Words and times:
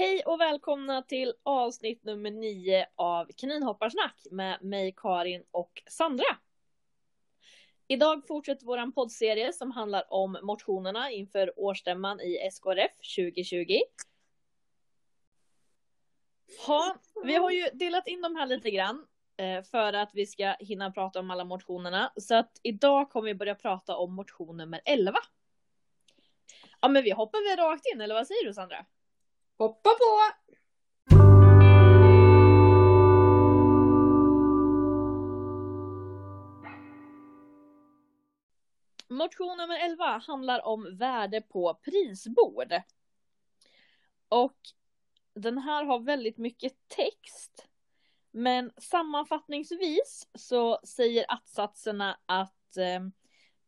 Hej 0.00 0.22
och 0.26 0.40
välkomna 0.40 1.02
till 1.02 1.34
avsnitt 1.42 2.04
nummer 2.04 2.30
nio 2.30 2.86
av 2.94 3.30
Kaninhopparsnack 3.36 4.26
med 4.30 4.62
mig 4.62 4.94
Karin 4.96 5.44
och 5.50 5.82
Sandra. 5.86 6.24
Idag 7.88 8.26
fortsätter 8.26 8.66
vår 8.66 8.92
poddserie 8.92 9.52
som 9.52 9.70
handlar 9.70 10.12
om 10.12 10.38
motionerna 10.42 11.10
inför 11.10 11.60
årsstämman 11.60 12.20
i 12.20 12.50
SKRF 12.52 12.90
2020. 13.16 13.78
Ha, 16.66 16.96
vi 17.24 17.34
har 17.34 17.50
ju 17.50 17.68
delat 17.72 18.08
in 18.08 18.22
de 18.22 18.36
här 18.36 18.46
lite 18.46 18.70
grann 18.70 19.06
eh, 19.36 19.62
för 19.62 19.92
att 19.92 20.10
vi 20.14 20.26
ska 20.26 20.56
hinna 20.60 20.90
prata 20.90 21.20
om 21.20 21.30
alla 21.30 21.44
motionerna. 21.44 22.12
Så 22.16 22.34
att 22.34 22.60
idag 22.62 23.10
kommer 23.10 23.26
vi 23.26 23.34
börja 23.34 23.54
prata 23.54 23.96
om 23.96 24.14
motion 24.14 24.56
nummer 24.56 24.80
11. 24.84 25.12
Ja 26.80 26.88
men 26.88 27.02
vi 27.02 27.10
hoppar 27.10 27.56
väl 27.56 27.66
rakt 27.66 27.86
in 27.94 28.00
eller 28.00 28.14
vad 28.14 28.26
säger 28.26 28.46
du 28.46 28.54
Sandra? 28.54 28.86
Hoppa 29.60 29.90
på! 29.90 30.20
Motion 39.08 39.56
nummer 39.58 39.78
11 39.84 40.04
handlar 40.26 40.66
om 40.66 40.96
värde 40.96 41.40
på 41.40 41.74
prisbord. 41.74 42.72
Och 44.28 44.56
den 45.34 45.58
här 45.58 45.84
har 45.84 45.98
väldigt 45.98 46.38
mycket 46.38 46.72
text. 46.88 47.68
Men 48.30 48.72
sammanfattningsvis 48.76 50.28
så 50.34 50.80
säger 50.84 51.24
attsatserna 51.28 52.18
att 52.26 52.76
eh, 52.76 53.00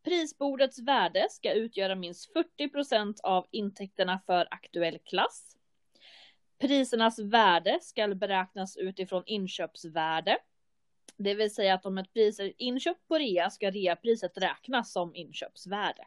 prisbordets 0.05 0.79
värde 0.79 1.27
ska 1.31 1.53
utgöra 1.53 1.95
minst 1.95 2.33
40% 2.59 3.21
av 3.23 3.47
intäkterna 3.51 4.21
för 4.27 4.49
aktuell 4.51 4.99
klass. 4.99 5.57
Prisernas 6.63 7.19
värde 7.19 7.79
ska 7.83 8.09
beräknas 8.09 8.77
utifrån 8.77 9.23
inköpsvärde. 9.27 10.39
Det 11.17 11.35
vill 11.35 11.55
säga 11.55 11.75
att 11.75 11.87
om 11.87 11.99
ett 11.99 12.13
pris 12.13 12.41
är 12.41 12.53
inköpt 12.57 13.09
på 13.09 13.19
rea 13.19 13.51
ska 13.51 13.71
reapriset 13.71 14.39
räknas 14.39 14.93
som 14.93 15.15
inköpsvärde. 15.15 16.07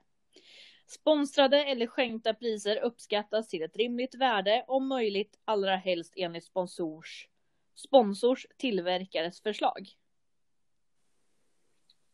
Sponsrade 0.88 1.64
eller 1.66 1.88
skänkta 1.88 2.34
priser 2.34 2.78
uppskattas 2.78 3.48
till 3.48 3.64
ett 3.64 3.76
rimligt 3.76 4.16
värde, 4.16 4.66
om 4.68 4.88
möjligt 4.88 5.40
allra 5.46 5.76
helst 5.76 6.14
enligt 6.18 6.46
sponsors, 6.46 7.28
sponsors 7.76 8.46
tillverkares 8.58 9.42
förslag. 9.42 9.90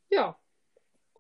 Ja. 0.10 0.41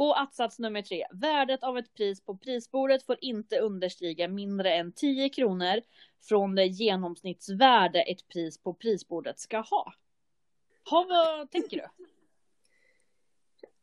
Och 0.01 0.21
attsats 0.21 0.59
nummer 0.59 0.81
tre. 0.81 1.05
Värdet 1.11 1.63
av 1.63 1.77
ett 1.77 1.93
pris 1.93 2.21
på 2.21 2.37
prisbordet 2.37 3.03
får 3.03 3.17
inte 3.21 3.59
understiga 3.59 4.27
mindre 4.27 4.73
än 4.73 4.91
10 4.91 5.29
kronor 5.29 5.81
från 6.21 6.55
det 6.55 6.65
genomsnittsvärde 6.65 8.01
ett 8.01 8.27
pris 8.27 8.57
på 8.57 8.73
prisbordet 8.73 9.39
ska 9.39 9.59
ha. 9.59 9.93
Ha, 10.89 11.05
vad 11.09 11.51
tänker 11.51 11.77
du? 11.77 11.85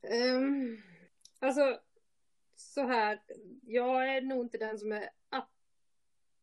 Um, 0.09 0.83
alltså, 1.39 1.81
så 2.57 2.83
här. 2.83 3.23
Jag 3.63 4.17
är 4.17 4.21
nog 4.21 4.45
inte 4.45 4.59
den 4.59 4.79
som 4.79 4.93
är 4.93 5.11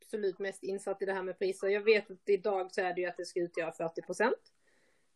absolut 0.01 0.39
mest 0.39 0.63
insatt 0.63 1.01
i 1.01 1.05
det 1.05 1.13
här 1.13 1.23
med 1.23 1.39
priser. 1.39 1.67
Jag 1.67 1.81
vet 1.81 2.11
att 2.11 2.29
idag 2.29 2.73
så 2.73 2.81
är 2.81 2.93
det 2.93 3.01
ju 3.01 3.07
att 3.07 3.17
det 3.17 3.25
ska 3.25 3.39
utgöra 3.39 3.71
40 3.71 4.01
procent 4.01 4.53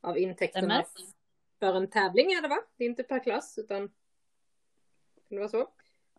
av 0.01 0.17
intäkterna 0.17 0.85
för 1.59 1.73
en 1.73 1.89
tävling 1.89 2.31
är 2.31 2.41
det 2.41 2.47
va? 2.47 2.59
Det 2.77 2.83
är 2.83 2.89
inte 2.89 3.03
per 3.03 3.23
klass 3.23 3.57
utan 3.57 3.89
kan 5.29 5.35
det 5.35 5.39
vara 5.39 5.49
så? 5.49 5.69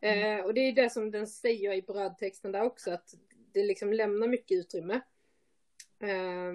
Mm. 0.00 0.38
Eh, 0.38 0.44
och 0.44 0.54
det 0.54 0.60
är 0.60 0.72
det 0.72 0.90
som 0.90 1.10
den 1.10 1.26
säger 1.26 1.72
i 1.72 1.82
brödtexten 1.82 2.52
där 2.52 2.62
också 2.62 2.90
att 2.90 3.14
det 3.52 3.62
liksom 3.62 3.92
lämnar 3.92 4.28
mycket 4.28 4.58
utrymme. 4.58 5.00
Eh, 5.98 6.52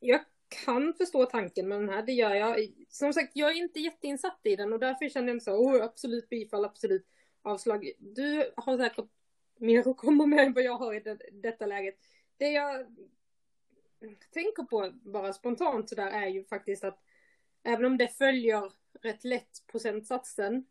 jag 0.00 0.20
kan 0.64 0.94
förstå 0.94 1.26
tanken 1.26 1.68
med 1.68 1.80
den 1.80 1.88
här, 1.88 2.02
det 2.02 2.12
gör 2.12 2.34
jag. 2.34 2.72
Som 2.88 3.12
sagt, 3.12 3.30
jag 3.34 3.50
är 3.50 3.54
inte 3.54 3.80
jätteinsatt 3.80 4.40
i 4.42 4.56
den 4.56 4.72
och 4.72 4.78
därför 4.78 5.08
känner 5.08 5.32
jag 5.32 5.42
så, 5.42 5.52
oh, 5.52 5.84
absolut 5.84 6.28
bifall, 6.28 6.64
absolut 6.64 7.06
avslag. 7.42 7.92
Du 7.98 8.52
har 8.56 8.78
säkert 8.78 9.08
mer 9.56 9.88
att 9.88 9.96
komma 9.96 10.26
med 10.26 10.46
än 10.46 10.52
vad 10.52 10.64
jag 10.64 10.78
har 10.78 10.94
i 10.94 11.00
det, 11.00 11.18
detta 11.32 11.66
läget. 11.66 11.98
Det 12.36 12.48
jag 12.48 12.86
tänker 14.30 14.62
på 14.62 14.92
bara 14.94 15.32
spontant 15.32 15.88
sådär 15.88 16.10
är 16.10 16.26
ju 16.26 16.44
faktiskt 16.44 16.84
att 16.84 17.02
även 17.62 17.84
om 17.84 17.98
det 17.98 18.08
följer 18.08 18.72
rätt 19.02 19.24
lätt 19.24 19.66
procentsatsen, 19.66 20.66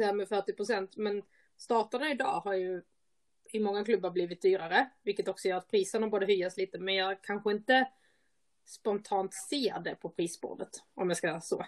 det 0.00 0.06
här 0.06 0.12
med 0.12 0.28
40 0.28 0.52
procent, 0.52 0.96
men 0.96 1.22
starterna 1.56 2.10
idag 2.10 2.40
har 2.40 2.54
ju 2.54 2.82
i 3.52 3.60
många 3.60 3.84
klubbar 3.84 4.10
blivit 4.10 4.42
dyrare, 4.42 4.90
vilket 5.02 5.28
också 5.28 5.48
gör 5.48 5.56
att 5.56 5.70
priserna 5.70 6.08
borde 6.08 6.26
höjas 6.26 6.56
lite, 6.56 6.78
men 6.78 6.94
jag 6.94 7.22
kanske 7.22 7.50
inte 7.50 7.88
spontant 8.64 9.34
ser 9.34 9.80
det 9.80 9.94
på 9.94 10.08
prisbordet, 10.08 10.82
om 10.94 11.10
jag 11.10 11.16
ska 11.16 11.40
så 11.40 11.66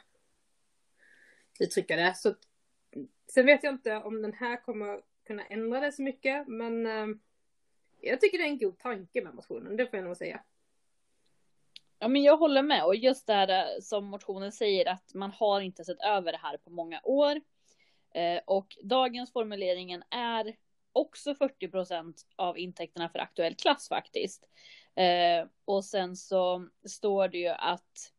uttrycka 1.60 1.96
det. 1.96 2.14
Så, 2.16 2.34
sen 3.26 3.46
vet 3.46 3.64
jag 3.64 3.74
inte 3.74 3.96
om 3.96 4.22
den 4.22 4.32
här 4.32 4.64
kommer 4.64 5.00
kunna 5.26 5.44
ändra 5.44 5.80
det 5.80 5.92
så 5.92 6.02
mycket, 6.02 6.48
men 6.48 6.86
eh, 6.86 7.06
jag 8.00 8.20
tycker 8.20 8.38
det 8.38 8.44
är 8.44 8.48
en 8.48 8.58
god 8.58 8.78
tanke 8.78 9.22
med 9.22 9.34
motionen, 9.34 9.76
det 9.76 9.86
får 9.86 9.98
jag 9.98 10.06
nog 10.06 10.16
säga. 10.16 10.40
Ja, 11.98 12.08
men 12.08 12.22
jag 12.22 12.36
håller 12.36 12.62
med 12.62 12.84
och 12.84 12.96
just 12.96 13.26
det 13.26 13.32
här 13.32 13.80
som 13.80 14.04
motionen 14.04 14.52
säger 14.52 14.88
att 14.88 15.14
man 15.14 15.30
har 15.30 15.60
inte 15.60 15.84
sett 15.84 16.00
över 16.00 16.32
det 16.32 16.38
här 16.38 16.56
på 16.56 16.70
många 16.70 17.00
år. 17.04 17.40
Eh, 18.14 18.40
och 18.46 18.78
dagens 18.82 19.32
formuleringen 19.32 20.02
är 20.10 20.56
också 20.92 21.34
40 21.34 21.68
procent 21.68 22.26
av 22.36 22.58
intäkterna 22.58 23.08
för 23.08 23.18
aktuell 23.18 23.54
klass 23.54 23.88
faktiskt. 23.88 24.48
Eh, 24.94 25.46
och 25.64 25.84
sen 25.84 26.16
så 26.16 26.68
står 26.86 27.28
det 27.28 27.38
ju 27.38 27.48
att 27.48 28.12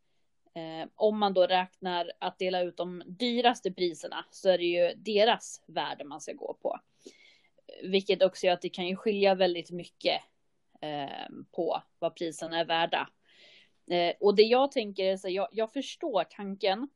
eh, 0.56 0.90
om 0.96 1.20
man 1.20 1.34
då 1.34 1.48
räknar 1.48 2.12
att 2.20 2.40
dela 2.40 2.62
ut 2.62 2.78
de 2.78 3.04
dyraste 3.06 3.72
priserna 3.72 4.26
så 4.32 4.50
är 4.50 4.58
det 4.58 4.66
ju 4.66 4.94
deras 4.96 5.64
värde 5.68 6.04
man 6.04 6.22
ska 6.22 6.34
gå 6.34 6.54
på. 6.62 6.80
Vilket 7.84 8.24
också 8.24 8.46
gör 8.46 8.54
att 8.54 8.62
det 8.62 8.70
kan 8.70 8.88
ju 8.88 8.96
skilja 8.96 9.36
väldigt 9.36 9.72
mycket 9.72 10.22
eh, 10.82 11.30
på 11.52 11.84
vad 12.00 12.16
priserna 12.16 12.60
är 12.60 12.66
värda. 12.66 13.10
Eh, 13.92 14.14
och 14.20 14.36
det 14.36 14.44
jag 14.44 14.72
tänker 14.72 15.06
är 15.06 15.18
så 15.18 15.30
jag, 15.30 15.48
jag 15.52 15.74
förstår 15.74 16.24
tanken 16.24 16.88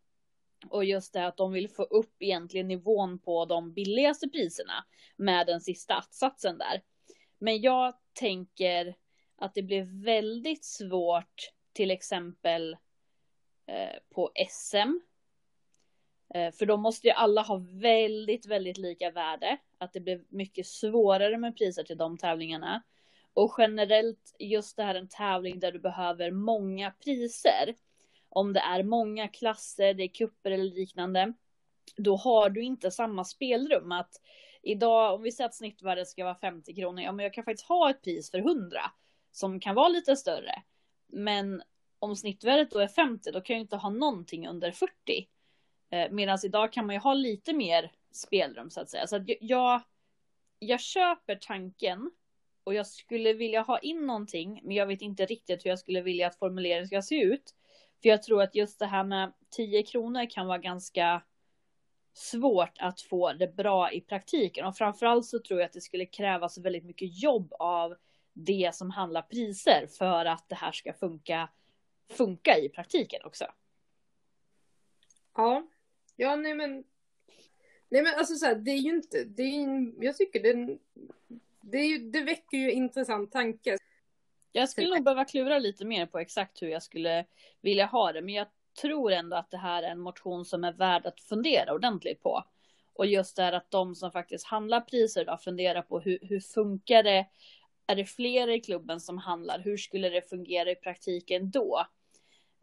och 0.68 0.86
just 0.86 1.14
det 1.14 1.28
att 1.28 1.38
de 1.38 1.52
vill 1.52 1.70
få 1.70 1.84
upp 1.84 2.16
egentligen 2.20 2.68
nivån 2.68 3.20
på 3.20 3.46
de 3.46 3.74
billigaste 3.74 4.30
priserna 4.30 4.86
med 5.16 5.48
den 5.48 5.62
sista 5.62 5.96
attsatsen 5.96 6.58
där. 6.58 6.82
Men 7.38 7.62
jag 7.62 7.94
tänker 8.14 8.96
att 9.36 9.54
det 9.54 9.64
blir 9.64 10.04
väldigt 10.04 10.66
svårt 10.66 11.52
till 11.74 11.92
exempel 11.92 12.78
eh, 13.66 14.00
på 14.10 14.32
SM. 14.50 15.00
Eh, 16.34 16.52
för 16.52 16.66
då 16.66 16.78
måste 16.78 17.08
ju 17.08 17.14
alla 17.14 17.42
ha 17.42 17.62
väldigt, 17.72 18.46
väldigt 18.46 18.78
lika 18.78 19.12
värde. 19.12 19.58
Att 19.78 19.94
det 19.94 20.00
blir 20.00 20.24
mycket 20.30 20.68
svårare 20.68 21.38
med 21.38 21.58
priser 21.58 21.84
till 21.84 21.98
de 21.98 22.18
tävlingarna. 22.18 22.84
Och 23.34 23.56
generellt 23.58 24.36
just 24.40 24.78
det 24.78 24.84
här 24.84 24.96
en 24.96 25.10
tävling 25.10 25.60
där 25.60 25.72
du 25.72 25.80
behöver 25.80 26.32
många 26.32 26.92
priser 26.92 27.76
om 28.30 28.54
det 28.54 28.60
är 28.60 28.84
många 28.84 29.28
klasser, 29.28 29.94
det 29.94 30.04
är 30.04 30.08
kupper 30.08 30.52
eller 30.52 30.76
liknande, 30.76 31.34
då 31.98 32.16
har 32.16 32.50
du 32.50 32.64
inte 32.64 32.92
samma 32.92 33.26
spelrum 33.26 33.92
att 33.92 34.22
idag, 34.62 35.14
om 35.14 35.22
vi 35.22 35.32
säger 35.32 35.48
att 35.48 35.56
snittvärdet 35.56 36.08
ska 36.08 36.24
vara 36.24 36.36
50 36.36 36.76
kronor, 36.76 37.04
ja 37.04 37.12
men 37.12 37.24
jag 37.24 37.34
kan 37.34 37.44
faktiskt 37.44 37.68
ha 37.68 37.90
ett 37.90 38.02
pris 38.02 38.32
för 38.32 38.38
100 38.38 38.82
som 39.32 39.60
kan 39.60 39.76
vara 39.76 39.90
lite 39.90 40.16
större. 40.16 40.64
Men 41.08 41.64
om 42.00 42.16
snittvärdet 42.16 42.72
då 42.72 42.80
är 42.80 42.88
50, 42.88 43.32
då 43.32 43.42
kan 43.42 43.56
jag 43.56 43.64
inte 43.64 43.76
ha 43.76 43.90
någonting 43.90 44.48
under 44.48 44.72
40. 44.72 44.92
Eh, 45.90 46.12
Medan 46.12 46.40
idag 46.44 46.74
kan 46.74 46.86
man 46.86 46.96
ju 46.96 47.00
ha 47.00 47.14
lite 47.14 47.54
mer 47.54 47.92
spelrum 48.12 48.70
så 48.70 48.82
att 48.82 48.90
säga. 48.90 49.08
Så 49.08 49.16
att 49.16 49.24
jag, 49.40 49.82
jag 50.60 50.82
köper 50.82 51.36
tanken 51.36 52.12
och 52.64 52.74
jag 52.74 52.88
skulle 52.88 53.34
vilja 53.34 53.62
ha 53.62 53.80
in 53.80 54.08
någonting, 54.08 54.62
men 54.64 54.76
jag 54.76 54.86
vet 54.86 55.02
inte 55.02 55.26
riktigt 55.26 55.66
hur 55.66 55.70
jag 55.70 55.80
skulle 55.80 56.02
vilja 56.02 56.28
att 56.28 56.40
formuleringen 56.40 56.88
ska 56.88 57.02
se 57.02 57.22
ut. 57.22 57.56
För 58.02 58.10
jag 58.10 58.24
tror 58.24 58.42
att 58.42 58.56
just 58.56 58.80
det 58.80 58.86
här 58.86 59.04
med 59.04 59.34
10 59.50 59.84
kronor 59.84 60.30
kan 60.30 60.48
vara 60.48 60.58
ganska 60.58 61.22
svårt 62.14 62.78
att 62.80 63.02
få 63.02 63.34
det 63.34 63.56
bra 63.56 63.92
i 63.92 64.02
praktiken. 64.02 64.66
Och 64.66 64.78
framförallt 64.78 65.26
så 65.26 65.40
tror 65.40 65.60
jag 65.60 65.68
att 65.68 65.74
det 65.74 65.82
skulle 65.82 66.06
krävas 66.06 66.58
väldigt 66.58 66.86
mycket 66.86 67.24
jobb 67.24 67.54
av 67.60 67.96
det 68.34 68.76
som 68.76 68.90
handlar 68.90 69.22
priser 69.22 69.88
för 69.98 70.26
att 70.26 70.50
det 70.50 70.56
här 70.56 70.72
ska 70.72 70.94
funka, 70.94 71.50
funka 72.10 72.58
i 72.58 72.70
praktiken 72.70 73.22
också. 73.26 73.46
Ja, 75.36 75.68
ja 76.16 76.36
nej 76.36 76.54
men. 76.54 76.84
Nej 77.92 78.04
men 78.04 78.16
alltså 78.18 78.36
så 78.36 78.46
här, 78.46 78.56
det 78.56 78.72
är 78.72 78.78
ju 78.78 78.90
inte, 78.90 79.24
det 79.24 79.44
är 79.44 80.04
jag 80.04 80.18
tycker 80.18 80.44
det, 80.44 80.78
det, 81.62 81.78
är 81.78 81.88
ju, 81.88 81.98
det 82.12 82.22
väcker 82.22 82.58
ju 82.58 82.72
intressant 82.72 83.32
tanke. 83.32 83.78
Jag 84.52 84.70
skulle 84.70 84.90
nog 84.90 85.04
behöva 85.04 85.26
klura 85.26 85.60
lite 85.60 85.86
mer 85.86 86.06
på 86.06 86.20
exakt 86.20 86.62
hur 86.62 86.68
jag 86.68 86.84
skulle 86.84 87.26
vilja 87.62 87.86
ha 87.86 88.12
det, 88.12 88.22
men 88.22 88.34
jag 88.34 88.48
tror 88.82 89.12
ändå 89.12 89.38
att 89.38 89.52
det 89.52 89.58
här 89.58 89.84
är 89.84 89.92
en 89.92 90.00
motion 90.00 90.46
som 90.46 90.64
är 90.64 90.74
värd 90.74 91.06
att 91.06 91.22
fundera 91.22 91.74
ordentligt 91.74 92.24
på. 92.24 92.44
Och 92.94 93.06
just 93.06 93.36
det 93.36 93.44
här 93.44 93.54
att 93.54 93.72
de 93.72 93.96
som 93.96 94.12
faktiskt 94.12 94.46
handlar 94.46 94.82
priser 94.82 95.26
då 95.26 95.38
funderar 95.38 95.82
på 95.82 96.00
hur, 96.00 96.20
hur 96.22 96.40
funkar 96.40 97.04
det 97.04 97.26
är 97.88 97.96
det 97.96 98.06
fler 98.06 98.48
i 98.48 98.62
klubben 98.62 99.00
som 99.00 99.18
handlar, 99.18 99.60
hur 99.60 99.78
skulle 99.78 100.10
det 100.10 100.30
fungera 100.30 100.72
i 100.72 100.76
praktiken 100.76 101.52
då? 101.52 101.86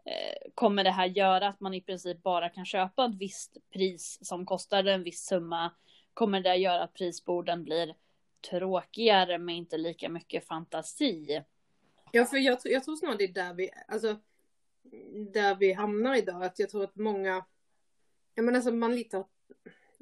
Eh, 0.05 0.51
kommer 0.55 0.85
det 0.85 0.91
här 0.91 1.07
göra 1.07 1.49
att 1.49 1.61
man 1.61 1.75
i 1.75 1.81
princip 1.81 2.23
bara 2.23 2.49
kan 2.49 2.65
köpa 2.65 3.05
ett 3.05 3.15
visst 3.15 3.57
pris 3.73 4.19
som 4.23 4.47
kostar 4.47 4.85
en 4.85 5.03
viss 5.03 5.27
summa? 5.27 5.71
Kommer 6.15 6.41
det 6.41 6.57
göra 6.57 6.83
att 6.83 6.95
prisborden 6.95 7.65
blir 7.65 7.95
tråkigare 8.51 9.39
med 9.39 9.57
inte 9.57 9.79
lika 9.79 10.09
mycket 10.09 10.47
fantasi? 10.47 11.43
Ja, 12.11 12.25
för 12.25 12.37
jag, 12.37 12.59
jag 12.65 12.85
tror 12.85 12.97
snarare 12.97 13.17
det 13.17 13.25
är 13.25 13.33
där 13.33 13.55
vi, 13.55 13.71
alltså, 13.89 14.17
där 15.33 15.55
vi 15.55 15.73
hamnar 15.73 16.15
idag. 16.15 16.45
Att 16.45 16.59
jag 16.59 16.71
tror 16.71 16.85
att 16.85 16.97
många, 16.97 17.45
jag 18.35 18.45
menar 18.45 18.57
alltså 18.57 18.73
man 18.73 18.95
lite 18.95 19.17
har, 19.17 19.27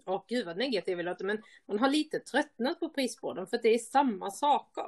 åh 0.05 0.25
gud 0.29 0.47
vad 0.47 0.57
negativ 0.57 0.99
jag 0.99 1.05
låter, 1.05 1.25
men 1.25 1.43
man 1.67 1.79
har 1.79 1.89
lite 1.89 2.21
tröttnat 2.21 2.81
på 2.81 2.89
prisborden 2.89 3.47
för 3.47 3.57
att 3.57 3.63
det 3.63 3.75
är 3.75 3.79
samma 3.79 4.31
saker. 4.31 4.87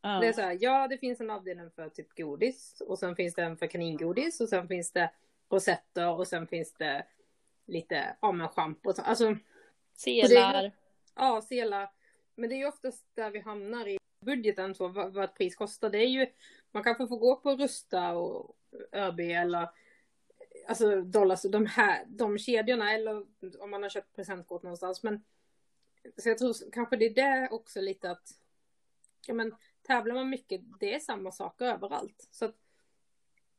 Ja. 0.00 0.20
Det 0.20 0.26
är 0.26 0.32
så 0.32 0.40
här, 0.40 0.58
ja 0.60 0.88
det 0.88 0.98
finns 0.98 1.20
en 1.20 1.30
avdelning 1.30 1.70
för 1.70 1.88
typ 1.88 2.16
godis 2.16 2.80
och 2.80 2.98
sen 2.98 3.16
finns 3.16 3.34
det 3.34 3.42
en 3.42 3.56
för 3.56 3.66
kaningodis 3.66 4.40
och 4.40 4.48
sen 4.48 4.68
finns 4.68 4.92
det 4.92 5.10
rosetter 5.50 6.08
och 6.08 6.28
sen 6.28 6.46
finns 6.46 6.72
det 6.74 7.06
lite, 7.66 8.16
ja 8.20 8.32
men 8.32 8.48
schampo 8.48 8.88
och 8.88 8.96
så. 8.96 9.02
Alltså, 9.02 9.36
Selar. 9.94 10.72
ja 11.14 11.42
selar. 11.42 11.90
Men 12.34 12.48
det 12.48 12.54
är 12.54 12.58
ju 12.58 12.66
oftast 12.66 13.06
där 13.14 13.30
vi 13.30 13.38
hamnar 13.38 13.88
i 13.88 13.98
budgeten 14.24 14.74
så 14.74 14.88
vad, 14.88 15.12
vad 15.12 15.24
ett 15.24 15.34
pris 15.34 15.56
kostar. 15.56 15.90
Det 15.90 15.98
är 15.98 16.08
ju, 16.08 16.26
man 16.72 16.82
kanske 16.82 17.06
får 17.08 17.18
gå 17.18 17.36
på 17.36 17.56
Rusta 17.56 18.16
och 18.16 18.56
ÖB 18.92 19.20
eller 19.20 19.68
alltså 20.66 21.02
Dollars, 21.02 21.42
de 21.42 21.66
här, 21.66 22.04
de 22.06 22.38
kedjorna 22.38 22.92
eller 22.92 23.26
om 23.58 23.70
man 23.70 23.82
har 23.82 23.90
köpt 23.90 24.16
presentkort 24.16 24.62
någonstans. 24.62 25.02
Men 25.02 25.24
så 26.16 26.28
jag 26.28 26.38
tror 26.38 26.70
kanske 26.72 26.96
det 26.96 27.04
är 27.04 27.14
det 27.14 27.48
också 27.50 27.80
lite 27.80 28.10
att 28.10 28.28
ja 29.26 29.34
men 29.34 29.54
tävlar 29.82 30.14
man 30.14 30.30
mycket, 30.30 30.60
det 30.80 30.94
är 30.94 30.98
samma 30.98 31.32
saker 31.32 31.64
överallt. 31.64 32.28
Så 32.30 32.44
att, 32.44 32.56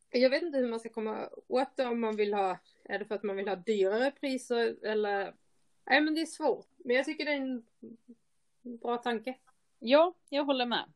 jag 0.09 0.29
vet 0.29 0.44
inte 0.44 0.57
hur 0.57 0.68
man 0.68 0.79
ska 0.79 0.89
komma 0.89 1.29
åt 1.47 1.77
det 1.77 1.85
om 1.85 2.00
man 2.00 2.15
vill 2.15 2.33
ha, 2.33 2.59
är 2.83 3.00
det 3.00 3.06
för 3.06 3.15
att 3.15 3.23
man 3.23 3.35
vill 3.35 3.47
ha 3.47 3.56
dyrare 3.56 4.11
priser 4.11 4.85
eller, 4.85 5.35
nej 5.85 6.01
men 6.01 6.15
det 6.15 6.21
är 6.21 6.25
svårt. 6.25 6.68
Men 6.77 6.95
jag 6.95 7.06
tycker 7.06 7.25
det 7.25 7.31
är 7.31 7.41
en 7.41 7.65
bra 8.79 8.97
tanke. 8.97 9.35
Ja, 9.87 10.13
jag 10.29 10.45
håller 10.45 10.65
med. 10.65 10.93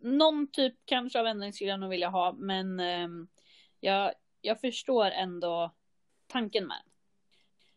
Någon 0.00 0.46
typ 0.50 0.74
kanske 0.84 1.20
av 1.20 1.26
ändring 1.26 1.52
skulle 1.52 1.70
jag 1.70 1.80
nog 1.80 1.90
vilja 1.90 2.08
ha, 2.08 2.32
men 2.32 2.80
eh, 2.80 3.08
jag, 3.80 4.12
jag 4.40 4.60
förstår 4.60 5.04
ändå 5.10 5.74
tanken 6.26 6.66
med 6.66 6.76
den. 6.76 6.92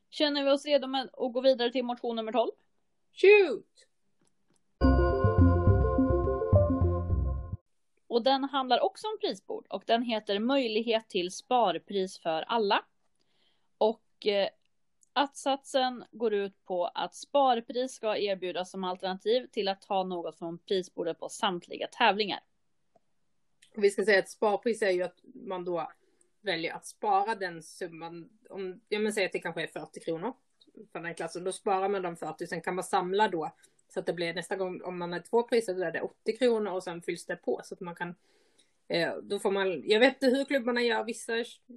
Känner 0.09 0.43
vi 0.43 0.51
oss 0.51 0.65
redo 0.65 0.87
med 0.87 1.09
att 1.13 1.33
gå 1.33 1.41
vidare 1.41 1.71
till 1.71 1.85
motion 1.85 2.15
nummer 2.15 2.31
12? 2.31 2.51
Shoot! 3.13 3.85
Och 8.07 8.23
den 8.23 8.43
handlar 8.43 8.79
också 8.79 9.07
om 9.07 9.17
prisbord 9.21 9.65
och 9.69 9.83
den 9.87 10.03
heter 10.03 10.39
Möjlighet 10.39 11.09
till 11.09 11.31
sparpris 11.31 12.19
för 12.19 12.41
alla. 12.41 12.85
Och 13.77 14.27
eh, 14.27 14.49
att-satsen 15.19 16.03
går 16.11 16.33
ut 16.33 16.65
på 16.65 16.85
att 16.85 17.15
sparpris 17.15 17.91
ska 17.91 18.17
erbjudas 18.17 18.71
som 18.71 18.83
alternativ 18.83 19.47
till 19.47 19.67
att 19.67 19.81
ta 19.81 20.03
något 20.03 20.37
från 20.37 20.57
prisbordet 20.57 21.19
på 21.19 21.29
samtliga 21.29 21.87
tävlingar. 21.87 22.39
Vi 23.75 23.89
ska 23.89 24.05
säga 24.05 24.19
att 24.19 24.29
sparpris 24.29 24.81
är 24.81 24.89
ju 24.89 25.03
att 25.03 25.19
man 25.23 25.65
då 25.65 25.91
väljer 26.41 26.73
att 26.73 26.85
spara 26.85 27.35
den 27.35 27.63
summan. 27.63 28.29
Om, 28.49 28.81
jag 28.89 29.01
men 29.01 29.13
säger 29.13 29.27
att 29.27 29.33
det 29.33 29.39
kanske 29.39 29.63
är 29.63 29.67
40 29.67 29.99
kronor 29.99 30.33
för 30.91 30.99
den 30.99 31.15
klassen. 31.15 31.43
Då 31.43 31.51
sparar 31.51 31.89
man 31.89 32.01
de 32.01 32.15
40, 32.15 32.47
sen 32.47 32.61
kan 32.61 32.75
man 32.75 32.83
samla 32.83 33.27
då. 33.27 33.51
Så 33.93 33.99
att 33.99 34.05
det 34.05 34.13
blir 34.13 34.33
nästa 34.33 34.55
gång 34.55 34.81
om 34.81 34.97
man 34.97 35.13
har 35.13 35.19
två 35.19 35.43
priser 35.43 35.73
då 35.73 35.83
är 35.83 35.91
det 35.91 36.01
80 36.01 36.37
kronor 36.37 36.71
och 36.71 36.83
sen 36.83 37.01
fylls 37.01 37.25
det 37.25 37.35
på 37.35 37.61
så 37.63 37.73
att 37.73 37.79
man 37.79 37.95
kan 37.95 38.15
då 39.21 39.39
får 39.39 39.51
man, 39.51 39.83
jag 39.85 39.99
vet 39.99 40.13
inte 40.13 40.37
hur 40.37 40.45
klubbarna 40.45 40.81
gör, 40.81 41.03
vissa 41.03 41.33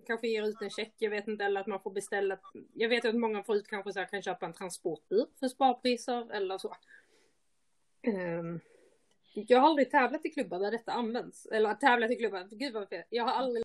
kanske 0.06 0.28
ger 0.28 0.48
ut 0.48 0.62
en 0.62 0.70
check, 0.70 0.94
jag 0.98 1.10
vet 1.10 1.28
inte, 1.28 1.44
eller 1.44 1.60
att 1.60 1.66
man 1.66 1.80
får 1.80 1.90
beställa. 1.90 2.38
Jag 2.74 2.88
vet 2.88 3.04
att 3.04 3.14
många 3.14 3.42
förut 3.42 3.66
kanske 3.68 3.92
så 3.92 3.98
här, 3.98 4.06
kan 4.06 4.22
köpa 4.22 4.46
en 4.46 4.52
transportbil 4.52 5.26
för 5.40 5.48
sparpriser 5.48 6.32
eller 6.32 6.58
så. 6.58 6.76
Um, 8.06 8.60
jag 9.34 9.58
har 9.58 9.68
aldrig 9.68 9.90
tävlat 9.90 10.26
i 10.26 10.30
klubbar 10.30 10.58
där 10.58 10.70
detta 10.70 10.92
används. 10.92 11.46
Eller 11.46 11.74
tävlat 11.74 12.10
i 12.10 12.16
klubbar, 12.16 12.48
gud 12.50 12.72
vad 12.72 12.88
fel. 12.88 13.04
Jag 13.08 13.24
har 13.24 13.32
aldrig 13.32 13.64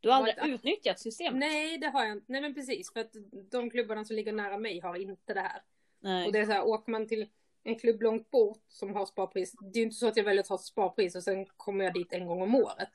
Du 0.00 0.10
har 0.10 0.16
aldrig 0.16 0.54
utnyttjat 0.54 1.00
systemet? 1.00 1.40
Nej, 1.40 1.78
det 1.78 1.86
har 1.86 2.04
jag 2.04 2.12
inte. 2.12 2.32
Nej, 2.32 2.40
men 2.40 2.54
precis. 2.54 2.92
För 2.92 3.00
att 3.00 3.12
de 3.50 3.70
klubbarna 3.70 4.04
som 4.04 4.16
ligger 4.16 4.32
nära 4.32 4.58
mig 4.58 4.80
har 4.80 4.96
inte 4.96 5.34
det 5.34 5.40
här. 5.40 5.62
Nej. 6.00 6.26
Och 6.26 6.32
det 6.32 6.38
är 6.38 6.44
så 6.44 6.52
här, 6.52 6.64
åker 6.64 6.92
man 6.92 7.08
till 7.08 7.28
en 7.64 7.78
klubb 7.78 8.02
långt 8.02 8.30
bort 8.30 8.62
som 8.68 8.94
har 8.94 9.06
sparpris. 9.06 9.52
Det 9.60 9.78
är 9.78 9.80
ju 9.80 9.82
inte 9.82 9.96
så 9.96 10.08
att 10.08 10.16
jag 10.16 10.24
väljer 10.24 10.42
att 10.42 10.48
ha 10.48 10.58
sparpris 10.58 11.16
och 11.16 11.22
sen 11.22 11.46
kommer 11.46 11.84
jag 11.84 11.94
dit 11.94 12.12
en 12.12 12.26
gång 12.26 12.42
om 12.42 12.54
året. 12.54 12.90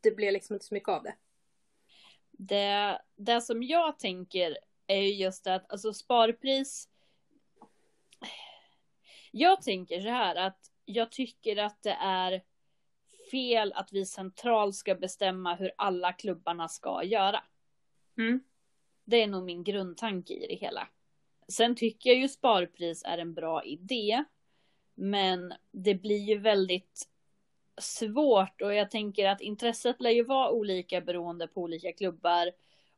Det 0.00 0.10
blir 0.10 0.32
liksom 0.32 0.54
inte 0.54 0.66
så 0.66 0.74
mycket 0.74 0.88
av 0.88 1.02
det. 1.02 1.14
Det, 2.30 3.02
det 3.16 3.40
som 3.40 3.62
jag 3.62 3.98
tänker 3.98 4.58
är 4.86 5.00
ju 5.00 5.14
just 5.14 5.46
att 5.46 5.72
alltså 5.72 5.92
sparpris. 5.92 6.88
Jag 9.30 9.62
tänker 9.62 10.00
så 10.00 10.08
här 10.08 10.36
att 10.36 10.70
jag 10.84 11.12
tycker 11.12 11.56
att 11.56 11.82
det 11.82 11.96
är 12.00 12.42
fel 13.30 13.72
att 13.72 13.92
vi 13.92 14.06
centralt 14.06 14.74
ska 14.74 14.94
bestämma 14.94 15.54
hur 15.54 15.72
alla 15.76 16.12
klubbarna 16.12 16.68
ska 16.68 17.04
göra. 17.04 17.44
Mm. 18.18 18.40
Det 19.04 19.22
är 19.22 19.26
nog 19.26 19.44
min 19.44 19.64
grundtanke 19.64 20.34
i 20.34 20.46
det 20.46 20.54
hela. 20.54 20.88
Sen 21.48 21.76
tycker 21.76 22.10
jag 22.10 22.18
ju 22.18 22.28
sparpris 22.28 23.02
är 23.04 23.18
en 23.18 23.34
bra 23.34 23.64
idé. 23.64 24.24
Men 24.94 25.54
det 25.70 25.94
blir 25.94 26.18
ju 26.18 26.38
väldigt 26.38 27.08
svårt 27.78 28.62
och 28.62 28.74
jag 28.74 28.90
tänker 28.90 29.28
att 29.28 29.40
intresset 29.40 30.00
lär 30.00 30.10
ju 30.10 30.22
vara 30.22 30.50
olika 30.50 31.00
beroende 31.00 31.46
på 31.46 31.62
olika 31.62 31.92
klubbar. 31.92 32.52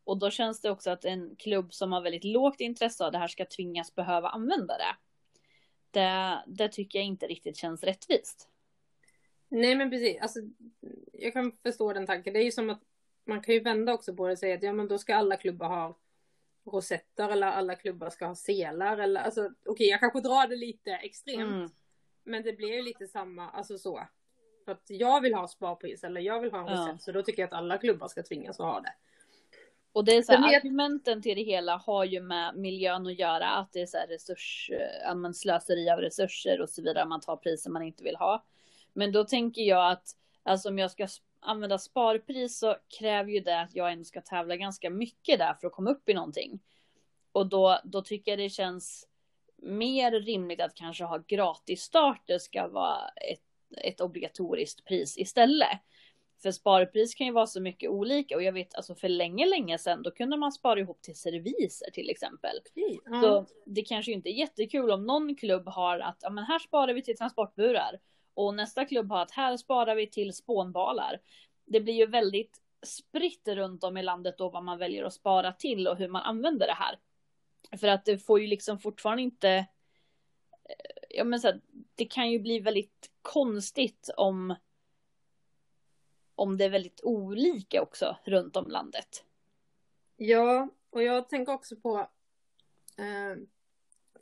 Och 0.04 0.18
då 0.18 0.30
känns 0.30 0.60
det 0.60 0.70
också 0.70 0.90
att 0.90 1.04
en 1.04 1.36
klubb 1.36 1.74
som 1.74 1.92
har 1.92 2.00
väldigt 2.00 2.24
lågt 2.24 2.60
intresse 2.60 3.04
av 3.04 3.12
det 3.12 3.18
här 3.18 3.28
ska 3.28 3.44
tvingas 3.44 3.94
behöva 3.94 4.28
använda 4.28 4.74
det. 4.78 4.96
Det, 5.90 6.42
det 6.46 6.68
tycker 6.68 6.98
jag 6.98 7.06
inte 7.06 7.26
riktigt 7.26 7.56
känns 7.56 7.82
rättvist. 7.82 8.48
Nej 9.48 9.74
men 9.74 9.90
precis, 9.90 10.20
alltså, 10.20 10.40
jag 11.12 11.32
kan 11.32 11.52
förstå 11.62 11.92
den 11.92 12.06
tanken. 12.06 12.32
Det 12.32 12.40
är 12.40 12.44
ju 12.44 12.52
som 12.52 12.70
att 12.70 12.80
man 13.24 13.42
kan 13.42 13.54
ju 13.54 13.60
vända 13.60 13.94
också 13.94 14.14
på 14.14 14.26
det 14.26 14.32
och 14.32 14.38
säga 14.38 14.54
att 14.54 14.62
ja 14.62 14.72
men 14.72 14.88
då 14.88 14.98
ska 14.98 15.14
alla 15.14 15.36
klubbar 15.36 15.68
ha 15.68 15.98
rosetter 16.66 17.28
eller 17.28 17.46
alla 17.46 17.74
klubbar 17.74 18.10
ska 18.10 18.26
ha 18.26 18.34
selar 18.34 18.98
eller 18.98 19.20
alltså 19.20 19.40
okej 19.40 19.54
okay, 19.66 19.86
jag 19.86 20.00
kanske 20.00 20.20
drar 20.20 20.48
det 20.48 20.56
lite 20.56 20.90
extremt. 20.90 21.54
Mm. 21.54 21.70
Men 22.24 22.42
det 22.42 22.52
blir 22.52 22.72
ju 22.72 22.82
lite 22.82 23.06
samma, 23.06 23.50
alltså 23.50 23.78
så. 23.78 24.08
För 24.64 24.72
att 24.72 24.84
jag 24.86 25.20
vill 25.20 25.34
ha 25.34 25.48
sparpris 25.48 26.04
eller 26.04 26.20
jag 26.20 26.40
vill 26.40 26.50
ha 26.50 26.60
en 26.60 26.68
rosett 26.68 26.88
ja. 26.88 26.98
så 26.98 27.12
då 27.12 27.22
tycker 27.22 27.42
jag 27.42 27.46
att 27.46 27.58
alla 27.58 27.78
klubbar 27.78 28.08
ska 28.08 28.22
tvingas 28.22 28.60
att 28.60 28.66
ha 28.66 28.80
det. 28.80 28.92
Och 29.92 30.04
det 30.04 30.16
är 30.16 30.22
så 30.22 30.32
här, 30.32 30.56
argumenten 30.56 31.22
till 31.22 31.36
det 31.36 31.42
hela 31.42 31.76
har 31.76 32.04
ju 32.04 32.20
med 32.20 32.56
miljön 32.56 33.06
att 33.06 33.18
göra, 33.18 33.50
att 33.50 33.72
det 33.72 33.80
är 33.80 33.86
så 33.86 33.96
här 33.96 34.06
resurs, 34.06 34.70
ja, 35.04 35.32
slöseri 35.32 35.90
av 35.90 35.98
resurser 35.98 36.60
och 36.60 36.70
så 36.70 36.82
vidare, 36.82 37.04
man 37.04 37.20
tar 37.20 37.36
priser 37.36 37.70
man 37.70 37.82
inte 37.82 38.04
vill 38.04 38.16
ha. 38.16 38.44
Men 38.92 39.12
då 39.12 39.24
tänker 39.24 39.62
jag 39.62 39.92
att, 39.92 40.08
alltså 40.42 40.68
om 40.68 40.78
jag 40.78 40.90
ska 40.90 41.06
använda 41.46 41.78
sparpris 41.78 42.58
så 42.58 42.76
kräver 42.98 43.30
ju 43.30 43.40
det 43.40 43.60
att 43.60 43.74
jag 43.74 43.92
ändå 43.92 44.04
ska 44.04 44.20
tävla 44.20 44.56
ganska 44.56 44.90
mycket 44.90 45.38
där 45.38 45.54
för 45.54 45.66
att 45.66 45.72
komma 45.72 45.90
upp 45.90 46.08
i 46.08 46.14
någonting. 46.14 46.60
Och 47.32 47.46
då, 47.46 47.80
då 47.84 48.02
tycker 48.02 48.32
jag 48.32 48.38
det 48.38 48.50
känns 48.50 49.08
mer 49.56 50.10
rimligt 50.10 50.60
att 50.60 50.74
kanske 50.74 51.04
ha 51.04 51.18
gratis 51.26 51.82
starter 51.82 52.38
ska 52.38 52.68
vara 52.68 53.08
ett, 53.08 53.42
ett 53.82 54.00
obligatoriskt 54.00 54.84
pris 54.84 55.18
istället. 55.18 55.80
För 56.42 56.50
sparpris 56.50 57.14
kan 57.14 57.26
ju 57.26 57.32
vara 57.32 57.46
så 57.46 57.60
mycket 57.60 57.90
olika 57.90 58.36
och 58.36 58.42
jag 58.42 58.52
vet 58.52 58.74
alltså 58.74 58.94
för 58.94 59.08
länge, 59.08 59.46
länge 59.46 59.78
sedan 59.78 60.02
då 60.02 60.10
kunde 60.10 60.36
man 60.36 60.52
spara 60.52 60.80
ihop 60.80 61.02
till 61.02 61.16
serviser 61.16 61.90
till 61.92 62.10
exempel. 62.10 62.56
Mm. 63.06 63.22
Så 63.22 63.46
det 63.66 63.82
kanske 63.82 64.12
inte 64.12 64.28
är 64.28 64.32
jättekul 64.32 64.90
om 64.90 65.06
någon 65.06 65.36
klubb 65.36 65.68
har 65.68 65.98
att 65.98 66.18
ja, 66.20 66.30
men 66.30 66.44
här 66.44 66.58
sparar 66.58 66.94
vi 66.94 67.02
till 67.02 67.16
transportburar 67.16 68.00
och 68.36 68.54
nästa 68.54 68.84
klubb 68.84 69.10
har 69.10 69.22
att 69.22 69.30
här 69.30 69.56
sparar 69.56 69.94
vi 69.94 70.06
till 70.06 70.32
spånbalar. 70.32 71.20
Det 71.64 71.80
blir 71.80 71.94
ju 71.94 72.06
väldigt 72.06 72.60
spritt 72.82 73.48
runt 73.48 73.84
om 73.84 73.96
i 73.96 74.02
landet 74.02 74.38
då 74.38 74.48
vad 74.48 74.64
man 74.64 74.78
väljer 74.78 75.04
att 75.04 75.14
spara 75.14 75.52
till 75.52 75.88
och 75.88 75.96
hur 75.96 76.08
man 76.08 76.22
använder 76.22 76.66
det 76.66 76.72
här. 76.72 76.98
För 77.78 77.88
att 77.88 78.04
det 78.04 78.18
får 78.18 78.40
ju 78.40 78.46
liksom 78.46 78.78
fortfarande 78.78 79.22
inte. 79.22 79.48
Eh, 79.48 79.66
ja 81.10 81.24
men 81.24 81.40
så 81.40 81.46
här, 81.46 81.60
det 81.94 82.04
kan 82.04 82.30
ju 82.30 82.38
bli 82.38 82.60
väldigt 82.60 83.10
konstigt 83.22 84.10
om. 84.16 84.54
Om 86.34 86.56
det 86.56 86.64
är 86.64 86.70
väldigt 86.70 87.00
olika 87.02 87.82
också 87.82 88.16
runt 88.24 88.56
om 88.56 88.70
landet. 88.70 89.24
Ja, 90.16 90.68
och 90.90 91.02
jag 91.02 91.28
tänker 91.28 91.52
också 91.52 91.76
på. 91.76 91.98
Eh, 92.98 93.36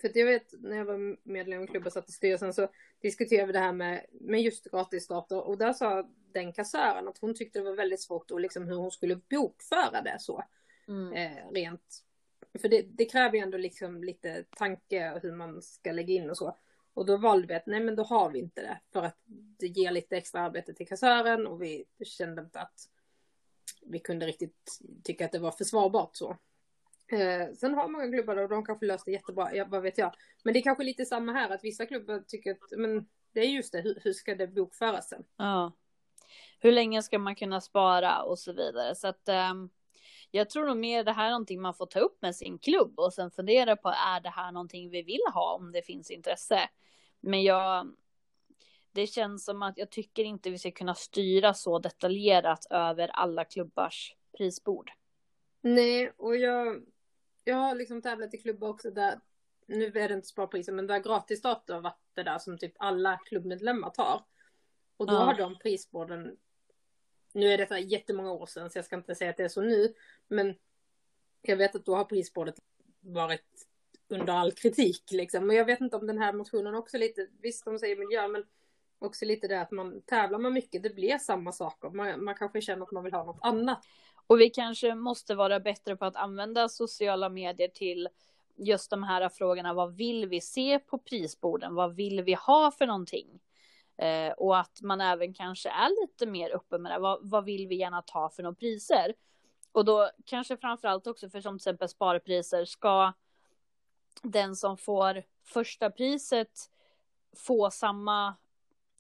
för 0.01 0.09
att 0.09 0.17
jag 0.17 0.27
vet 0.27 0.63
när 0.63 0.77
jag 0.77 0.85
var 0.85 1.17
medlem 1.29 1.63
i 1.63 1.67
klubben 1.67 1.87
och 1.87 1.93
satt 1.93 2.09
i 2.09 2.13
styrelsen 2.13 2.55
så 2.55 2.69
diskuterade 3.05 3.47
vi 3.47 3.53
det 3.53 3.59
här 3.59 3.73
med, 3.73 4.07
med 4.11 4.43
just 4.43 4.71
gratisdator 4.71 5.41
och 5.41 5.59
där 5.59 5.73
sa 5.73 6.09
den 6.33 6.53
kassören 6.53 7.09
att 7.09 7.19
hon 7.19 7.35
tyckte 7.35 7.59
det 7.59 7.65
var 7.65 7.77
väldigt 7.77 8.03
svårt 8.03 8.31
och 8.31 8.41
liksom 8.41 8.69
hur 8.69 8.77
hon 8.77 8.91
skulle 8.91 9.17
bokföra 9.17 10.03
det 10.03 10.17
så. 10.21 10.45
Mm. 10.89 11.13
Eh, 11.13 11.53
rent. 11.53 12.05
För 12.61 12.69
det, 12.69 12.83
det, 12.83 13.05
kräver 13.05 13.37
ju 13.37 13.43
ändå 13.43 13.59
liksom 13.59 14.05
lite 14.05 14.45
tanke 14.57 15.21
hur 15.23 15.33
man 15.33 15.63
ska 15.63 15.93
lägga 15.93 16.15
in 16.15 16.31
och 16.31 16.37
så. 16.37 16.57
Och 16.95 17.07
då 17.07 17.17
valde 17.17 17.47
vi 17.47 17.55
att 17.55 17.67
nej 17.67 17.81
men 17.81 17.97
då 17.97 18.03
har 18.03 18.31
vi 18.31 18.39
inte 18.39 18.63
det 18.63 18.81
för 18.93 19.03
att 19.03 19.19
det 19.59 19.67
ger 19.67 19.91
lite 19.91 20.17
extra 20.17 20.41
arbete 20.41 20.75
till 20.75 20.89
kassören 20.89 21.47
och 21.47 21.63
vi 21.63 21.85
kände 22.05 22.43
inte 22.43 22.61
att 22.61 22.89
vi 23.83 23.99
kunde 23.99 24.27
riktigt 24.27 24.81
tycka 25.03 25.25
att 25.25 25.33
det 25.33 25.39
var 25.39 25.53
försvarbart 25.53 26.17
så. 26.17 26.37
Eh, 27.13 27.55
sen 27.55 27.75
har 27.75 27.89
många 27.89 28.09
klubbar 28.09 28.37
och 28.37 28.49
de 28.49 28.65
kanske 28.65 28.87
löst 28.87 29.05
det 29.05 29.13
jättebra, 29.13 29.55
ja, 29.55 29.67
vad 29.69 29.83
vet 29.83 29.99
jag. 29.99 30.15
Men 30.45 30.53
det 30.53 30.59
är 30.59 30.63
kanske 30.63 30.85
lite 30.85 31.05
samma 31.05 31.33
här 31.33 31.51
att 31.51 31.65
vissa 31.65 31.87
klubbar 31.87 32.25
tycker 32.27 32.51
att 32.51 32.79
men 32.79 33.07
det 33.33 33.41
är 33.41 33.49
just 33.49 33.73
det, 33.73 33.81
hur, 33.81 33.99
hur 34.03 34.13
ska 34.13 34.35
det 34.35 34.47
bokföras 34.47 35.09
sen? 35.09 35.25
Ja. 35.37 35.73
Hur 36.61 36.73
länge 36.73 37.03
ska 37.03 37.19
man 37.19 37.35
kunna 37.35 37.61
spara 37.61 38.23
och 38.23 38.39
så 38.39 38.53
vidare. 38.53 38.95
Så 38.95 39.09
att 39.09 39.29
um, 39.51 39.71
jag 40.31 40.51
tror 40.51 40.67
nog 40.67 40.77
mer 40.77 41.05
det 41.05 41.13
här 41.13 41.27
är 41.27 41.31
någonting 41.31 41.61
man 41.61 41.75
får 41.75 41.87
ta 41.87 41.99
upp 41.99 42.23
med 42.23 42.37
sin 42.37 42.59
klubb 42.59 42.99
och 42.99 43.15
sen 43.15 43.31
fundera 43.31 43.77
på 43.77 43.89
är 43.89 44.21
det 44.21 44.31
här 44.31 44.53
någonting 44.53 44.91
vi 44.91 45.03
vill 45.03 45.23
ha 45.35 45.55
om 45.55 45.73
det 45.73 45.83
finns 45.83 46.11
intresse. 46.11 46.69
Men 47.21 47.43
jag, 47.43 47.97
det 48.93 49.07
känns 49.07 49.45
som 49.45 49.63
att 49.63 49.79
jag 49.79 49.91
tycker 49.91 50.25
inte 50.25 50.51
vi 50.51 50.59
ska 50.59 50.71
kunna 50.71 50.95
styra 50.95 51.55
så 51.55 51.79
detaljerat 51.79 52.67
över 52.71 53.09
alla 53.09 53.45
klubbars 53.45 54.15
prisbord. 54.39 54.91
Nej, 55.61 56.13
och 56.17 56.37
jag, 56.37 56.83
jag 57.45 57.57
har 57.57 57.75
liksom 57.75 58.03
tävlat 58.03 58.35
i 58.35 58.39
klubbar 58.39 58.69
också 58.69 58.91
där, 58.91 59.21
nu 59.67 59.87
är 59.87 60.09
det 60.09 60.15
inte 60.15 60.29
sparpriser, 60.29 60.73
men 60.73 60.87
där 60.87 60.99
gratisstart 60.99 61.71
har 61.71 61.81
varit 61.81 62.01
det 62.15 62.23
där 62.23 62.39
som 62.39 62.59
typ 62.59 62.73
alla 62.77 63.21
klubbmedlemmar 63.25 63.91
tar. 63.91 64.25
Och 64.97 65.07
då 65.07 65.15
ja. 65.15 65.19
har 65.19 65.35
de 65.35 65.59
prisborden, 65.59 66.37
nu 67.33 67.53
är 67.53 67.59
detta 67.59 67.79
jättemånga 67.79 68.33
år 68.33 68.47
sedan 68.47 68.71
så 68.71 68.79
jag 68.79 68.85
ska 68.85 68.97
inte 68.97 69.15
säga 69.15 69.31
att 69.31 69.37
det 69.37 69.45
är 69.45 69.49
så 69.49 69.61
nu, 69.61 69.95
men 70.29 70.55
jag 71.43 71.57
vet 71.57 71.75
att 71.75 71.85
då 71.85 71.97
har 71.97 72.05
prisbordet 72.05 72.55
varit 73.01 73.67
under 74.09 74.33
all 74.33 74.53
kritik 74.53 75.05
liksom. 75.11 75.47
Men 75.47 75.57
jag 75.57 75.65
vet 75.65 75.81
inte 75.81 75.97
om 75.97 76.07
den 76.07 76.19
här 76.19 76.33
motionen 76.33 76.75
också 76.75 76.99
lite, 76.99 77.27
visst 77.41 77.65
de 77.65 77.79
säger 77.79 77.97
miljö, 77.97 78.29
men 78.29 78.45
också 78.99 79.25
lite 79.25 79.49
det 79.49 79.61
att 79.61 79.71
man 79.71 80.03
tävlar 80.03 80.39
man 80.39 80.53
mycket, 80.53 80.83
det 80.83 80.95
blir 80.95 81.19
samma 81.19 81.53
saker. 81.53 81.91
Man, 81.91 82.25
man 82.25 82.35
kanske 82.35 82.61
känner 82.61 82.83
att 82.83 82.93
man 82.93 83.05
vill 83.05 83.13
ha 83.13 83.25
något 83.25 83.39
annat. 83.43 83.85
Och 84.27 84.41
vi 84.41 84.51
kanske 84.51 84.95
måste 84.95 85.35
vara 85.35 85.61
bättre 85.61 85.97
på 85.97 86.05
att 86.05 86.17
använda 86.17 86.69
sociala 86.69 87.29
medier 87.29 87.69
till 87.69 88.09
just 88.57 88.91
de 88.91 89.03
här 89.03 89.29
frågorna. 89.29 89.75
Vad 89.75 89.97
vill 89.97 90.29
vi 90.29 90.41
se 90.41 90.79
på 90.79 90.99
prisborden? 90.99 91.75
Vad 91.75 91.95
vill 91.95 92.23
vi 92.23 92.35
ha 92.35 92.71
för 92.71 92.87
någonting? 92.87 93.41
Eh, 93.97 94.33
och 94.33 94.59
att 94.59 94.83
man 94.83 95.01
även 95.01 95.35
kanske 95.35 95.69
är 95.69 96.03
lite 96.03 96.27
mer 96.27 96.57
öppen 96.57 96.83
med 96.83 96.93
det. 96.93 96.99
Vad, 96.99 97.31
vad 97.31 97.45
vill 97.45 97.69
vi 97.69 97.75
gärna 97.77 98.03
ta 98.03 98.31
för 98.31 98.43
några 98.43 98.55
priser? 98.55 99.15
Och 99.73 99.85
då 99.85 100.11
kanske 100.25 100.57
framförallt 100.57 101.07
också 101.07 101.31
för 101.31 101.41
som 101.41 101.59
till 101.59 101.61
exempel 101.61 101.89
sparpriser 101.89 102.65
ska 102.65 103.13
den 104.23 104.57
som 104.57 104.77
får 104.77 105.23
första 105.45 105.91
priset 105.91 106.71
få 107.37 107.71
samma 107.71 108.37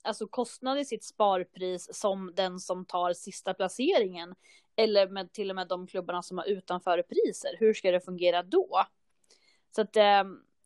alltså 0.02 0.26
kostnad 0.26 0.78
i 0.78 0.84
sitt 0.84 1.04
sparpris 1.04 1.88
som 1.92 2.32
den 2.34 2.60
som 2.60 2.84
tar 2.84 3.12
sista 3.12 3.54
placeringen. 3.54 4.34
Eller 4.76 5.08
med 5.08 5.32
till 5.32 5.50
och 5.50 5.56
med 5.56 5.68
de 5.68 5.86
klubbarna 5.86 6.22
som 6.22 6.38
har 6.38 6.44
utanför 6.44 7.02
priser. 7.02 7.56
Hur 7.58 7.74
ska 7.74 7.90
det 7.90 8.00
fungera 8.00 8.42
då? 8.42 8.86
Så 9.70 9.80
att 9.80 9.96
eh, 9.96 10.24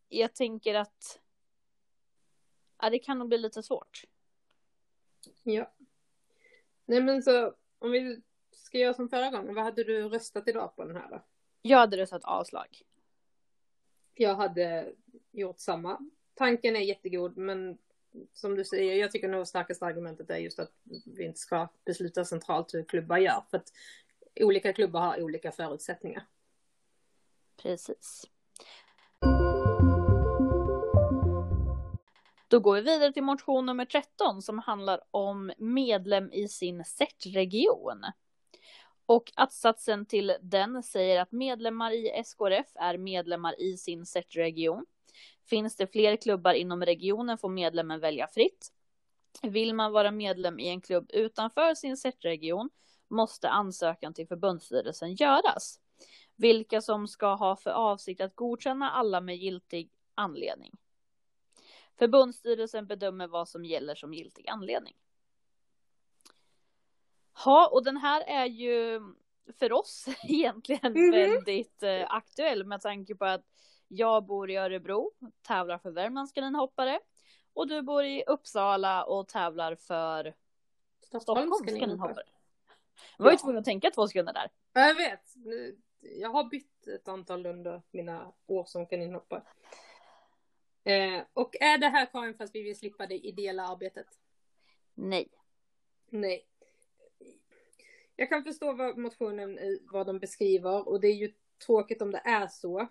jag 0.09 0.35
tänker 0.35 0.75
att 0.75 1.21
ja, 2.81 2.91
det 2.91 2.99
kan 2.99 3.19
nog 3.19 3.29
bli 3.29 3.39
lite 3.39 3.63
svårt. 3.63 4.03
Ja. 5.43 5.73
Nej 6.85 7.01
men 7.01 7.23
så 7.23 7.55
om 7.79 7.91
vi 7.91 8.23
ska 8.51 8.79
göra 8.79 8.95
som 8.95 9.09
förra 9.09 9.31
gången, 9.31 9.55
vad 9.55 9.65
hade 9.65 9.85
du 9.85 10.09
röstat 10.09 10.49
idag 10.49 10.77
på 10.77 10.85
den 10.85 10.97
här 10.97 11.11
då? 11.11 11.23
Jag 11.63 11.79
hade 11.79 11.97
röstat 11.97 12.25
avslag. 12.25 12.83
Jag 14.15 14.35
hade 14.35 14.93
gjort 15.31 15.59
samma. 15.59 15.99
Tanken 16.35 16.77
är 16.77 16.81
jättegod 16.81 17.37
men 17.37 17.79
som 18.33 18.55
du 18.55 18.65
säger, 18.65 18.95
jag 18.95 19.11
tycker 19.11 19.29
nog 19.29 19.47
starkaste 19.47 19.85
argumentet 19.85 20.31
är 20.31 20.37
just 20.37 20.59
att 20.59 20.73
vi 21.05 21.25
inte 21.25 21.39
ska 21.39 21.69
besluta 21.85 22.25
centralt 22.25 22.75
hur 22.75 22.85
klubbar 22.85 23.19
gör. 23.19 23.45
För 23.51 23.57
att 23.57 23.73
olika 24.41 24.73
klubbar 24.73 25.01
har 25.01 25.23
olika 25.23 25.53
förutsättningar. 25.53 26.27
Precis. 27.63 28.25
Då 32.49 32.61
går 32.61 32.75
vi 32.75 32.81
vidare 32.81 33.13
till 33.13 33.23
motion 33.23 33.67
nummer 33.67 33.85
13 33.85 34.43
som 34.43 34.59
handlar 34.59 35.01
om 35.11 35.53
medlem 35.59 36.33
i 36.33 36.49
sin 36.49 36.85
CERT-region. 36.85 38.05
Och 39.07 39.33
att-satsen 39.35 40.07
till 40.07 40.37
den 40.41 40.83
säger 40.83 41.21
att 41.21 41.33
medlemmar 41.33 41.91
i 41.91 42.23
SKRF 42.25 42.67
är 42.75 42.99
medlemmar 42.99 43.61
i 43.61 43.77
sin 43.77 44.07
CERT-region. 44.07 44.87
Finns 45.49 45.77
det 45.77 45.87
fler 45.87 46.17
klubbar 46.17 46.53
inom 46.53 46.83
regionen 46.83 47.39
får 47.39 47.49
medlemmen 47.49 48.01
välja 48.01 48.27
fritt. 48.27 48.73
Vill 49.43 49.75
man 49.75 49.93
vara 49.93 50.11
medlem 50.11 50.59
i 50.59 50.69
en 50.69 50.81
klubb 50.81 51.11
utanför 51.13 51.75
sin 51.75 51.97
SERT-region 51.97 52.71
måste 53.09 53.49
ansökan 53.49 54.15
till 54.15 54.29
förbundsstyrelsen 54.29 55.15
göras. 55.15 55.81
Vilka 56.37 56.81
som 56.81 57.09
ska 57.09 57.35
ha 57.35 57.57
för 57.57 57.71
avsikt 57.71 58.21
att 58.21 58.37
godkänna 58.37 58.91
alla 58.91 59.21
med 59.21 59.37
giltig 59.37 59.91
anledning. 60.15 60.73
Förbundsstyrelsen 61.99 62.87
bedömer 62.87 63.27
vad 63.27 63.49
som 63.49 63.65
gäller 63.65 63.95
som 63.95 64.15
giltig 64.15 64.49
anledning. 64.49 64.97
Ja, 67.45 67.69
och 67.73 67.85
den 67.85 67.97
här 67.97 68.21
är 68.21 68.47
ju 68.47 69.01
för 69.59 69.73
oss 69.73 70.09
egentligen 70.29 70.97
mm 70.97 71.13
-hmm. 71.13 71.13
väldigt 71.13 71.83
eh, 71.83 72.07
aktuell 72.09 72.65
med 72.65 72.81
tanke 72.81 73.15
på 73.15 73.25
att 73.25 73.45
jag 73.89 74.25
bor 74.27 74.51
i 74.51 74.57
Örebro, 74.57 75.13
tävlar 75.43 75.79
för 75.79 75.91
Värmlands 75.91 76.33
kaninhoppare. 76.33 77.01
Och 77.53 77.69
du 77.69 77.83
bor 77.83 78.05
i 78.05 78.25
Uppsala 78.27 79.05
och 79.05 79.29
tävlar 79.29 79.75
för 79.75 80.35
Stockholms 81.21 81.61
kaninhoppare. 81.67 82.23
Jag 83.17 83.25
var 83.25 83.33
ju 83.33 83.39
tvungen 83.39 83.59
att 83.59 83.65
tänka 83.65 83.91
två 83.91 84.09
sekunder 84.09 84.33
där. 84.33 84.51
Jag 84.73 84.95
vet. 84.95 85.35
Jag 86.01 86.31
har 86.31 86.45
bytt 86.45 86.87
ett 86.87 87.09
antal 87.09 87.47
under 87.47 87.83
mina 87.91 88.33
år 88.47 88.65
som 88.65 88.87
kaninhoppare. 88.87 89.43
Eh, 90.85 91.23
och 91.33 91.57
är 91.61 91.79
det 91.79 91.89
här 91.89 92.07
Karin 92.07 92.35
för 92.35 92.45
att 92.45 92.55
vi 92.55 92.63
vill 92.63 92.79
slippa 92.79 93.07
det 93.07 93.27
ideella 93.27 93.67
arbetet? 93.69 94.07
Nej. 94.95 95.29
Nej. 96.09 96.47
Jag 98.17 98.29
kan 98.29 98.45
förstå 98.45 98.73
vad 98.73 98.99
motionen, 98.99 99.59
vad 99.93 100.07
de 100.07 100.19
beskriver 100.19 100.89
och 100.89 101.01
det 101.01 101.09
är 101.09 101.15
ju 101.15 101.33
tråkigt 101.67 102.03
om 102.03 102.11
det 102.11 102.23
är 102.25 102.47
så. 102.47 102.89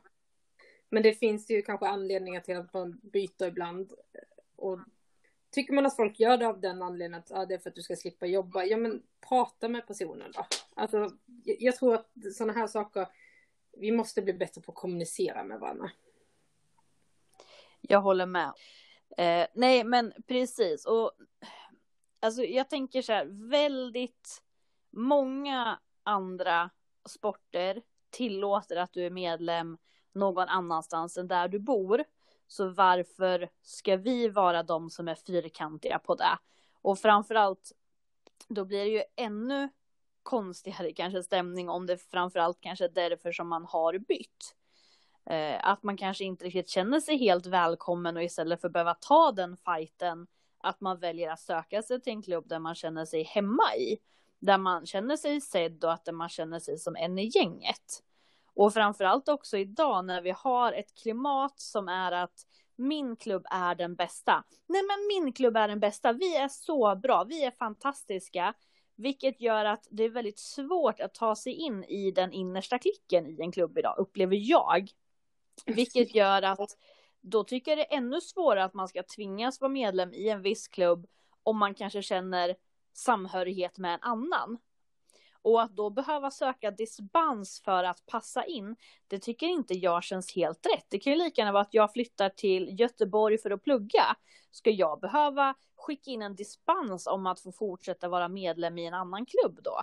Men 0.89 1.03
det 1.03 1.13
finns 1.13 1.49
ju 1.49 1.61
kanske 1.61 1.87
anledningar 1.87 2.41
till 2.41 2.57
att 2.57 2.73
man 2.73 2.99
byter 3.03 3.43
ibland. 3.43 3.93
Och 4.55 4.79
tycker 5.51 5.73
man 5.73 5.85
att 5.85 5.95
folk 5.95 6.19
gör 6.19 6.37
det 6.37 6.47
av 6.47 6.59
den 6.59 6.81
anledningen 6.81 7.19
att 7.19 7.31
ah, 7.31 7.45
det 7.45 7.53
är 7.53 7.57
för 7.57 7.69
att 7.69 7.75
du 7.75 7.81
ska 7.81 7.95
slippa 7.95 8.25
jobba, 8.25 8.63
ja 8.63 8.77
men 8.77 9.03
prata 9.29 9.69
med 9.69 9.87
personen 9.87 10.31
då. 10.31 10.45
Alltså, 10.75 11.11
jag 11.43 11.75
tror 11.75 11.95
att 11.95 12.09
sådana 12.33 12.53
här 12.53 12.67
saker, 12.67 13.07
vi 13.71 13.91
måste 13.91 14.21
bli 14.21 14.33
bättre 14.33 14.61
på 14.61 14.71
att 14.71 14.77
kommunicera 14.77 15.43
med 15.43 15.59
varandra. 15.59 15.91
Jag 17.81 18.01
håller 18.01 18.25
med. 18.25 18.53
Eh, 19.17 19.47
nej, 19.53 19.83
men 19.83 20.13
precis. 20.27 20.85
Och 20.85 21.11
alltså, 22.19 22.43
jag 22.43 22.69
tänker 22.69 23.01
så 23.01 23.13
här, 23.13 23.49
väldigt 23.49 24.43
många 24.89 25.79
andra 26.03 26.69
sporter 27.09 27.81
tillåter 28.09 28.75
att 28.75 28.93
du 28.93 29.05
är 29.05 29.09
medlem 29.09 29.77
någon 30.17 30.49
annanstans 30.49 31.17
än 31.17 31.27
där 31.27 31.47
du 31.47 31.59
bor. 31.59 32.03
Så 32.47 32.69
varför 32.69 33.49
ska 33.61 33.97
vi 33.97 34.29
vara 34.29 34.63
de 34.63 34.89
som 34.89 35.07
är 35.07 35.15
fyrkantiga 35.15 35.99
på 35.99 36.15
det? 36.15 36.37
Och 36.81 36.99
framförallt, 36.99 37.71
då 38.47 38.65
blir 38.65 38.85
det 38.85 38.91
ju 38.91 39.03
ännu 39.15 39.69
konstigare 40.23 40.93
kanske 40.93 41.23
stämning 41.23 41.69
om 41.69 41.85
det 41.85 41.97
framförallt 41.97 42.61
kanske 42.61 42.85
är 42.85 42.89
därför 42.89 43.31
som 43.31 43.47
man 43.47 43.65
har 43.65 43.97
bytt. 43.97 44.55
Eh, 45.25 45.67
att 45.67 45.83
man 45.83 45.97
kanske 45.97 46.23
inte 46.23 46.45
riktigt 46.45 46.69
känner 46.69 46.99
sig 46.99 47.17
helt 47.17 47.45
välkommen 47.45 48.17
och 48.17 48.23
istället 48.23 48.61
för 48.61 48.67
att 48.67 48.73
behöva 48.73 48.93
ta 48.93 49.31
den 49.31 49.57
fighten 49.57 50.27
att 50.59 50.81
man 50.81 50.99
väljer 50.99 51.31
att 51.31 51.39
söka 51.39 51.81
sig 51.81 52.01
till 52.01 52.13
en 52.13 52.21
klubb 52.21 52.47
där 52.47 52.59
man 52.59 52.75
känner 52.75 53.05
sig 53.05 53.23
hemma 53.23 53.75
i. 53.75 53.97
Där 54.39 54.57
man 54.57 54.85
känner 54.85 55.17
sig 55.17 55.41
sedd 55.41 55.83
och 55.83 55.93
att 55.93 56.13
man 56.13 56.29
känner 56.29 56.59
sig 56.59 56.77
som 56.77 56.95
en 56.95 57.19
i 57.19 57.31
gänget. 57.35 58.03
Och 58.57 58.73
framförallt 58.73 59.29
också 59.29 59.57
idag 59.57 60.05
när 60.05 60.21
vi 60.21 60.31
har 60.31 60.73
ett 60.73 60.93
klimat 60.93 61.59
som 61.59 61.87
är 61.87 62.11
att 62.11 62.45
min 62.75 63.15
klubb 63.15 63.45
är 63.51 63.75
den 63.75 63.95
bästa. 63.95 64.43
Nej 64.67 64.81
men 64.83 65.07
min 65.07 65.33
klubb 65.33 65.57
är 65.57 65.67
den 65.67 65.79
bästa, 65.79 66.13
vi 66.13 66.35
är 66.35 66.47
så 66.47 66.95
bra, 66.95 67.23
vi 67.23 67.43
är 67.43 67.51
fantastiska. 67.51 68.53
Vilket 68.95 69.41
gör 69.41 69.65
att 69.65 69.87
det 69.91 70.03
är 70.03 70.09
väldigt 70.09 70.39
svårt 70.39 70.99
att 70.99 71.13
ta 71.13 71.35
sig 71.35 71.53
in 71.53 71.83
i 71.83 72.11
den 72.11 72.33
innersta 72.33 72.79
klicken 72.79 73.27
i 73.27 73.41
en 73.41 73.51
klubb 73.51 73.77
idag, 73.77 73.95
upplever 73.97 74.35
jag. 74.35 74.89
Vilket 75.65 76.15
gör 76.15 76.41
att 76.41 76.77
då 77.21 77.43
tycker 77.43 77.71
jag 77.71 77.77
det 77.77 77.93
är 77.93 77.97
ännu 77.97 78.21
svårare 78.21 78.63
att 78.63 78.73
man 78.73 78.87
ska 78.87 79.03
tvingas 79.15 79.61
vara 79.61 79.69
medlem 79.69 80.13
i 80.13 80.29
en 80.29 80.41
viss 80.41 80.67
klubb 80.67 81.07
om 81.43 81.57
man 81.57 81.73
kanske 81.73 82.01
känner 82.01 82.55
samhörighet 82.93 83.77
med 83.77 83.93
en 83.93 84.01
annan. 84.01 84.57
Och 85.47 85.61
att 85.61 85.75
då 85.75 85.89
behöva 85.89 86.31
söka 86.31 86.71
dispens 86.71 87.61
för 87.65 87.83
att 87.83 88.05
passa 88.05 88.45
in, 88.45 88.75
det 89.07 89.19
tycker 89.19 89.47
inte 89.47 89.73
jag 89.73 90.03
känns 90.03 90.35
helt 90.35 90.65
rätt. 90.65 90.85
Det 90.89 90.99
kan 90.99 91.13
ju 91.13 91.19
lika 91.19 91.41
gärna 91.41 91.51
vara 91.51 91.61
att 91.61 91.73
jag 91.73 91.93
flyttar 91.93 92.29
till 92.29 92.79
Göteborg 92.79 93.37
för 93.37 93.51
att 93.51 93.63
plugga. 93.63 94.03
Ska 94.51 94.69
jag 94.69 94.99
behöva 94.99 95.55
skicka 95.75 96.11
in 96.11 96.21
en 96.21 96.35
dispens 96.35 97.07
om 97.07 97.27
att 97.27 97.39
få 97.39 97.51
fortsätta 97.51 98.09
vara 98.09 98.27
medlem 98.27 98.77
i 98.77 98.85
en 98.85 98.93
annan 98.93 99.25
klubb 99.25 99.59
då? 99.63 99.81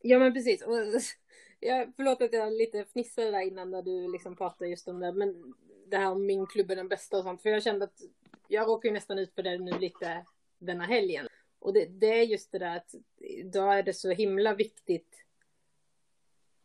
Ja 0.00 0.18
men 0.18 0.34
precis. 0.34 0.64
Jag, 1.60 1.92
förlåt 1.96 2.22
att 2.22 2.32
jag 2.32 2.52
lite 2.52 2.84
fnissade 2.84 3.30
där 3.30 3.40
innan 3.40 3.70
när 3.70 3.82
du 3.82 4.12
liksom 4.12 4.36
pratade 4.36 4.70
just 4.70 4.88
om 4.88 5.00
det. 5.00 5.12
Men 5.12 5.54
det 5.86 5.96
här 5.96 6.10
om 6.10 6.26
min 6.26 6.46
klubb 6.46 6.70
är 6.70 6.76
den 6.76 6.88
bästa 6.88 7.18
och 7.18 7.24
sånt. 7.24 7.42
För 7.42 7.48
jag 7.48 7.62
kände 7.62 7.84
att 7.84 8.00
jag 8.48 8.68
råkar 8.68 8.88
ju 8.88 8.92
nästan 8.92 9.18
ut 9.18 9.34
för 9.34 9.42
det 9.42 9.58
nu 9.58 9.78
lite 9.78 10.26
denna 10.58 10.84
helgen. 10.84 11.28
Och 11.62 11.72
det, 11.72 11.86
det 11.86 12.20
är 12.20 12.22
just 12.22 12.52
det 12.52 12.58
där 12.58 12.76
att 12.76 12.94
idag 13.18 13.78
är 13.78 13.82
det 13.82 13.94
så 13.94 14.10
himla 14.10 14.54
viktigt. 14.54 15.24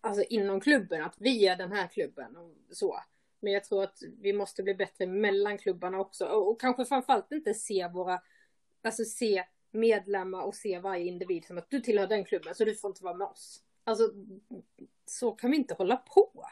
Alltså 0.01 0.24
inom 0.24 0.60
klubben 0.60 1.04
att 1.04 1.16
vi 1.18 1.48
är 1.48 1.56
den 1.56 1.72
här 1.72 1.88
klubben 1.88 2.38
och 2.38 2.56
så. 2.72 3.00
Men 3.39 3.54
jag 3.54 3.63
tror 3.63 3.84
att 3.84 4.00
vi 4.22 4.34
måste 4.34 4.63
bli 4.63 4.75
bättre 4.75 5.08
mellan 5.08 5.58
klubbarna 5.58 6.00
också. 6.00 6.25
Och, 6.25 6.50
och 6.50 6.62
kanske 6.62 6.86
framförallt 6.86 7.32
inte 7.32 7.54
se 7.54 7.88
våra, 7.88 8.22
alltså 8.82 9.04
se 9.06 9.44
medlemmar 9.72 10.42
och 10.42 10.56
se 10.56 10.80
varje 10.80 11.06
individ 11.06 11.46
som 11.46 11.58
att 11.58 11.70
du 11.70 11.80
tillhör 11.80 12.08
den 12.08 12.25
klubben 12.25 12.56
så 12.56 12.66
du 12.66 12.75
får 12.75 12.89
inte 12.89 13.04
vara 13.04 13.18
med 13.18 13.27
oss. 13.27 13.63
Alltså 13.84 14.12
så 15.06 15.32
kan 15.32 15.51
vi 15.51 15.58
inte 15.58 15.74
hålla 15.74 15.98
på. 15.98 16.46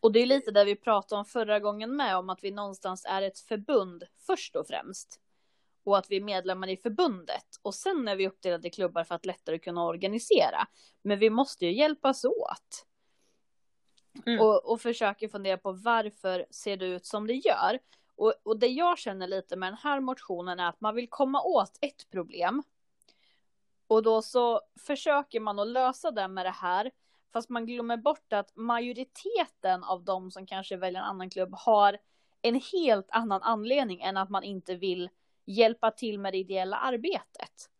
Och 0.00 0.12
det 0.12 0.20
är 0.20 0.26
lite 0.26 0.50
det 0.50 0.64
vi 0.64 0.76
pratade 0.76 1.18
om 1.18 1.24
förra 1.24 1.60
gången 1.60 1.96
med 1.96 2.16
om 2.16 2.30
att 2.30 2.44
vi 2.44 2.50
någonstans 2.50 3.04
är 3.08 3.22
ett 3.22 3.38
förbund 3.38 4.04
först 4.26 4.56
och 4.56 4.66
främst. 4.66 5.20
Och 5.88 5.98
att 5.98 6.10
vi 6.10 6.16
är 6.16 6.20
medlemmar 6.20 6.68
i 6.68 6.76
förbundet. 6.76 7.46
Och 7.62 7.74
sen 7.74 8.08
är 8.08 8.16
vi 8.16 8.28
uppdelade 8.28 8.68
i 8.68 8.70
klubbar 8.70 9.04
för 9.04 9.14
att 9.14 9.26
lättare 9.26 9.58
kunna 9.58 9.84
organisera. 9.84 10.66
Men 11.02 11.18
vi 11.18 11.30
måste 11.30 11.66
ju 11.66 11.72
hjälpas 11.72 12.24
åt. 12.24 12.86
Mm. 14.26 14.40
Och, 14.40 14.72
och 14.72 14.80
försöka 14.80 15.28
fundera 15.28 15.58
på 15.58 15.72
varför 15.72 16.46
ser 16.50 16.76
det 16.76 16.86
ut 16.86 17.06
som 17.06 17.26
det 17.26 17.34
gör. 17.34 17.78
Och, 18.16 18.34
och 18.42 18.58
det 18.58 18.66
jag 18.66 18.98
känner 18.98 19.28
lite 19.28 19.56
med 19.56 19.72
den 19.72 19.78
här 19.82 20.00
motionen 20.00 20.60
är 20.60 20.68
att 20.68 20.80
man 20.80 20.94
vill 20.94 21.08
komma 21.08 21.42
åt 21.42 21.78
ett 21.80 22.10
problem. 22.10 22.62
Och 23.86 24.02
då 24.02 24.22
så 24.22 24.60
försöker 24.86 25.40
man 25.40 25.58
att 25.58 25.68
lösa 25.68 26.10
det 26.10 26.28
med 26.28 26.46
det 26.46 26.50
här. 26.50 26.90
Fast 27.32 27.48
man 27.48 27.66
glömmer 27.66 27.96
bort 27.96 28.32
att 28.32 28.56
majoriteten 28.56 29.84
av 29.84 30.04
de 30.04 30.30
som 30.30 30.46
kanske 30.46 30.76
väljer 30.76 31.00
en 31.00 31.08
annan 31.08 31.30
klubb 31.30 31.54
har 31.54 31.98
en 32.42 32.60
helt 32.72 33.10
annan 33.10 33.42
anledning 33.42 34.00
än 34.00 34.16
att 34.16 34.30
man 34.30 34.42
inte 34.42 34.74
vill 34.74 35.10
hjälpa 35.48 35.90
till 35.90 36.18
med 36.18 36.32
det 36.32 36.38
ideella 36.38 36.76
arbetet. 36.76 37.70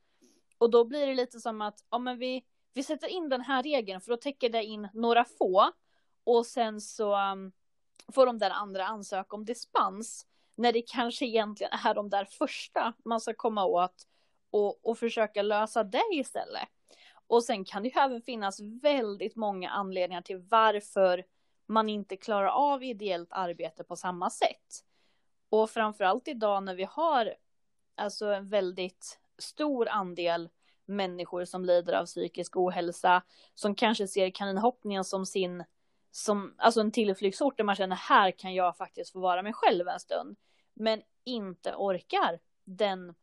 Och 0.59 0.71
då 0.71 0.85
blir 0.85 1.07
det 1.07 1.15
lite 1.15 1.41
som 1.41 1.61
att, 1.61 1.85
ja 1.91 1.99
men 1.99 2.19
vi, 2.19 2.45
vi 2.75 2.83
sätter 2.83 3.09
in 3.09 3.29
den 3.29 3.41
här 3.41 3.63
regeln 3.63 4.01
för 4.01 4.11
då 4.11 4.17
täcker 4.17 4.49
det 4.49 4.65
in 4.65 4.89
några 4.95 5.25
få. 5.25 5.73
Och 6.25 6.47
sen 6.47 6.81
så 6.81 7.17
um, 7.33 7.53
får 8.13 8.27
de 8.27 8.39
där 8.39 8.51
andra 8.51 8.87
ansöka 8.87 9.37
om 9.37 9.45
dispens. 9.45 10.27
När 10.55 10.73
det 10.73 10.83
kanske 10.83 11.27
egentligen 11.27 11.73
är 11.73 11.95
de 11.95 12.11
där 12.11 12.25
första 12.25 12.95
man 13.05 13.21
ska 13.21 13.35
komma 13.35 13.65
åt 13.65 14.07
och, 14.51 14.87
och 14.87 14.99
försöka 14.99 15.43
lösa 15.43 15.85
det 15.85 16.05
istället. 16.13 16.69
Och 17.27 17.45
sen 17.45 17.65
kan 17.65 17.83
det 17.83 17.89
ju 17.89 18.01
även 18.01 18.23
finnas 18.23 18.61
väldigt 18.61 19.37
många 19.37 19.71
anledningar 19.71 20.23
till 20.23 20.39
varför 20.39 21.25
man 21.67 21.89
inte 21.89 22.17
klarar 22.17 22.49
av 22.49 22.83
ideellt 22.83 23.33
arbete 23.33 23.85
på 23.85 23.97
samma 23.97 24.31
sätt. 24.31 24.85
Och 25.49 25.71
framförallt 25.71 26.29
idag 26.29 26.63
när 26.63 26.75
vi 26.75 26.85
har 26.85 27.35
alltså 27.99 28.26
en 28.26 28.49
väldigt 28.49 29.19
stor 29.38 29.88
andel 29.88 30.49
människor 30.85 31.45
som 31.45 31.64
lider 31.64 31.93
av 31.93 32.07
psykisk 32.07 32.57
ohälsa, 32.57 33.23
som 33.55 33.75
kanske 33.75 34.09
ser 34.09 34.31
kaninhoppningen 34.31 35.05
som 35.05 35.26
sin, 35.26 35.64
som, 36.11 36.55
alltså 36.59 36.81
en 36.81 36.93
tillflyktsort 36.93 37.57
där 37.57 37.64
man 37.64 37.76
känner 37.76 37.97
här 37.97 38.31
kan 38.31 38.55
jag 38.55 38.76
faktiskt 38.76 39.13
få 39.13 39.21
vara 39.21 39.43
mig 39.43 39.52
själv 39.52 39.89
en 39.89 40.00
stund, 40.00 40.37
men 40.75 41.02
inte 41.25 41.75
orkar 41.76 42.39
den 42.65 43.15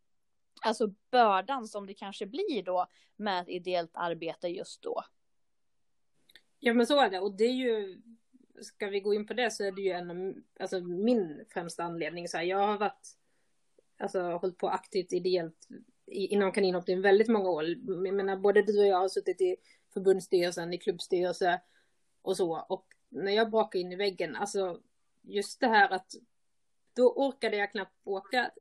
alltså 0.61 0.88
bördan 1.11 1.67
som 1.67 1.88
det 1.88 1.93
kanske 1.93 2.25
blir 2.25 2.63
då 2.63 2.88
med 3.15 3.41
ett 3.41 3.49
ideellt 3.49 3.91
arbete 3.93 4.47
just 4.47 4.81
då. 4.81 5.03
Ja 6.59 6.73
men 6.73 6.88
så 6.88 6.99
är 6.99 7.09
det. 7.09 7.19
Och 7.19 7.38
det 7.38 7.43
är 7.43 7.53
ju, 7.53 8.01
ska 8.61 8.88
vi 8.88 8.99
gå 8.99 9.13
in 9.13 9.27
på 9.27 9.33
det 9.33 9.51
så 9.51 9.63
är 9.63 9.71
det 9.71 9.81
ju 9.81 9.91
en 9.91 10.11
av, 10.11 10.33
alltså 10.59 10.79
min 10.79 11.45
främsta 11.49 11.83
anledning. 11.83 12.27
Så 12.27 12.38
här, 12.38 12.43
jag 12.43 12.67
har 12.67 12.77
varit, 12.77 13.17
alltså 13.99 14.21
hållit 14.21 14.58
på 14.58 14.69
aktivt 14.69 15.13
ideellt 15.13 15.67
inom 16.08 16.51
kaninhoppning 16.51 17.01
väldigt 17.01 17.27
många 17.27 17.49
år. 17.49 17.65
Jag 18.05 18.13
menar 18.13 18.38
både 18.38 18.62
du 18.62 18.79
och 18.79 18.88
jag 18.88 18.97
har 18.97 19.10
suttit 19.10 19.41
i 19.41 19.55
förbundsstyrelsen, 19.93 20.73
i 20.73 20.77
klubbstyrelse 20.77 21.62
och 22.21 22.38
så 22.38 22.65
och 22.69 22.86
när 23.10 23.31
jag 23.31 23.51
brakade 23.51 23.81
in 23.81 23.91
i 23.91 23.95
väggen, 23.95 24.36
alltså 24.36 24.79
just 25.21 25.60
det 25.60 25.67
här 25.67 25.89
att 25.89 26.12
då 26.93 27.13
orkade 27.13 27.58
jag 27.58 27.71
knappt 27.71 27.95
åka 28.03 28.51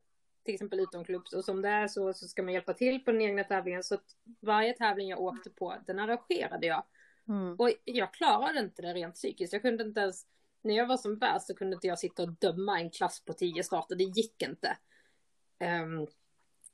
till 0.45 0.53
exempel 0.53 0.79
utomklubbs 0.79 1.33
och 1.33 1.45
som 1.45 1.61
det 1.61 1.69
är 1.69 1.87
så, 1.87 2.13
så 2.13 2.27
ska 2.27 2.43
man 2.43 2.53
hjälpa 2.53 2.73
till 2.73 3.03
på 3.03 3.11
den 3.11 3.21
egna 3.21 3.43
tävlingen. 3.43 3.83
Så 3.83 3.95
att 3.95 4.15
varje 4.39 4.73
tävling 4.73 5.09
jag 5.09 5.21
åkte 5.21 5.49
på, 5.49 5.75
den 5.87 5.99
arrangerade 5.99 6.67
jag. 6.67 6.83
Mm. 7.27 7.55
Och 7.59 7.71
jag 7.83 8.13
klarade 8.13 8.59
inte 8.59 8.81
det 8.81 8.93
rent 8.93 9.15
psykiskt. 9.15 9.53
Jag 9.53 9.61
kunde 9.61 9.83
inte 9.83 9.99
ens, 9.99 10.25
när 10.61 10.75
jag 10.75 10.87
var 10.87 10.97
som 10.97 11.17
värst 11.17 11.47
så 11.47 11.55
kunde 11.55 11.75
inte 11.75 11.87
jag 11.87 11.99
sitta 11.99 12.23
och 12.23 12.31
döma 12.31 12.79
en 12.79 12.89
klass 12.89 13.25
på 13.25 13.33
tio 13.33 13.63
starter. 13.63 13.95
Det 13.95 14.03
gick 14.03 14.41
inte. 14.41 14.77
Um, 15.65 16.07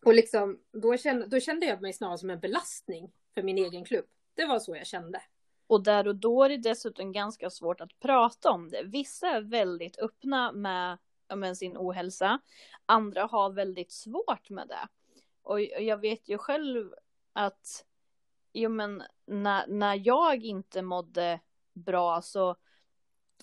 och 0.06 0.14
liksom, 0.14 0.60
då 0.72 0.98
kände, 0.98 1.28
då 1.28 1.40
kände 1.40 1.66
jag 1.66 1.82
mig 1.82 1.94
snarare 1.94 2.18
som 2.18 2.30
en 2.30 2.40
belastning 2.40 3.12
för 3.34 3.44
min 3.44 3.58
egen 3.58 3.86
klubb. 3.86 4.06
Det 4.34 4.46
var 4.46 4.60
så 4.60 4.76
jag 4.76 4.88
kände. 4.88 5.22
Och 5.68 5.84
där 5.84 6.08
och 6.08 6.16
då 6.16 6.44
är 6.44 6.50
det 6.50 6.58
dessutom 6.58 7.12
ganska 7.12 7.50
svårt 7.50 7.82
att 7.82 8.00
prata 8.00 8.52
om 8.52 8.70
det. 8.70 8.84
Vissa 8.84 9.28
är 9.28 9.42
väldigt 9.42 10.00
öppna 10.00 10.52
med 10.52 10.98
med 11.36 11.58
sin 11.58 11.78
ohälsa. 11.78 12.40
Andra 12.86 13.26
har 13.26 13.50
väldigt 13.50 13.92
svårt 13.92 14.50
med 14.50 14.68
det. 14.68 14.88
Och 15.42 15.62
jag 15.62 15.98
vet 15.98 16.30
ju 16.30 16.38
själv 16.38 16.94
att 17.34 17.86
jo, 18.54 18.70
men 18.70 19.04
när, 19.26 19.68
när 19.68 20.08
jag 20.08 20.46
inte 20.46 20.82
mådde 20.82 21.40
bra 21.74 22.22
så 22.22 22.56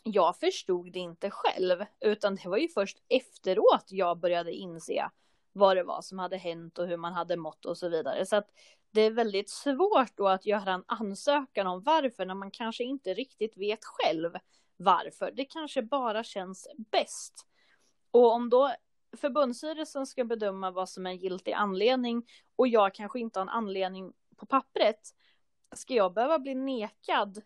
jag 0.02 0.36
förstod 0.36 0.92
det 0.92 0.98
inte 0.98 1.30
själv, 1.30 1.84
utan 2.00 2.34
det 2.36 2.48
var 2.48 2.56
ju 2.56 2.68
först 2.68 2.98
efteråt 3.08 3.86
jag 3.88 4.18
började 4.18 4.52
inse 4.52 5.10
vad 5.58 5.76
det 5.76 5.82
var 5.82 6.02
som 6.02 6.18
hade 6.18 6.36
hänt 6.36 6.78
och 6.78 6.86
hur 6.86 6.96
man 6.96 7.12
hade 7.12 7.36
mått 7.36 7.64
och 7.64 7.78
så 7.78 7.88
vidare. 7.88 8.26
Så 8.26 8.36
att 8.36 8.50
det 8.90 9.00
är 9.00 9.10
väldigt 9.10 9.50
svårt 9.50 10.16
då 10.16 10.28
att 10.28 10.46
göra 10.46 10.72
en 10.72 10.84
ansökan 10.86 11.66
om 11.66 11.82
varför 11.82 12.26
när 12.26 12.34
man 12.34 12.50
kanske 12.50 12.84
inte 12.84 13.14
riktigt 13.14 13.56
vet 13.56 13.84
själv 13.84 14.32
varför. 14.76 15.32
Det 15.36 15.44
kanske 15.44 15.82
bara 15.82 16.24
känns 16.24 16.68
bäst. 16.76 17.46
Och 18.10 18.32
om 18.32 18.50
då 18.50 18.74
förbundsstyrelsen 19.16 20.06
ska 20.06 20.24
bedöma 20.24 20.70
vad 20.70 20.88
som 20.88 21.06
är 21.06 21.10
en 21.10 21.16
giltig 21.16 21.52
anledning 21.52 22.26
och 22.56 22.68
jag 22.68 22.94
kanske 22.94 23.20
inte 23.20 23.38
har 23.38 23.42
en 23.42 23.48
anledning 23.48 24.12
på 24.36 24.46
pappret, 24.46 25.00
ska 25.74 25.94
jag 25.94 26.14
behöva 26.14 26.38
bli 26.38 26.54
nekad 26.54 27.42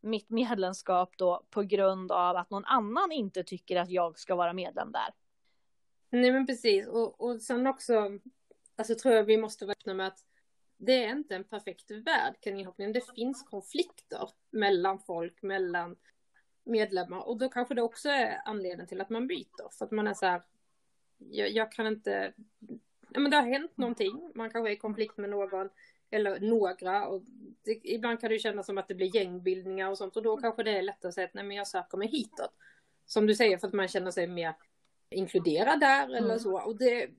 mitt 0.00 0.30
medlemskap 0.30 1.14
då 1.18 1.46
på 1.50 1.62
grund 1.62 2.12
av 2.12 2.36
att 2.36 2.50
någon 2.50 2.64
annan 2.64 3.12
inte 3.12 3.44
tycker 3.44 3.76
att 3.76 3.90
jag 3.90 4.18
ska 4.18 4.34
vara 4.34 4.52
medlem 4.52 4.92
där? 4.92 5.14
Nej 6.10 6.32
men 6.32 6.46
precis 6.46 6.86
och, 6.86 7.20
och 7.20 7.40
sen 7.42 7.66
också, 7.66 8.18
alltså 8.76 8.94
tror 8.94 9.14
jag 9.14 9.24
vi 9.24 9.36
måste 9.36 9.66
vara 9.66 9.76
öppna 9.80 9.94
med 9.94 10.06
att 10.06 10.24
det 10.76 11.04
är 11.04 11.12
inte 11.12 11.36
en 11.36 11.44
perfekt 11.44 11.90
värld 11.90 12.34
kaninhoppningen, 12.40 12.92
Det 12.92 13.14
finns 13.14 13.42
konflikter 13.42 14.30
mellan 14.50 14.98
folk, 14.98 15.42
mellan 15.42 15.96
medlemmar 16.64 17.28
och 17.28 17.38
då 17.38 17.48
kanske 17.48 17.74
det 17.74 17.82
också 17.82 18.08
är 18.08 18.40
anledningen 18.44 18.86
till 18.86 19.00
att 19.00 19.10
man 19.10 19.26
byter 19.26 19.70
för 19.78 19.84
att 19.84 19.90
man 19.90 20.06
är 20.06 20.14
så 20.14 20.26
här. 20.26 20.42
Jag, 21.18 21.50
jag 21.50 21.72
kan 21.72 21.86
inte. 21.86 22.32
Ja, 23.08 23.20
men 23.20 23.30
det 23.30 23.36
har 23.36 23.46
hänt 23.46 23.76
någonting. 23.76 24.32
Man 24.34 24.50
kanske 24.50 24.70
är 24.70 24.72
i 24.72 24.76
konflikt 24.76 25.16
med 25.16 25.30
någon 25.30 25.68
eller 26.10 26.40
några 26.40 27.06
och 27.06 27.22
det, 27.62 27.80
ibland 27.84 28.20
kan 28.20 28.30
det 28.30 28.38
kännas 28.38 28.66
som 28.66 28.78
att 28.78 28.88
det 28.88 28.94
blir 28.94 29.16
gängbildningar 29.16 29.90
och 29.90 29.98
sånt 29.98 30.16
och 30.16 30.22
då 30.22 30.36
kanske 30.36 30.62
det 30.62 30.78
är 30.78 30.82
lättare 30.82 31.08
att 31.08 31.14
säga 31.14 31.26
att 31.26 31.34
nej 31.34 31.44
men 31.44 31.56
jag 31.56 31.66
söker 31.66 31.98
mig 31.98 32.08
hitåt. 32.08 32.52
Som 33.06 33.26
du 33.26 33.34
säger 33.34 33.58
för 33.58 33.66
att 33.66 33.74
man 33.74 33.88
känner 33.88 34.10
sig 34.10 34.26
mer 34.26 34.54
inkluderad 35.10 35.80
där 35.80 36.04
mm. 36.04 36.16
eller 36.16 36.38
så 36.38 36.60
och 36.60 36.76
det 36.76 37.10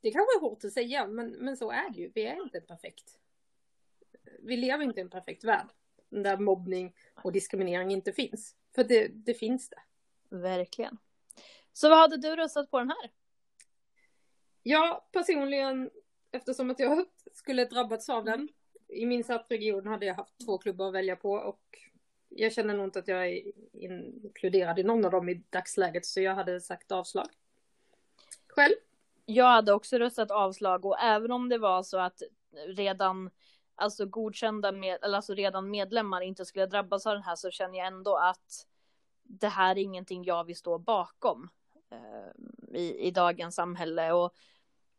det 0.00 0.10
kanske 0.10 0.38
är 0.38 0.40
hårt 0.40 0.64
att 0.64 0.72
säga 0.72 1.06
men, 1.06 1.30
men 1.30 1.56
så 1.56 1.70
är 1.70 1.90
det 1.90 1.98
ju. 1.98 2.10
Vi 2.14 2.26
är 2.26 2.42
inte 2.42 2.60
perfekt. 2.60 3.18
Vi 4.38 4.56
lever 4.56 4.84
inte 4.84 5.00
i 5.00 5.02
en 5.02 5.10
perfekt 5.10 5.44
värld 5.44 5.66
där 6.08 6.36
mobbning 6.36 6.94
och 7.22 7.32
diskriminering 7.32 7.90
inte 7.90 8.12
finns. 8.12 8.56
För 8.74 8.84
det, 8.84 9.08
det 9.08 9.34
finns 9.34 9.68
det. 9.68 9.80
Verkligen. 10.28 10.98
Så 11.72 11.88
vad 11.88 11.98
hade 11.98 12.16
du 12.16 12.36
röstat 12.36 12.70
på 12.70 12.78
den 12.78 12.88
här? 12.88 13.10
Ja, 14.62 15.08
personligen, 15.12 15.90
eftersom 16.30 16.70
att 16.70 16.78
jag 16.78 17.06
skulle 17.32 17.64
drabbats 17.64 18.08
av 18.08 18.24
den. 18.24 18.48
I 18.88 19.06
min 19.06 19.22
region 19.22 19.86
hade 19.86 20.06
jag 20.06 20.14
haft 20.14 20.34
två 20.46 20.58
klubbar 20.58 20.88
att 20.88 20.94
välja 20.94 21.16
på 21.16 21.32
och 21.32 21.78
jag 22.28 22.52
känner 22.52 22.74
nog 22.74 22.86
inte 22.86 22.98
att 22.98 23.08
jag 23.08 23.28
är 23.28 23.42
inkluderad 23.72 24.78
i 24.78 24.82
någon 24.82 25.04
av 25.04 25.10
dem 25.10 25.28
i 25.28 25.42
dagsläget 25.50 26.06
så 26.06 26.20
jag 26.20 26.34
hade 26.34 26.60
sagt 26.60 26.92
avslag. 26.92 27.28
Själv? 28.48 28.74
Jag 29.26 29.46
hade 29.46 29.72
också 29.72 29.98
röstat 29.98 30.30
avslag 30.30 30.84
och 30.84 31.00
även 31.00 31.32
om 31.32 31.48
det 31.48 31.58
var 31.58 31.82
så 31.82 31.98
att 31.98 32.22
redan 32.66 33.30
alltså 33.74 34.06
godkända 34.06 34.72
med, 34.72 34.98
eller 35.02 35.16
alltså 35.16 35.34
redan 35.34 35.70
medlemmar 35.70 36.20
inte 36.20 36.44
skulle 36.44 36.66
drabbas 36.66 37.06
av 37.06 37.14
den 37.14 37.22
här 37.22 37.36
så 37.36 37.50
känner 37.50 37.78
jag 37.78 37.86
ändå 37.86 38.16
att 38.16 38.66
det 39.22 39.48
här 39.48 39.70
är 39.70 39.82
ingenting 39.82 40.24
jag 40.24 40.44
vill 40.44 40.56
stå 40.56 40.78
bakom 40.78 41.48
eh, 41.90 42.78
i, 42.80 43.06
i 43.06 43.10
dagens 43.10 43.54
samhälle 43.54 44.12
och, 44.12 44.34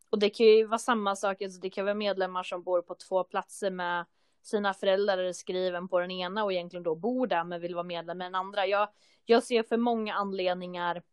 och 0.10 0.20
det 0.20 0.30
kan 0.30 0.46
ju 0.46 0.65
vara 0.65 0.80
samma 0.80 1.15
sak, 1.15 1.42
alltså 1.42 1.60
det 1.60 1.70
kan 1.70 1.86
vara 1.86 1.96
medlemmar 1.96 2.44
som 2.44 2.63
bor 2.63 2.82
på 2.82 2.96
två 2.96 3.24
platser 3.24 3.72
med 3.72 4.06
sina 4.41 4.73
föräldrar 4.73 5.17
är 5.17 5.34
skriven 5.34 5.88
på 5.88 5.99
den 5.99 6.12
ena 6.12 6.43
och 6.43 6.54
egentligen 6.54 6.84
då 6.84 6.95
bor 6.95 7.28
där 7.28 7.43
men 7.43 7.62
vill 7.62 7.75
vara 7.75 7.84
medlem 7.84 8.17
med 8.17 8.25
den 8.25 8.36
andra. 8.36 8.65
Jag, 8.65 8.89
jag 9.25 9.43
ser 9.43 9.63
för 9.63 9.78
många 9.78 10.13
anledningar 10.13 11.04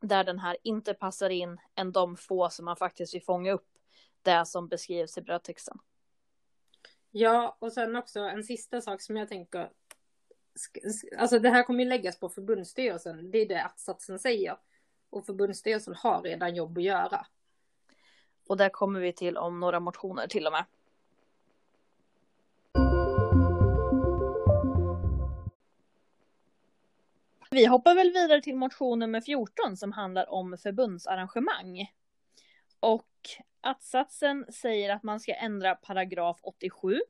där 0.00 0.24
den 0.24 0.38
här 0.38 0.56
inte 0.62 0.94
passar 0.94 1.30
in 1.30 1.60
än 1.74 1.92
de 1.92 2.16
få 2.16 2.50
som 2.50 2.64
man 2.64 2.76
faktiskt 2.76 3.14
vill 3.14 3.22
fånga 3.22 3.52
upp 3.52 3.68
det 4.22 4.46
som 4.46 4.68
beskrivs 4.68 5.18
i 5.18 5.22
brödtexten. 5.22 5.78
Ja, 7.10 7.56
och 7.58 7.72
sen 7.72 7.96
också 7.96 8.20
en 8.20 8.44
sista 8.44 8.80
sak 8.80 9.02
som 9.02 9.16
jag 9.16 9.28
tänker. 9.28 9.70
Alltså 11.18 11.38
det 11.38 11.50
här 11.50 11.62
kommer 11.62 11.84
ju 11.84 11.88
läggas 11.88 12.18
på 12.18 12.28
förbundsstyrelsen. 12.28 13.30
Det 13.30 13.38
är 13.38 13.48
det 13.48 13.62
att-satsen 13.62 14.18
säger. 14.18 14.56
Och 15.10 15.26
förbundsstyrelsen 15.26 15.94
har 15.94 16.22
redan 16.22 16.54
jobb 16.54 16.78
att 16.78 16.84
göra. 16.84 17.26
Och 18.48 18.56
där 18.56 18.68
kommer 18.68 19.00
vi 19.00 19.12
till 19.12 19.36
om 19.36 19.60
några 19.60 19.80
motioner 19.80 20.26
till 20.26 20.46
och 20.46 20.52
med. 20.52 20.64
Vi 27.54 27.66
hoppar 27.66 27.94
väl 27.94 28.10
vidare 28.12 28.40
till 28.40 28.56
motion 28.56 28.98
nummer 28.98 29.20
14 29.20 29.76
som 29.76 29.92
handlar 29.92 30.30
om 30.30 30.58
förbundsarrangemang. 30.62 31.92
Och 32.80 33.10
att-satsen 33.60 34.46
säger 34.52 34.90
att 34.90 35.02
man 35.02 35.20
ska 35.20 35.34
ändra 35.34 35.74
paragraf 35.74 36.38
87. 36.42 37.00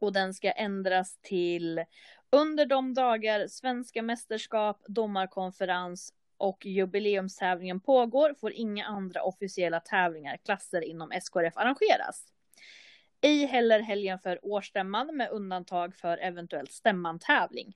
Och 0.00 0.12
den 0.12 0.34
ska 0.34 0.50
ändras 0.50 1.18
till 1.22 1.84
under 2.30 2.66
de 2.66 2.94
dagar 2.94 3.46
svenska 3.46 4.02
mästerskap, 4.02 4.82
domarkonferens 4.88 6.14
och 6.36 6.66
jubileumstävlingen 6.66 7.80
pågår 7.80 8.34
får 8.40 8.52
inga 8.52 8.86
andra 8.86 9.22
officiella 9.22 9.80
tävlingar, 9.80 10.36
klasser 10.36 10.80
inom 10.80 11.10
SKRF 11.20 11.56
arrangeras. 11.56 12.26
Ej 13.20 13.46
heller 13.46 13.80
helgen 13.80 14.18
för 14.18 14.38
årsstämman 14.42 15.16
med 15.16 15.30
undantag 15.30 15.96
för 15.96 16.18
eventuellt 16.18 16.72
stämmantävling. 16.72 17.74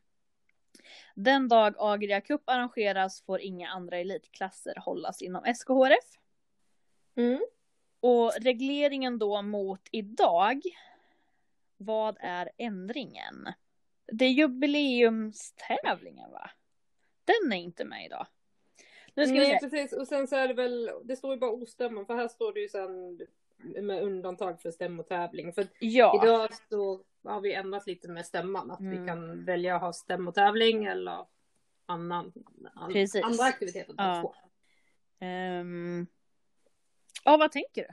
Den 1.14 1.48
dag 1.48 1.74
Agria 1.78 2.20
Cup 2.20 2.42
arrangeras 2.44 3.22
får 3.22 3.40
inga 3.40 3.68
andra 3.68 3.98
elitklasser 3.98 4.74
hållas 4.76 5.22
inom 5.22 5.54
SKHRF. 5.54 6.18
Mm. 7.16 7.40
Och 8.00 8.33
regleringen 8.40 9.18
då 9.18 9.42
mot 9.42 9.88
idag. 9.90 10.62
Vad 11.76 12.16
är 12.20 12.50
ändringen? 12.56 13.52
Det 14.12 14.24
är 14.24 14.30
jubileumstävlingen 14.30 16.30
va? 16.30 16.50
Den 17.24 17.52
är 17.52 17.56
inte 17.56 17.85
med 17.85 18.06
idag. 18.06 18.26
Nu 19.14 19.26
ska 19.26 19.35
Nej, 19.35 19.59
vi 19.62 19.70
precis. 19.70 19.92
Och 19.92 20.09
sen 20.09 20.28
så 20.28 20.37
är 20.37 20.48
det 20.48 20.54
väl, 20.54 20.90
det 21.04 21.16
står 21.16 21.35
ju 21.35 21.40
bara 21.40 21.50
ostämman 21.50 22.06
för 22.06 22.14
här 22.14 22.28
står 22.28 22.52
det 22.52 22.61
ju 22.61 22.68
sen 22.68 23.20
med 23.62 24.02
undantag 24.02 24.60
för 24.60 24.70
stämmotävling. 24.70 25.52
För 25.52 25.66
ja. 25.78 26.22
idag 26.22 26.48
så 26.70 27.04
har 27.24 27.40
vi 27.40 27.54
ändrat 27.54 27.86
lite 27.86 28.08
med 28.08 28.26
stämman. 28.26 28.70
Att 28.70 28.80
mm. 28.80 29.00
vi 29.00 29.06
kan 29.06 29.44
välja 29.44 29.76
att 29.76 29.82
ha 29.82 29.92
stämmotävling 29.92 30.84
eller 30.84 31.26
annan, 31.86 32.32
an, 32.74 33.06
andra 33.22 33.44
aktiviteter. 33.44 33.94
Ja. 33.96 34.34
Um, 35.20 36.06
ja, 37.24 37.36
vad 37.36 37.52
tänker 37.52 37.82
du? 37.82 37.88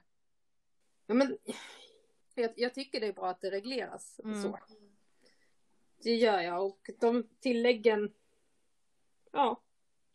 Ja, 1.07 1.13
men, 1.13 1.37
jag, 2.35 2.51
jag, 2.55 2.73
tycker 2.73 2.99
det 2.99 3.07
är 3.07 3.13
bra 3.13 3.29
att 3.29 3.41
det 3.41 3.51
regleras 3.51 4.19
mm. 4.23 4.41
så. 4.41 4.59
Det 6.03 6.15
gör 6.15 6.41
jag 6.41 6.65
och 6.65 6.89
de 6.99 7.29
tilläggen, 7.39 8.13
ja, 9.31 9.61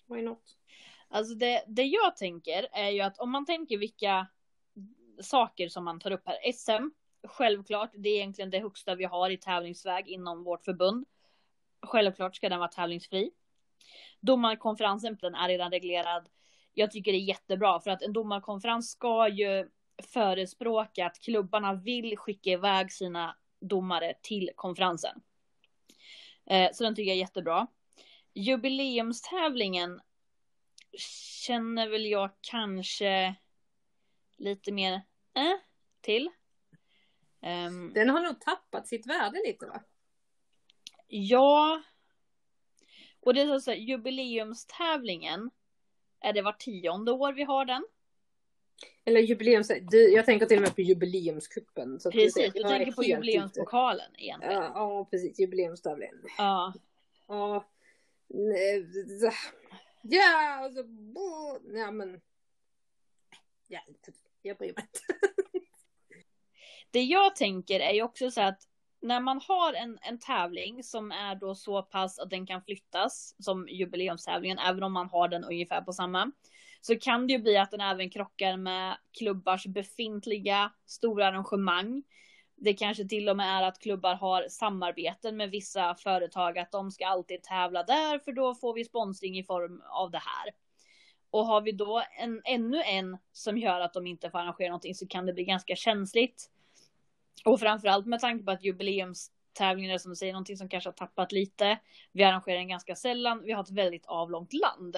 why 0.06 0.22
not? 0.22 0.58
Alltså 1.08 1.34
det, 1.34 1.64
det 1.68 1.82
jag 1.82 2.16
tänker 2.16 2.68
är 2.72 2.90
ju 2.90 3.00
att 3.00 3.18
om 3.18 3.30
man 3.30 3.46
tänker 3.46 3.78
vilka 3.78 4.26
saker 5.20 5.68
som 5.68 5.84
man 5.84 6.00
tar 6.00 6.10
upp 6.10 6.22
här. 6.26 6.52
SM, 6.52 6.90
självklart, 7.28 7.90
det 7.94 8.08
är 8.08 8.16
egentligen 8.16 8.50
det 8.50 8.60
högsta 8.60 8.94
vi 8.94 9.04
har 9.04 9.30
i 9.30 9.36
tävlingsväg 9.36 10.08
inom 10.08 10.44
vårt 10.44 10.64
förbund. 10.64 11.06
Självklart 11.86 12.36
ska 12.36 12.48
den 12.48 12.58
vara 12.58 12.68
tävlingsfri. 12.68 13.30
Domarkonferensen, 14.20 15.18
den 15.20 15.34
är 15.34 15.48
redan 15.48 15.70
reglerad. 15.70 16.28
Jag 16.74 16.90
tycker 16.90 17.12
det 17.12 17.18
är 17.18 17.28
jättebra 17.28 17.80
för 17.80 17.90
att 17.90 18.02
en 18.02 18.12
domarkonferens 18.12 18.90
ska 18.90 19.28
ju 19.28 19.68
förespråka 20.02 21.06
att 21.06 21.20
klubbarna 21.20 21.74
vill 21.74 22.16
skicka 22.18 22.50
iväg 22.50 22.92
sina 22.92 23.36
domare 23.60 24.14
till 24.22 24.50
konferensen. 24.54 25.20
Eh, 26.46 26.70
så 26.72 26.84
den 26.84 26.94
tycker 26.94 27.08
jag 27.08 27.16
är 27.16 27.20
jättebra. 27.20 27.66
Jubileumstävlingen 28.34 30.00
känner 31.46 31.88
väl 31.88 32.06
jag 32.06 32.30
kanske 32.40 33.34
lite 34.42 34.72
mer 34.72 34.94
äh, 35.34 35.58
till. 36.00 36.30
Um, 37.40 37.92
den 37.92 38.10
har 38.10 38.20
nog 38.20 38.40
tappat 38.40 38.88
sitt 38.88 39.06
värde 39.06 39.42
lite 39.46 39.66
va? 39.66 39.82
Ja. 41.08 41.82
Och 43.20 43.34
det 43.34 43.40
är 43.40 43.58
så 43.58 43.70
att 43.70 43.78
jubileumstävlingen. 43.78 45.50
Är 46.20 46.32
det 46.32 46.42
var 46.42 46.52
tionde 46.52 47.12
år 47.12 47.32
vi 47.32 47.42
har 47.42 47.64
den? 47.64 47.86
Eller 49.04 49.20
jubileums... 49.20 49.70
Jag 50.14 50.26
tänker 50.26 50.46
till 50.46 50.56
och 50.56 50.62
med 50.62 50.74
på 50.74 50.80
jubileumskuppen. 50.80 52.00
Så 52.00 52.10
precis, 52.10 52.52
du 52.52 52.62
tänker 52.62 52.92
på 52.92 53.04
jubileumspokalen 53.04 54.10
egentligen. 54.18 54.62
Ja, 54.62 54.72
ja 54.74 55.04
precis. 55.10 55.38
Jubileumstävlingen. 55.38 56.22
Ja. 56.38 56.74
Ja. 57.28 57.68
Ja, 60.02 60.58
alltså... 60.64 60.84
Ja, 61.74 61.90
men... 61.90 62.20
Ja, 63.66 63.80
jag 64.42 64.56
bryr 64.56 64.72
mig 64.76 64.84
inte. 64.84 65.00
det 66.90 67.02
jag 67.02 67.36
tänker 67.36 67.80
är 67.80 67.92
ju 67.92 68.02
också 68.02 68.30
så 68.30 68.40
att 68.40 68.62
när 69.02 69.20
man 69.20 69.40
har 69.48 69.72
en, 69.72 69.98
en 70.02 70.18
tävling 70.18 70.82
som 70.82 71.12
är 71.12 71.34
då 71.34 71.54
så 71.54 71.82
pass 71.82 72.18
att 72.18 72.30
den 72.30 72.46
kan 72.46 72.62
flyttas 72.62 73.34
som 73.38 73.68
jubileumstävlingen, 73.68 74.58
även 74.58 74.82
om 74.82 74.92
man 74.92 75.08
har 75.08 75.28
den 75.28 75.44
ungefär 75.44 75.80
på 75.80 75.92
samma, 75.92 76.32
så 76.80 76.98
kan 76.98 77.26
det 77.26 77.32
ju 77.32 77.38
bli 77.38 77.56
att 77.56 77.70
den 77.70 77.80
även 77.80 78.10
krockar 78.10 78.56
med 78.56 78.96
klubbars 79.18 79.66
befintliga 79.66 80.72
stora 80.86 81.26
arrangemang. 81.26 82.02
Det 82.56 82.74
kanske 82.74 83.08
till 83.08 83.28
och 83.28 83.36
med 83.36 83.58
är 83.58 83.62
att 83.62 83.78
klubbar 83.78 84.14
har 84.14 84.48
samarbeten 84.48 85.36
med 85.36 85.50
vissa 85.50 85.94
företag, 85.94 86.58
att 86.58 86.72
de 86.72 86.90
ska 86.90 87.06
alltid 87.06 87.42
tävla 87.42 87.82
där, 87.82 88.18
för 88.18 88.32
då 88.32 88.54
får 88.54 88.74
vi 88.74 88.84
sponsring 88.84 89.38
i 89.38 89.44
form 89.44 89.82
av 89.90 90.10
det 90.10 90.18
här. 90.18 90.52
Och 91.32 91.46
har 91.46 91.60
vi 91.60 91.72
då 91.72 92.02
en, 92.18 92.42
ännu 92.44 92.82
en 92.82 93.18
som 93.32 93.58
gör 93.58 93.80
att 93.80 93.92
de 93.92 94.06
inte 94.06 94.30
får 94.30 94.38
arrangera 94.38 94.68
någonting 94.68 94.94
så 94.94 95.06
kan 95.06 95.26
det 95.26 95.32
bli 95.32 95.44
ganska 95.44 95.76
känsligt. 95.76 96.50
Och 97.44 97.60
framförallt 97.60 98.06
med 98.06 98.20
tanke 98.20 98.44
på 98.44 98.50
att 98.50 98.64
jubileumstävlingar, 98.64 99.98
som 99.98 100.10
du 100.10 100.16
säger 100.16 100.32
någonting 100.32 100.56
som 100.56 100.68
kanske 100.68 100.88
har 100.88 100.94
tappat 100.94 101.32
lite. 101.32 101.78
Vi 102.12 102.24
arrangerar 102.24 102.58
den 102.58 102.68
ganska 102.68 102.94
sällan. 102.94 103.42
Vi 103.42 103.52
har 103.52 103.62
ett 103.62 103.70
väldigt 103.70 104.06
avlångt 104.06 104.52
land. 104.52 104.96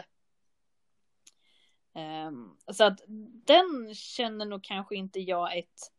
Um, 2.28 2.56
så 2.72 2.84
att 2.84 3.00
den 3.46 3.94
känner 3.94 4.46
nog 4.46 4.64
kanske 4.64 4.96
inte 4.96 5.20
jag 5.20 5.58
ett, 5.58 5.92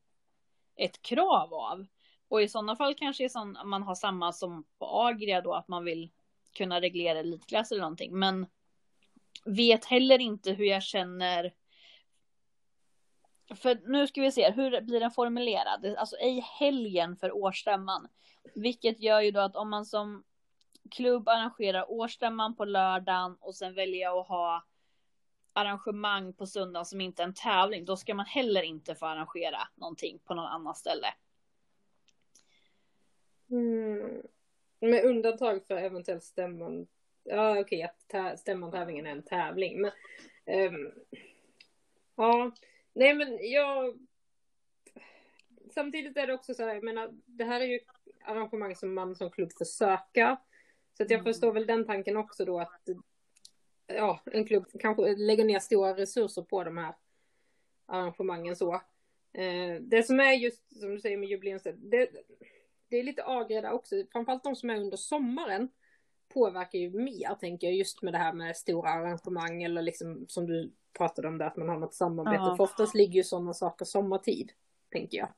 ett 0.75 1.01
krav 1.01 1.53
av. 1.53 1.85
Och 2.27 2.41
i 2.41 2.47
sådana 2.47 2.75
fall 2.75 2.95
kanske 2.95 3.29
sån, 3.29 3.57
man 3.65 3.83
har 3.83 3.95
samma 3.95 4.33
som 4.33 4.65
på 4.79 4.85
Agria 4.85 5.41
då 5.41 5.53
att 5.53 5.67
man 5.67 5.83
vill 5.85 6.11
kunna 6.57 6.81
reglera 6.81 7.19
elitklass 7.19 7.71
eller 7.71 7.81
någonting. 7.81 8.19
Men 8.19 8.47
vet 9.45 9.85
heller 9.85 10.19
inte 10.19 10.51
hur 10.51 10.65
jag 10.65 10.83
känner. 10.83 11.53
För 13.55 13.89
nu 13.91 14.07
ska 14.07 14.21
vi 14.21 14.31
se, 14.31 14.51
hur 14.51 14.81
blir 14.81 14.99
den 14.99 15.11
formulerad? 15.11 15.95
Alltså 15.97 16.15
ej 16.15 16.39
helgen 16.39 17.17
för 17.17 17.31
årsstämman. 17.31 18.07
Vilket 18.55 18.99
gör 18.99 19.21
ju 19.21 19.31
då 19.31 19.39
att 19.39 19.55
om 19.55 19.69
man 19.69 19.85
som 19.85 20.23
klubb 20.91 21.29
arrangerar 21.29 21.91
årsstämman 21.91 22.55
på 22.55 22.65
lördagen 22.65 23.37
och 23.39 23.55
sen 23.55 23.73
väljer 23.73 24.21
att 24.21 24.27
ha 24.27 24.65
arrangemang 25.53 26.33
på 26.33 26.47
söndagen 26.47 26.85
som 26.85 27.01
inte 27.01 27.21
är 27.21 27.27
en 27.27 27.33
tävling, 27.33 27.85
då 27.85 27.97
ska 27.97 28.13
man 28.13 28.25
heller 28.25 28.61
inte 28.61 28.95
få 28.95 29.05
arrangera 29.05 29.67
någonting 29.75 30.19
på 30.19 30.33
någon 30.33 30.45
annan 30.45 30.75
ställe. 30.75 31.07
Mm. 33.49 34.21
Med 34.79 35.05
undantag 35.05 35.67
för 35.67 35.75
eventuellt 35.75 36.23
stämman 36.23 36.87
ja 37.25 37.59
okej 37.59 37.83
att 37.83 38.39
stämmantävlingen 38.39 39.05
är 39.05 39.11
en 39.11 39.23
tävling. 39.23 39.81
Men 39.81 39.91
um, 40.73 40.91
ja, 42.15 42.51
nej 42.93 43.13
men 43.13 43.51
jag. 43.51 43.99
Samtidigt 45.73 46.17
är 46.17 46.27
det 46.27 46.33
också 46.33 46.53
så 46.53 46.63
här, 46.63 46.73
jag 46.73 46.83
menar, 46.83 47.09
det 47.25 47.43
här 47.43 47.61
är 47.61 47.65
ju 47.65 47.79
arrangemang 48.23 48.75
som 48.75 48.93
man 48.93 49.15
som 49.15 49.31
klubb 49.31 49.51
får 49.57 49.65
söka. 49.65 50.37
Så 50.97 51.03
att 51.03 51.09
jag 51.09 51.19
mm. 51.19 51.33
förstår 51.33 51.53
väl 51.53 51.65
den 51.65 51.85
tanken 51.85 52.17
också 52.17 52.45
då 52.45 52.59
att 52.59 52.89
ja, 53.87 54.19
en 54.25 54.47
klubb 54.47 54.65
kanske 54.79 55.15
lägger 55.15 55.45
ner 55.45 55.59
stora 55.59 55.97
resurser 55.97 56.41
på 56.41 56.63
de 56.63 56.77
här 56.77 56.95
arrangemangen 57.85 58.55
så. 58.55 58.73
Eh, 59.33 59.81
det 59.81 60.03
som 60.03 60.19
är 60.19 60.33
just 60.33 60.79
som 60.79 60.95
du 60.95 61.01
säger 61.01 61.17
med 61.17 61.29
jubileumsstället, 61.29 61.91
det, 61.91 62.09
det 62.87 62.97
är 62.97 63.03
lite 63.03 63.25
agreda 63.25 63.73
också. 63.73 63.95
Framförallt 64.11 64.43
de 64.43 64.55
som 64.55 64.69
är 64.69 64.75
under 64.75 64.97
sommaren 64.97 65.69
påverkar 66.33 66.79
ju 66.79 66.89
mer 66.89 67.35
tänker 67.35 67.67
jag 67.67 67.75
just 67.75 68.01
med 68.01 68.13
det 68.13 68.17
här 68.17 68.33
med 68.33 68.57
stora 68.57 68.89
arrangemang 68.89 69.63
eller 69.63 69.81
liksom 69.81 70.25
som 70.27 70.47
du 70.47 70.71
pratade 70.97 71.27
om 71.27 71.37
det 71.37 71.45
att 71.45 71.57
man 71.57 71.69
har 71.69 71.77
något 71.77 71.93
samarbete. 71.93 72.43
Ja. 72.43 72.55
För 72.55 72.63
oftast 72.63 72.95
ligger 72.95 73.13
ju 73.13 73.23
sådana 73.23 73.53
saker 73.53 73.85
sommartid, 73.85 74.51
tänker 74.91 75.17
jag. 75.17 75.29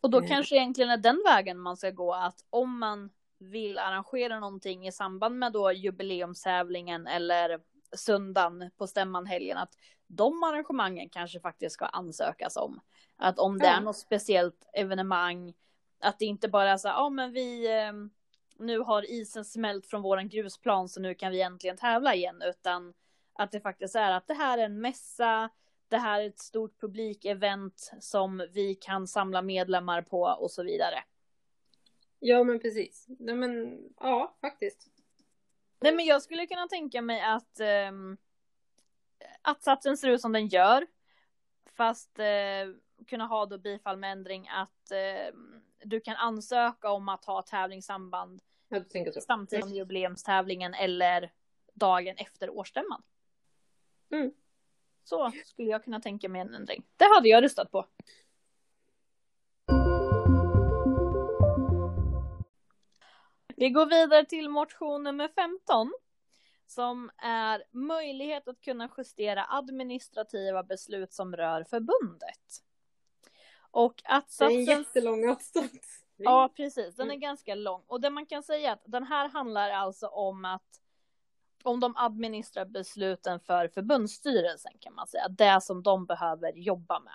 Och 0.00 0.10
då 0.10 0.18
Mm. 0.18 0.28
kanske 0.28 0.56
egentligen 0.56 0.90
är 0.90 0.96
den 0.96 1.22
vägen 1.26 1.58
man 1.58 1.76
ska 1.76 1.90
gå 1.90 2.14
att 2.14 2.44
om 2.50 2.78
man 2.78 3.10
vill 3.38 3.78
arrangera 3.78 4.40
någonting 4.40 4.86
i 4.86 4.92
samband 4.92 5.38
med 5.38 5.52
då 5.52 5.72
jubileumstävlingen 5.72 7.06
eller 7.06 7.60
söndagen 7.96 8.70
på 8.76 8.86
stämman 8.86 9.26
helgen 9.26 9.58
att 9.58 9.72
de 10.06 10.42
arrangemangen 10.42 11.08
kanske 11.08 11.40
faktiskt 11.40 11.74
ska 11.74 11.86
ansökas 11.86 12.56
om. 12.56 12.80
Att 13.16 13.38
om 13.38 13.58
det 13.58 13.66
Ja. 13.66 13.72
är 13.76 13.80
något 13.80 13.96
speciellt 13.96 14.68
evenemang, 14.72 15.54
att 16.00 16.18
det 16.18 16.24
inte 16.24 16.48
bara 16.48 16.70
är 16.70 16.76
så 16.76 16.88
ja 16.88 17.08
men 17.10 17.32
vi, 17.32 17.76
eh, 17.78 17.92
nu 18.58 18.78
har 18.78 19.10
isen 19.10 19.44
smält 19.44 19.86
från 19.86 20.02
våran 20.02 20.28
grusplan 20.28 20.88
så 20.88 21.00
nu 21.00 21.14
kan 21.14 21.32
vi 21.32 21.40
äntligen 21.40 21.76
tävla 21.76 22.14
igen, 22.14 22.42
utan 22.42 22.94
att 23.32 23.50
det 23.50 23.60
faktiskt 23.60 23.94
är 23.96 24.10
att 24.10 24.26
det 24.26 24.34
här 24.34 24.58
är 24.58 24.64
en 24.64 24.80
mässa, 24.80 25.50
det 25.88 25.96
här 25.96 26.20
är 26.20 26.26
ett 26.26 26.38
stort 26.38 26.80
publikevent 26.80 27.92
som 28.00 28.48
vi 28.52 28.74
kan 28.74 29.06
samla 29.06 29.42
medlemmar 29.42 30.02
på 30.02 30.22
och 30.22 30.50
så 30.50 30.62
vidare. 30.62 31.04
Ja 32.18 32.44
men 32.44 32.60
precis. 32.60 33.06
Nej, 33.08 33.34
men 33.34 33.78
ja, 34.00 34.36
faktiskt. 34.40 34.88
Nej 35.80 35.94
men 35.94 36.04
jag 36.04 36.22
skulle 36.22 36.46
kunna 36.46 36.68
tänka 36.68 37.02
mig 37.02 37.22
att 37.22 37.60
um, 37.90 38.16
att-satsen 39.42 39.96
ser 39.96 40.08
ut 40.08 40.20
som 40.20 40.32
den 40.32 40.48
gör. 40.48 40.86
Fast 41.76 42.18
eh, 42.18 42.24
kunna 43.06 43.26
ha 43.26 43.46
då 43.46 43.58
bifall 43.58 43.96
med 43.96 44.12
ändring 44.12 44.48
att 44.48 44.90
eh, 44.90 45.34
du 45.84 46.00
kan 46.00 46.16
ansöka 46.16 46.90
om 46.90 47.08
att 47.08 47.24
ha 47.24 47.42
tävlingssamband 47.42 48.42
samtidigt 49.26 49.64
som 49.64 49.74
jubileumstävlingen 49.74 50.74
eller 50.74 51.32
dagen 51.74 52.16
efter 52.16 52.50
årsstämman. 52.50 53.02
Mm. 54.10 54.32
Så 55.04 55.32
skulle 55.44 55.70
jag 55.70 55.84
kunna 55.84 56.00
tänka 56.00 56.28
mig 56.28 56.40
en 56.40 56.54
ändring. 56.54 56.82
Det 56.96 57.04
hade 57.16 57.28
jag 57.28 57.44
röstat 57.44 57.70
på. 57.70 57.86
Vi 63.56 63.70
går 63.70 63.86
vidare 63.86 64.24
till 64.24 64.48
motion 64.48 65.02
nummer 65.02 65.28
15. 65.28 65.92
Som 66.66 67.10
är 67.16 67.64
möjlighet 67.70 68.48
att 68.48 68.60
kunna 68.60 68.90
justera 68.96 69.46
administrativa 69.48 70.62
beslut 70.62 71.12
som 71.12 71.36
rör 71.36 71.64
förbundet. 71.64 72.67
Och 73.78 73.94
Det 73.96 74.08
är 74.08 74.14
en 74.14 74.18
att-satsen 74.18 74.64
jättelång 74.64 75.28
avstånd. 75.30 75.70
Ja, 76.16 76.52
precis. 76.56 76.96
Den 76.96 77.06
är 77.06 77.10
Mm. 77.14 77.20
ganska 77.20 77.54
lång. 77.54 77.82
Och 77.86 78.00
det 78.00 78.10
man 78.10 78.26
kan 78.26 78.42
säga 78.42 78.68
är 78.68 78.72
att 78.72 78.82
den 78.84 79.04
här 79.04 79.28
handlar 79.28 79.70
alltså 79.70 80.06
om 80.06 80.44
att 80.44 80.80
om 81.62 81.80
de 81.80 81.96
administrerar 81.96 82.64
besluten 82.66 83.40
för 83.40 83.68
förbundsstyrelsen 83.68 84.72
kan 84.80 84.94
man 84.94 85.06
säga. 85.06 85.28
Det 85.28 85.60
som 85.60 85.82
de 85.82 86.06
behöver 86.06 86.52
jobba 86.52 87.00
med. 87.00 87.14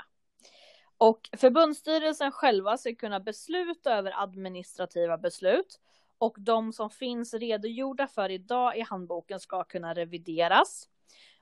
Och 0.97 1.29
förbundsstyrelsen 1.37 2.31
själva 2.31 2.77
ska 2.77 2.95
kunna 2.95 3.19
besluta 3.19 3.93
över 3.93 4.23
administrativa 4.23 5.17
beslut. 5.17 5.79
Och 6.17 6.35
de 6.39 6.73
som 6.73 6.89
finns 6.89 7.33
redogjorda 7.33 8.07
för 8.07 8.29
idag 8.29 8.77
i 8.77 8.81
handboken 8.81 9.39
ska 9.39 9.63
kunna 9.63 9.93
revideras. 9.93 10.89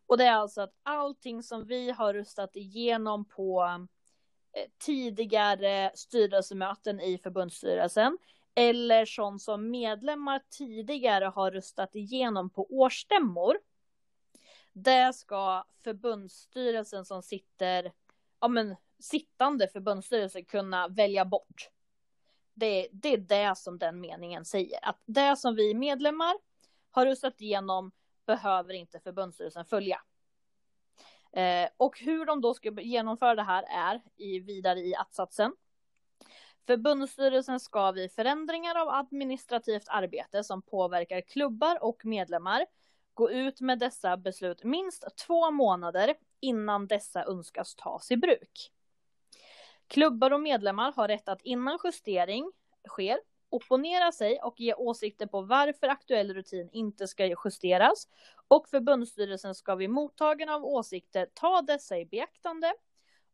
Och 0.05 0.17
det 0.17 0.25
är 0.25 0.33
alltså 0.33 0.61
att 0.61 0.73
allting 0.83 1.43
som 1.43 1.65
vi 1.65 1.91
har 1.91 2.13
röstat 2.13 2.55
igenom 2.55 3.25
på 3.25 3.67
Eh, 4.53 4.65
tidigare 4.77 5.91
styrelsemöten 5.95 6.99
i 6.99 7.17
förbundsstyrelsen 7.17 8.17
eller 8.55 9.05
sånt 9.05 9.41
som 9.41 9.69
medlemmar 9.69 10.41
tidigare 10.49 11.25
har 11.25 11.51
röstat 11.51 11.95
igenom 11.95 12.49
på 12.49 12.67
årsstämmor. 12.69 13.57
Det 14.73 15.15
ska 15.15 15.65
förbundsstyrelsen 15.83 17.05
som 17.05 17.23
sitter, 17.23 17.91
ja 18.39 18.47
men 18.47 18.75
sittande 18.99 19.67
förbundsstyrelse 19.67 20.41
kunna 20.41 20.87
välja 20.87 21.25
bort. 21.25 21.69
Det, 22.53 22.87
det 22.91 23.13
är 23.13 23.17
det 23.17 23.57
som 23.57 23.77
den 23.77 24.01
meningen 24.01 24.45
säger, 24.45 24.79
att 24.81 25.01
det 25.05 25.35
som 25.35 25.55
vi 25.55 25.73
medlemmar 25.73 26.33
har 26.91 27.05
röstat 27.05 27.41
igenom 27.41 27.91
behöver 28.25 28.73
inte 28.73 28.99
förbundsstyrelsen 28.99 29.65
följa. 29.65 30.01
Eh, 31.33 31.69
och 31.77 31.99
hur 31.99 32.25
de 32.25 32.41
då 32.41 32.53
ska 32.53 32.81
genomföra 32.81 33.35
det 33.35 33.43
här 33.43 33.63
är 33.63 34.01
i, 34.17 34.39
vidare 34.39 34.79
i 34.79 34.95
att-satsen. 34.95 35.53
Förbundsstyrelsen 36.67 37.59
ska 37.59 37.91
vid 37.91 38.11
förändringar 38.11 38.75
av 38.75 38.89
administrativt 38.89 39.87
arbete 39.87 40.43
som 40.43 40.61
påverkar 40.61 41.21
klubbar 41.21 41.83
och 41.83 42.05
medlemmar 42.05 42.65
gå 43.13 43.31
ut 43.31 43.61
med 43.61 43.79
dessa 43.79 44.17
beslut 44.17 44.63
minst 44.63 45.17
två 45.27 45.51
månader 45.51 46.15
innan 46.39 46.87
dessa 46.87 47.25
önskas 47.25 47.75
tas 47.75 48.11
i 48.11 48.17
bruk. 48.17 48.71
Klubbar 49.87 50.31
och 50.31 50.41
medlemmar 50.41 50.91
har 50.91 51.07
rätt 51.07 51.29
att 51.29 51.41
innan 51.41 51.79
justering 51.83 52.51
sker 52.87 53.19
opponera 53.51 54.11
sig 54.11 54.41
och 54.41 54.59
ge 54.59 54.73
åsikter 54.73 55.25
på 55.25 55.41
varför 55.41 55.87
aktuell 55.87 56.33
rutin 56.33 56.69
inte 56.71 57.07
ska 57.07 57.35
justeras 57.45 58.07
och 58.47 58.67
förbundsstyrelsen 58.67 59.55
ska 59.55 59.75
vid 59.75 59.89
mottagande 59.89 60.53
av 60.53 60.65
åsikter 60.65 61.27
ta 61.33 61.61
dessa 61.61 61.97
i 61.97 62.05
beaktande 62.05 62.73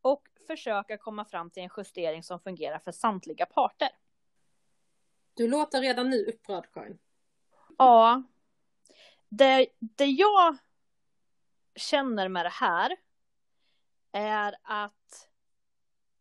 och 0.02 0.28
försöka 0.48 0.98
komma 0.98 1.26
fram 1.26 1.50
till 1.50 1.64
en 1.64 1.70
justering 1.78 2.24
som 2.24 2.40
fungerar 2.40 2.80
för 2.80 2.92
samtliga 2.92 3.46
parter. 3.46 3.90
Du 5.34 5.48
låter 5.48 5.82
redan 5.82 6.10
nu 6.10 6.26
upprörd 6.26 6.74
Karin. 6.74 7.00
Ja, 7.78 8.24
det, 9.30 9.68
det 9.80 10.06
jag 10.06 10.58
känner 11.76 12.30
med 12.30 12.46
det 12.46 12.50
här 12.50 12.98
är 14.12 14.56
att 14.64 15.30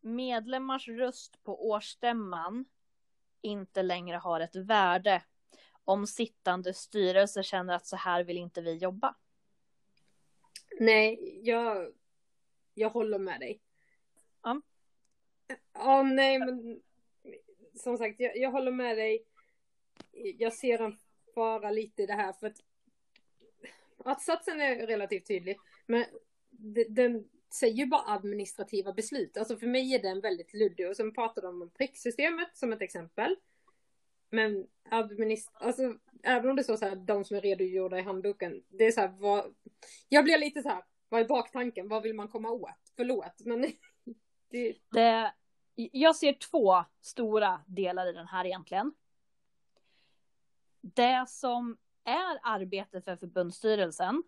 medlemmars 0.00 0.88
röst 0.88 1.44
på 1.44 1.68
årsstämman 1.68 2.64
inte 3.46 3.82
längre 3.82 4.16
har 4.16 4.40
ett 4.40 4.56
värde 4.56 5.22
om 5.84 6.06
sittande 6.06 6.74
styrelse 6.74 7.42
känner 7.42 7.74
att 7.74 7.86
så 7.86 7.96
här 7.96 8.24
vill 8.24 8.36
inte 8.38 8.60
vi 8.60 8.76
jobba. 8.76 9.14
Nej, 10.80 11.40
jag, 11.42 11.92
jag 12.74 12.90
håller 12.90 13.18
med 13.18 13.40
dig. 13.40 13.60
Ja. 14.42 14.60
Ja, 15.72 16.02
nej 16.02 16.38
men 16.38 16.82
som 17.74 17.96
sagt, 17.98 18.20
jag, 18.20 18.36
jag 18.36 18.50
håller 18.50 18.72
med 18.72 18.96
dig. 18.96 19.24
Jag 20.38 20.52
ser 20.52 20.78
en 20.78 20.98
fara 21.34 21.70
lite 21.70 22.02
i 22.02 22.06
det 22.06 22.12
här 22.14 22.32
för 22.32 22.46
att 22.46 22.62
att 23.98 24.22
satsen 24.22 24.60
är 24.60 24.86
relativt 24.86 25.26
tydlig. 25.26 25.56
Men 25.86 26.04
de- 26.50 26.84
den 26.84 27.28
säger 27.58 27.74
ju 27.74 27.86
bara 27.86 28.14
administrativa 28.14 28.92
beslut. 28.92 29.36
Alltså 29.36 29.56
för 29.56 29.66
mig 29.66 29.94
är 29.94 30.02
den 30.02 30.20
väldigt 30.20 30.54
luddig. 30.54 30.88
Och 30.88 30.96
sen 30.96 31.14
pratar 31.14 31.42
de 31.42 31.62
om 31.62 31.70
pricksystemet 31.70 32.56
som 32.56 32.72
ett 32.72 32.82
exempel. 32.82 33.36
Men 34.30 34.66
administ... 34.90 35.50
alltså, 35.52 35.94
även 36.22 36.50
om 36.50 36.56
det 36.56 36.64
står 36.64 36.76
så 36.76 36.84
här, 36.84 36.96
de 36.96 37.24
som 37.24 37.36
är 37.36 37.40
redogjorda 37.40 37.98
i 37.98 38.02
handboken. 38.02 38.62
Det 38.68 38.86
är 38.86 38.92
så 38.92 39.00
här, 39.00 39.14
vad... 39.18 39.54
Jag 40.08 40.24
blir 40.24 40.38
lite 40.38 40.62
så 40.62 40.68
här, 40.68 40.84
vad 41.08 41.20
är 41.20 41.28
baktanken? 41.28 41.88
Vad 41.88 42.02
vill 42.02 42.14
man 42.14 42.28
komma 42.28 42.50
åt? 42.50 42.92
Förlåt, 42.96 43.40
men 43.44 43.60
det... 44.50 44.76
Det, 44.92 45.32
jag 45.74 46.16
ser 46.16 46.32
två 46.32 46.84
stora 47.00 47.60
delar 47.66 48.06
i 48.06 48.12
den 48.12 48.26
här 48.26 48.44
egentligen. 48.44 48.94
Det 50.80 51.24
som 51.28 51.78
är 52.04 52.38
arbetet 52.42 53.04
för 53.04 53.16
förbundsstyrelsen, 53.16 54.22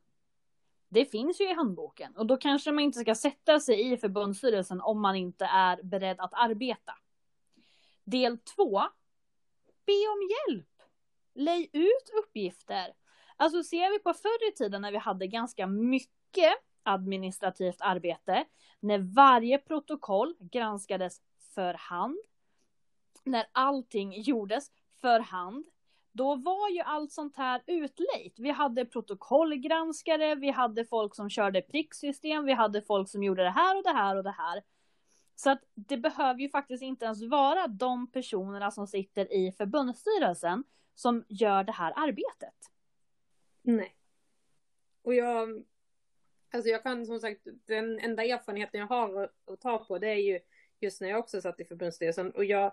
det 0.88 1.04
finns 1.04 1.40
ju 1.40 1.50
i 1.50 1.54
handboken 1.54 2.16
och 2.16 2.26
då 2.26 2.36
kanske 2.36 2.72
man 2.72 2.84
inte 2.84 2.98
ska 2.98 3.14
sätta 3.14 3.60
sig 3.60 3.92
i 3.92 3.96
förbundsstyrelsen 3.96 4.80
om 4.80 5.00
man 5.00 5.16
inte 5.16 5.44
är 5.44 5.82
beredd 5.82 6.20
att 6.20 6.34
arbeta. 6.34 6.94
Del 8.04 8.38
två, 8.38 8.82
be 9.86 10.08
om 10.08 10.28
hjälp. 10.30 10.82
Lägg 11.34 11.70
ut 11.72 12.10
uppgifter. 12.24 12.92
Alltså 13.36 13.62
ser 13.62 13.90
vi 13.90 13.98
på 13.98 14.14
förr 14.14 14.48
i 14.48 14.52
tiden 14.52 14.82
när 14.82 14.92
vi 14.92 14.98
hade 14.98 15.26
ganska 15.26 15.66
mycket 15.66 16.54
administrativt 16.82 17.80
arbete, 17.80 18.44
när 18.80 18.98
varje 18.98 19.58
protokoll 19.58 20.34
granskades 20.40 21.20
för 21.54 21.74
hand, 21.74 22.18
när 23.24 23.46
allting 23.52 24.22
gjordes 24.22 24.70
för 25.00 25.20
hand, 25.20 25.64
då 26.12 26.36
var 26.36 26.70
ju 26.70 26.80
allt 26.80 27.12
sånt 27.12 27.36
här 27.36 27.62
utlejt. 27.66 28.42
Vi 28.42 28.50
hade 28.50 28.84
protokollgranskare, 28.84 30.34
vi 30.34 30.50
hade 30.50 30.84
folk 30.84 31.14
som 31.14 31.30
körde 31.30 31.62
pricksystem, 31.62 32.44
vi 32.44 32.52
hade 32.52 32.82
folk 32.82 33.08
som 33.08 33.22
gjorde 33.22 33.42
det 33.42 33.50
här 33.50 33.76
och 33.76 33.82
det 33.82 33.92
här 33.92 34.16
och 34.16 34.24
det 34.24 34.30
här. 34.30 34.62
Så 35.34 35.50
att 35.50 35.62
det 35.74 35.96
behöver 35.96 36.40
ju 36.40 36.48
faktiskt 36.48 36.82
inte 36.82 37.04
ens 37.04 37.22
vara 37.22 37.66
de 37.66 38.10
personerna 38.10 38.70
som 38.70 38.86
sitter 38.86 39.32
i 39.32 39.52
förbundsstyrelsen 39.52 40.64
som 40.94 41.24
gör 41.28 41.64
det 41.64 41.72
här 41.72 41.92
arbetet. 41.96 42.54
Nej. 43.62 43.94
Och 45.02 45.14
jag, 45.14 45.64
alltså 46.50 46.70
jag 46.70 46.82
kan 46.82 47.06
som 47.06 47.20
sagt, 47.20 47.46
den 47.64 47.98
enda 47.98 48.24
erfarenheten 48.24 48.80
jag 48.80 48.86
har 48.86 49.22
att, 49.22 49.48
att 49.48 49.60
ta 49.60 49.78
på 49.78 49.98
det 49.98 50.08
är 50.08 50.22
ju 50.32 50.40
just 50.80 51.00
när 51.00 51.08
jag 51.08 51.18
också 51.18 51.40
satt 51.40 51.60
i 51.60 51.64
förbundsstyrelsen 51.64 52.30
och 52.30 52.44
jag, 52.44 52.72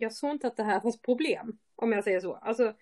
jag 0.00 0.12
såg 0.12 0.30
inte 0.30 0.46
att 0.46 0.56
det 0.56 0.62
här 0.62 0.80
var 0.80 0.90
ett 0.90 1.02
problem, 1.02 1.58
om 1.76 1.92
jag 1.92 2.04
säger 2.04 2.20
så. 2.20 2.34
Alltså, 2.34 2.74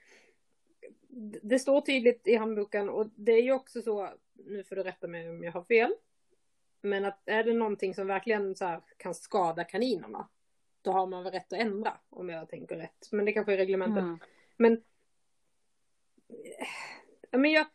det 1.42 1.58
står 1.58 1.80
tydligt 1.80 2.26
i 2.26 2.36
handboken 2.36 2.88
och 2.88 3.06
det 3.16 3.32
är 3.32 3.42
ju 3.42 3.52
också 3.52 3.82
så, 3.82 4.08
nu 4.32 4.64
får 4.64 4.76
du 4.76 4.82
rätta 4.82 5.08
mig 5.08 5.30
om 5.30 5.44
jag 5.44 5.52
har 5.52 5.64
fel, 5.64 5.94
men 6.80 7.04
att 7.04 7.28
är 7.28 7.44
det 7.44 7.52
någonting 7.52 7.94
som 7.94 8.06
verkligen 8.06 8.56
så 8.56 8.82
kan 8.96 9.14
skada 9.14 9.64
kaninerna, 9.64 10.28
då 10.82 10.92
har 10.92 11.06
man 11.06 11.24
väl 11.24 11.32
rätt 11.32 11.52
att 11.52 11.58
ändra, 11.58 12.00
om 12.10 12.28
jag 12.28 12.48
tänker 12.48 12.76
rätt. 12.76 13.08
Men 13.12 13.24
det 13.24 13.32
kanske 13.32 13.52
är 13.52 13.56
reglementet. 13.56 14.02
Mm. 14.02 14.18
Men, 14.56 14.82
men 17.30 17.52
jag, 17.52 17.66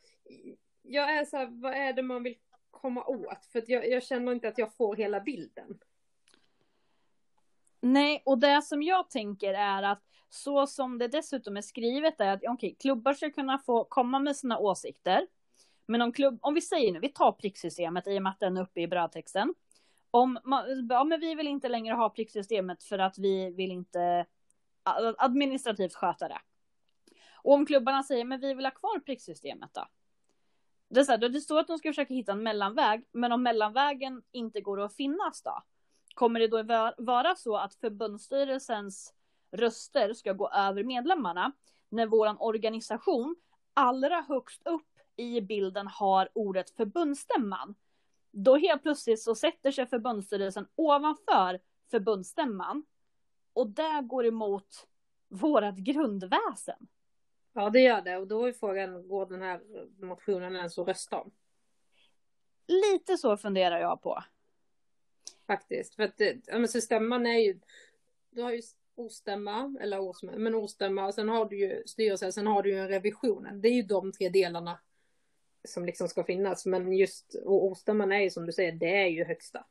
jag 0.82 1.18
är 1.18 1.26
så 1.26 1.38
här, 1.38 1.48
vad 1.62 1.74
är 1.74 1.94
det 1.94 2.02
man 2.02 2.24
vill 2.24 2.38
komma 2.72 3.06
åt? 3.06 3.46
För 3.46 3.60
att 3.60 3.70
jag, 3.70 3.90
jag 3.90 4.04
känner 4.04 4.32
inte 4.32 4.48
att 4.48 4.58
jag 4.58 4.76
får 4.76 4.96
hela 4.96 5.20
bilden. 5.20 5.80
Nej, 7.82 8.24
och 8.26 8.38
det 8.38 8.62
som 8.62 8.84
jag 8.84 9.10
tänker 9.10 9.54
är 9.54 9.84
att 9.84 10.04
så 10.30 10.68
som 10.68 10.98
det 10.98 11.08
dessutom 11.08 11.58
är 11.58 11.62
skrivet 11.62 12.22
är 12.22 12.34
att 12.34 12.44
okay, 12.48 12.76
klubbar 12.76 13.14
ska 13.14 13.32
kunna 13.32 13.58
få 13.58 13.84
komma 13.84 14.20
med 14.20 14.36
sina 14.36 14.58
åsikter. 14.58 15.28
Men 15.86 16.02
om, 16.02 16.12
klubb, 16.12 16.40
om 16.42 16.54
vi 16.54 16.62
säger 16.62 16.94
nu, 16.94 17.00
vi 17.00 17.10
tar 17.10 17.32
pricksystemet 17.32 18.08
i 18.08 18.18
och 18.18 18.24
med 18.24 18.30
att 18.30 18.40
den 18.40 18.58
är 18.58 18.62
uppe 18.62 18.82
i 18.82 18.88
brödtexten. 18.88 19.54
Om 20.12 20.40
man, 20.44 20.88
ja, 20.90 21.04
men 21.04 21.20
vi 21.20 21.36
vill 21.36 21.48
inte 21.48 21.70
längre 21.70 21.94
ha 21.94 22.10
pricksystemet 22.10 22.84
för 22.84 23.00
att 23.00 23.18
vi 23.18 23.50
vill 23.50 23.72
inte 23.72 24.26
administrativt 25.18 25.94
sköta 25.94 26.28
det. 26.28 26.42
Och 27.34 27.54
om 27.54 27.66
klubbarna 27.66 28.04
säger, 28.04 28.26
men 28.26 28.40
vi 28.40 28.54
vill 28.54 28.66
ha 28.66 28.72
kvar 28.72 29.00
pricksystemet 29.00 29.74
då? 29.74 29.88
Det, 30.90 31.00
är 31.00 31.04
så 31.04 31.12
här, 31.12 31.18
det 31.18 31.42
står 31.42 31.60
att 31.60 31.68
de 31.68 31.78
ska 31.78 31.90
försöka 31.90 32.14
hitta 32.14 32.32
en 32.32 32.44
mellanväg, 32.44 33.06
men 33.12 33.32
om 33.32 33.44
mellanvägen 33.44 34.22
inte 34.32 34.62
går 34.62 34.82
att 34.82 34.96
finnas 34.96 35.42
då? 35.42 35.64
Kommer 36.14 36.40
det 36.40 36.48
då 36.48 36.94
vara 36.98 37.36
så 37.36 37.58
att 37.58 37.76
förbundsstyrelsens 37.76 39.14
röster 39.52 40.14
ska 40.14 40.34
gå 40.34 40.50
över 40.50 40.84
medlemmarna 40.84 41.52
när 41.90 42.06
våran 42.06 42.38
organisation 42.40 43.36
allra 43.74 44.22
högst 44.22 44.62
upp 44.66 44.88
i 45.16 45.42
bilden 45.42 45.88
har 45.88 46.30
ordet 46.34 46.70
förbundsstämman? 46.70 47.76
Då 48.32 48.58
helt 48.58 48.84
plötsligt 48.84 49.22
så 49.22 49.36
sätter 49.36 49.72
sig 49.72 49.86
förbundsstyrelsen 49.86 50.68
ovanför 50.76 51.60
förbundsstämman 51.92 52.86
och 53.54 53.68
det 53.68 54.02
går 54.04 54.26
emot 54.26 54.88
vårat 55.28 55.76
grundväsen. 55.76 56.88
Ja, 57.54 57.70
det 57.70 57.80
gör 57.80 58.02
det. 58.02 58.18
Och 58.18 58.28
då 58.28 58.46
är 58.46 58.54
frågan, 58.54 59.08
går 59.08 59.26
den 59.26 59.42
här 59.42 59.62
motionen 60.06 60.56
ens 60.56 60.80
att 60.80 60.88
rösta 60.88 61.22
om? 61.22 61.32
Lite 62.68 63.18
så 63.18 63.38
funderar 63.38 63.80
jag 63.80 64.02
på. 64.02 64.24
Faktiskt. 65.50 65.96
För 65.96 66.04
att 66.04 66.22
ja, 66.46 66.60
men 66.60 66.68
så 66.68 66.82
stämman 66.82 67.26
är 67.26 67.38
ju, 67.40 67.60
du 68.30 68.42
har 68.42 68.52
ju 68.52 68.62
ostämma, 68.96 69.76
eller 69.82 70.00
årsmöte, 70.00 70.40
men 70.40 70.56
ostämma, 70.56 71.08
och 71.08 71.14
sen 71.14 71.30
har 71.30 71.46
du 71.46 71.60
ju 71.60 71.84
styrelse, 71.86 72.32
sen 72.32 72.48
har 72.48 72.64
du 72.64 72.70
ju 72.70 72.80
en 72.80 72.88
revisionen. 72.88 73.62
Det 73.62 73.68
är 73.68 73.74
ju 73.74 73.82
de 73.82 74.12
tre 74.12 74.30
delarna 74.30 74.80
som 75.68 75.86
liksom 75.86 76.08
ska 76.08 76.24
finnas. 76.24 76.66
Men 76.66 76.94
just, 76.94 77.36
och 77.46 77.66
ostämman 77.66 78.12
är 78.12 78.20
ju 78.20 78.30
som 78.30 78.46
du 78.46 78.52
säger, 78.52 78.72
det 78.72 78.96
är 78.96 79.08
ju 79.08 79.24
högsta. 79.24 79.66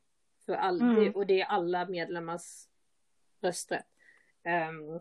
För 0.46 0.52
all, 0.52 0.80
mm. 0.80 1.12
och 1.12 1.26
det 1.26 1.40
är 1.40 1.46
alla 1.46 1.86
medlemmars 1.86 2.68
rösträtt. 3.40 3.86
Um, 4.70 5.00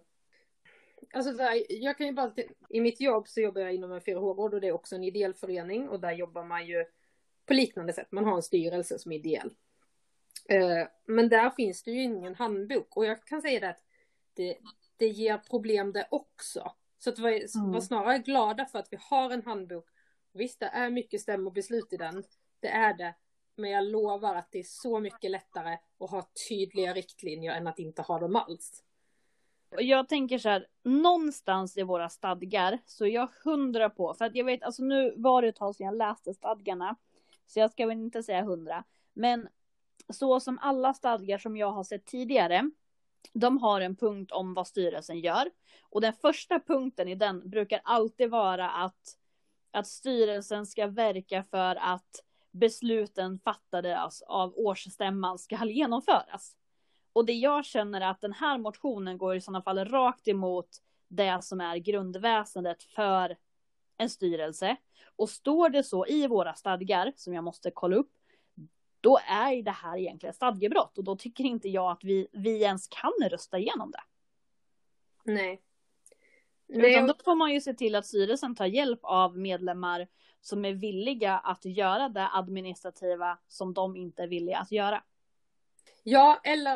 Alltså 1.14 1.32
där, 1.32 1.64
jag 1.70 1.98
kan 1.98 2.08
ju 2.08 2.14
bara, 2.14 2.34
i 2.70 2.82
mitt 2.82 3.02
jobb 3.02 3.28
så 3.28 3.42
jobbar 3.42 3.62
jag 3.62 3.74
inom 3.74 3.92
en 3.92 4.02
4H-gård 4.02 4.54
och 4.54 4.62
det 4.62 4.68
är 4.68 4.72
också 4.72 4.96
en 4.96 5.04
ideell 5.04 5.34
förening 5.34 5.90
och 5.90 6.00
där 6.00 6.12
jobbar 6.12 6.44
man 6.44 6.68
ju 6.68 6.86
på 7.46 7.54
liknande 7.54 7.94
sätt. 7.94 8.12
Man 8.12 8.26
har 8.26 8.36
en 8.36 8.44
styrelse 8.44 9.00
som 9.00 9.12
är 9.12 9.16
ideell. 9.16 9.52
Eh, 10.46 10.88
men 11.06 11.30
där 11.30 11.50
finns 11.50 11.84
det 11.84 11.92
ju 11.92 12.02
ingen 12.04 12.36
handbok 12.36 12.98
och 12.98 13.06
jag 13.06 13.26
kan 13.26 13.42
säga 13.42 13.60
det 13.60 13.70
att 13.70 13.84
det, 14.34 14.58
det 14.98 15.08
ger 15.08 15.38
problem 15.38 15.92
det 15.94 16.08
också. 16.12 16.72
Så 16.98 17.10
att 17.10 17.20
vi 17.20 17.46
mm. 17.56 17.72
var 17.72 17.82
snarare 17.82 18.18
glada 18.18 18.66
för 18.66 18.80
att 18.80 18.88
vi 18.92 18.98
har 19.02 19.32
en 19.32 19.46
handbok. 19.46 19.90
Visst, 20.34 20.60
det 20.60 20.66
är 20.66 20.90
mycket 20.90 21.22
stämmobeslut 21.22 21.94
i 21.94 21.98
den. 21.98 22.24
Det 22.60 22.68
är 22.68 22.94
det. 22.94 23.16
Men 23.56 23.70
jag 23.70 23.86
lovar 23.86 24.36
att 24.36 24.52
det 24.52 24.60
är 24.60 24.64
så 24.64 25.00
mycket 25.00 25.32
lättare 25.32 25.78
att 26.00 26.10
ha 26.10 26.30
tydliga 26.50 26.94
riktlinjer 26.94 27.54
än 27.54 27.68
att 27.68 27.80
inte 27.80 28.02
ha 28.02 28.20
dem 28.20 28.36
alls. 28.36 28.84
Jag 29.70 30.10
tänker 30.10 30.38
så 30.38 30.50
här, 30.50 30.68
någonstans 30.84 31.78
i 31.78 31.84
våra 31.84 32.10
stadgar 32.10 32.80
så 32.86 33.06
är 33.06 33.10
jag 33.10 33.30
hundra 33.44 33.90
på, 33.90 34.14
för 34.14 34.26
att 34.26 34.36
jag 34.36 34.46
vet, 34.46 34.64
alltså 34.64 34.84
nu 34.84 35.14
var 35.18 35.42
det 35.42 35.48
ett 35.48 35.56
tag 35.56 35.76
sedan 35.76 35.86
jag 35.86 35.96
läste 35.96 36.34
stadgarna, 36.34 36.96
så 37.46 37.60
jag 37.60 37.72
ska 37.72 37.86
väl 37.86 37.98
inte 37.98 38.24
säga 38.24 38.44
hundra, 38.44 38.84
men 39.14 39.48
så 40.10 40.40
som 40.40 40.60
alla 40.62 40.94
stadgar 40.94 41.38
som 41.38 41.58
jag 41.58 41.72
har 41.72 41.84
sett 41.84 42.06
tidigare, 42.06 42.72
de 43.34 43.58
har 43.58 43.82
en 43.82 43.96
punkt 43.96 44.32
om 44.32 44.54
vad 44.54 44.68
styrelsen 44.68 45.20
gör. 45.20 45.50
Och 45.82 46.02
den 46.02 46.14
första 46.14 46.60
punkten 46.60 47.08
i 47.08 47.16
den 47.16 47.50
brukar 47.50 47.82
alltid 47.84 48.30
vara 48.30 48.70
att, 48.70 49.18
att 49.72 49.88
styrelsen 49.88 50.66
ska 50.66 50.88
verka 50.88 51.44
för 51.44 51.76
att 51.76 52.24
besluten 52.52 53.40
fattade 53.40 54.10
av 54.28 54.54
årsstämman 54.56 55.40
ska 55.40 55.66
genomföras. 55.66 56.56
Och 57.14 57.26
det 57.26 57.34
jag 57.34 57.66
känner 57.66 58.02
är 58.02 58.10
att 58.10 58.22
den 58.22 58.34
här 58.34 58.58
motionen 58.58 59.18
går 59.18 59.36
i 59.36 59.42
sådana 59.42 59.62
fall 59.62 59.86
rakt 59.86 60.28
emot 60.28 60.70
det 61.08 61.44
som 61.44 61.62
är 61.62 61.78
grundväsendet 61.78 62.84
för 62.84 63.38
en 63.98 64.10
styrelse. 64.10 64.76
Och 65.16 65.30
står 65.30 65.70
det 65.70 65.84
så 65.84 66.08
i 66.08 66.28
våra 66.28 66.54
stadgar, 66.54 67.14
som 67.16 67.34
jag 67.34 67.44
måste 67.44 67.72
kolla 67.72 67.96
upp, 67.96 68.12
då 69.08 69.20
är 69.28 69.64
det 69.64 69.72
här 69.72 69.98
egentligen 69.98 70.34
stadgebrott 70.34 70.98
och 70.98 71.04
då 71.04 71.16
tycker 71.16 71.44
inte 71.44 71.70
jag 71.70 71.92
att 71.92 72.04
vi, 72.04 72.28
vi 72.32 72.62
ens 72.64 72.88
kan 72.88 73.30
rösta 73.30 73.58
igenom 73.58 73.92
det. 73.92 74.04
Nej. 75.24 75.62
Utan 76.68 77.08
då 77.08 77.14
får 77.26 77.36
man 77.36 77.54
ju 77.54 77.62
se 77.62 77.74
till 77.74 77.96
att 77.96 78.06
styrelsen 78.06 78.56
tar 78.56 78.66
hjälp 78.66 79.00
av 79.04 79.38
medlemmar 79.38 80.08
som 80.42 80.66
är 80.66 80.74
villiga 80.74 81.38
att 81.38 81.66
göra 81.66 82.10
det 82.10 82.30
administrativa 82.34 83.38
som 83.48 83.74
de 83.74 83.96
inte 83.96 84.24
är 84.24 84.28
villiga 84.28 84.58
att 84.58 84.72
göra. 84.72 85.04
Ja, 86.04 86.42
eller 86.44 86.76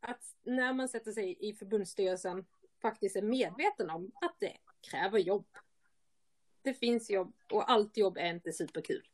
att 0.00 0.22
när 0.42 0.72
man 0.72 0.88
sätter 0.88 1.12
sig 1.12 1.36
i 1.40 1.54
förbundsstyrelsen 1.54 2.46
faktiskt 2.82 3.16
är 3.16 3.22
medveten 3.22 3.90
om 3.90 4.10
att 4.20 4.36
det 4.38 4.56
kräver 4.90 5.18
jobb. 5.18 5.46
Det 6.62 6.74
finns 6.74 7.10
jobb 7.10 7.34
och 7.52 7.70
allt 7.70 7.96
jobb 7.96 8.16
är 8.16 8.30
inte 8.30 8.52
superkul. 8.52 9.08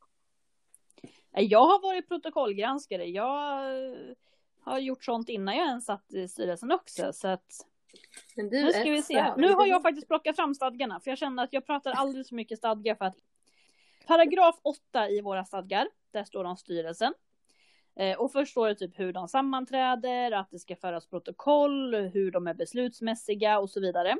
Jag 1.34 1.66
har 1.66 1.82
varit 1.82 2.08
protokollgranskare. 2.08 3.04
Jag 3.04 3.64
har 4.60 4.78
gjort 4.78 5.04
sånt 5.04 5.28
innan 5.28 5.56
jag 5.56 5.66
ens 5.66 5.84
satt 5.84 6.12
i 6.12 6.28
styrelsen 6.28 6.72
också. 6.72 7.12
Så 7.12 7.28
att... 7.28 7.66
Men 8.36 8.48
du 8.50 8.64
nu 8.64 8.72
ska 8.72 8.90
vi 8.90 9.02
se. 9.02 9.32
Nu 9.36 9.52
har 9.52 9.66
jag 9.66 9.82
faktiskt 9.82 10.08
plockat 10.08 10.36
fram 10.36 10.54
stadgarna. 10.54 11.00
För 11.00 11.10
jag 11.10 11.18
känner 11.18 11.44
att 11.44 11.52
jag 11.52 11.66
pratar 11.66 11.92
alldeles 11.92 12.28
för 12.28 12.36
mycket 12.36 12.58
stadgar 12.58 12.94
för 12.94 13.04
att 13.04 13.16
Paragraf 14.06 14.60
8 14.62 15.08
i 15.08 15.20
våra 15.20 15.44
stadgar, 15.44 15.88
där 16.10 16.24
står 16.24 16.44
det 16.44 16.50
om 16.50 16.56
styrelsen. 16.56 17.14
Eh, 17.96 18.18
och 18.18 18.32
först 18.32 18.50
står 18.50 18.68
det 18.68 18.74
typ 18.74 18.98
hur 18.98 19.12
de 19.12 19.28
sammanträder, 19.28 20.32
att 20.32 20.50
det 20.50 20.58
ska 20.58 20.76
föras 20.76 21.06
protokoll, 21.06 21.94
hur 21.94 22.30
de 22.30 22.46
är 22.46 22.54
beslutsmässiga 22.54 23.58
och 23.58 23.70
så 23.70 23.80
vidare. 23.80 24.16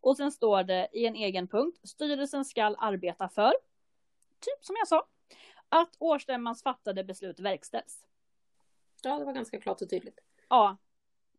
Och 0.00 0.16
sen 0.16 0.32
står 0.32 0.62
det 0.62 0.88
i 0.92 1.06
en 1.06 1.14
egen 1.14 1.48
punkt, 1.48 1.80
styrelsen 1.82 2.44
ska 2.44 2.64
arbeta 2.64 3.28
för, 3.28 3.52
typ 4.40 4.64
som 4.64 4.76
jag 4.78 4.88
sa, 4.88 5.06
att 5.68 5.96
årsstämmans 5.98 6.62
fattade 6.62 7.04
beslut 7.04 7.40
verkställs. 7.40 8.06
Ja, 9.02 9.18
det 9.18 9.24
var 9.24 9.32
ganska 9.32 9.60
klart 9.60 9.82
och 9.82 9.90
tydligt. 9.90 10.20
Ja. 10.48 10.76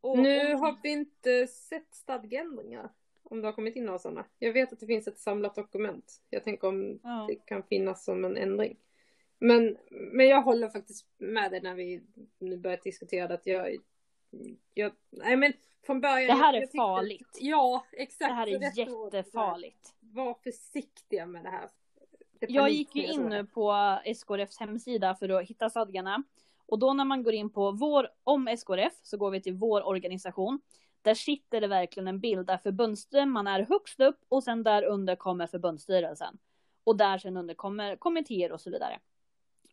Och, 0.01 0.19
nu 0.19 0.53
har 0.53 0.77
vi 0.83 0.89
inte 0.89 1.47
sett 1.47 1.95
stadgeändringar. 1.95 2.89
Om 3.23 3.41
det 3.41 3.47
har 3.47 3.53
kommit 3.53 3.75
in 3.75 3.85
några 3.85 3.99
sådana. 3.99 4.25
Jag 4.39 4.53
vet 4.53 4.73
att 4.73 4.79
det 4.79 4.87
finns 4.87 5.07
ett 5.07 5.19
samlat 5.19 5.55
dokument. 5.55 6.21
Jag 6.29 6.43
tänker 6.43 6.67
om 6.67 6.99
ja. 7.03 7.25
det 7.27 7.35
kan 7.35 7.63
finnas 7.63 8.03
som 8.03 8.25
en 8.25 8.37
ändring. 8.37 8.77
Men, 9.39 9.77
men 9.89 10.27
jag 10.27 10.41
håller 10.41 10.69
faktiskt 10.69 11.07
med 11.17 11.51
dig 11.51 11.61
när 11.61 11.75
vi 11.75 12.03
nu 12.39 12.57
börjat 12.57 12.83
diskutera 12.83 13.27
det. 13.27 13.33
Att 13.33 13.45
jag, 13.47 13.77
jag, 14.73 14.91
nej 15.09 15.35
men 15.35 15.53
från 15.85 16.01
början. 16.01 16.27
Det 16.37 16.43
här 16.43 16.53
är 16.53 16.61
tyckte, 16.61 16.77
farligt. 16.77 17.37
Ja, 17.39 17.85
exakt. 17.91 18.29
Det 18.29 18.33
här 18.33 18.47
är 18.47 18.77
jättefarligt. 18.77 19.95
Var 19.99 20.33
försiktiga 20.33 21.25
med 21.25 21.43
det 21.43 21.49
här. 21.49 21.69
Jag 22.39 22.69
gick 22.69 22.95
ju 22.95 23.05
in 23.05 23.21
nu 23.21 23.45
på 23.45 23.97
SKRFs 24.15 24.59
hemsida 24.59 25.15
för 25.15 25.29
att 25.29 25.47
hitta 25.47 25.69
stadgarna. 25.69 26.23
Och 26.65 26.79
då 26.79 26.93
när 26.93 27.05
man 27.05 27.23
går 27.23 27.33
in 27.33 27.49
på 27.49 27.71
vår, 27.71 28.09
om 28.23 28.47
SKRF, 28.57 28.93
så 29.03 29.17
går 29.17 29.31
vi 29.31 29.41
till 29.41 29.53
vår 29.53 29.87
organisation. 29.87 30.61
Där 31.01 31.13
sitter 31.13 31.61
det 31.61 31.67
verkligen 31.67 32.07
en 32.07 32.19
bild 32.19 32.47
där 32.47 32.57
förbundsstämman 32.57 33.47
är 33.47 33.59
högst 33.69 33.99
upp 33.99 34.19
och 34.29 34.43
sen 34.43 34.63
där 34.63 34.83
under 34.83 35.15
kommer 35.15 35.47
förbundsstyrelsen. 35.47 36.37
Och 36.83 36.97
där 36.97 37.17
sen 37.17 37.37
under 37.37 37.53
kommer 37.53 37.95
kommittéer 37.95 38.51
och 38.51 38.61
så 38.61 38.69
vidare. 38.69 38.99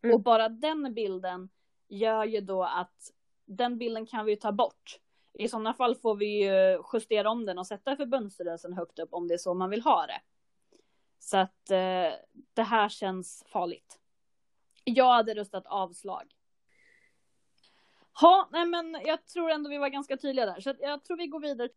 Mm. 0.03 0.15
Och 0.15 0.21
bara 0.21 0.49
den 0.49 0.95
bilden 0.95 1.49
gör 1.89 2.25
ju 2.25 2.41
då 2.41 2.63
att 2.63 3.13
den 3.45 3.79
bilden 3.79 4.07
kan 4.07 4.25
vi 4.25 4.33
ju 4.33 4.37
ta 4.37 4.53
bort. 4.53 5.01
I 5.33 5.49
sådana 5.49 5.75
fall 5.75 5.95
får 5.95 6.15
vi 6.17 6.45
ju 6.45 6.83
justera 6.93 7.31
om 7.31 7.47
den 7.47 7.59
och 7.59 7.67
sätta 7.67 7.97
förbundsstyrelsen 7.97 8.73
högt 8.73 8.99
upp 8.99 9.15
om 9.15 9.29
det 9.29 9.35
är 9.35 9.39
så 9.39 9.55
man 9.55 9.71
vill 9.71 9.83
ha 9.83 10.07
det. 10.07 10.21
Så 11.25 11.37
att 11.37 11.71
eh, 11.71 12.13
det 12.55 12.63
här 12.63 12.89
känns 12.89 13.45
farligt. 13.47 14.01
Jag 14.85 15.13
hade 15.13 15.35
röstat 15.35 15.67
avslag. 15.67 16.35
Ja, 18.21 18.49
nej 18.53 18.67
men 18.67 19.01
jag 19.05 19.27
tror 19.27 19.51
ändå 19.51 19.71
vi 19.71 19.79
var 19.79 19.89
ganska 19.89 20.17
tydliga 20.17 20.47
där, 20.47 20.61
så 20.61 20.75
jag 20.81 21.05
tror 21.05 21.17
vi 21.17 21.27
går 21.27 21.41
vidare. 21.41 21.69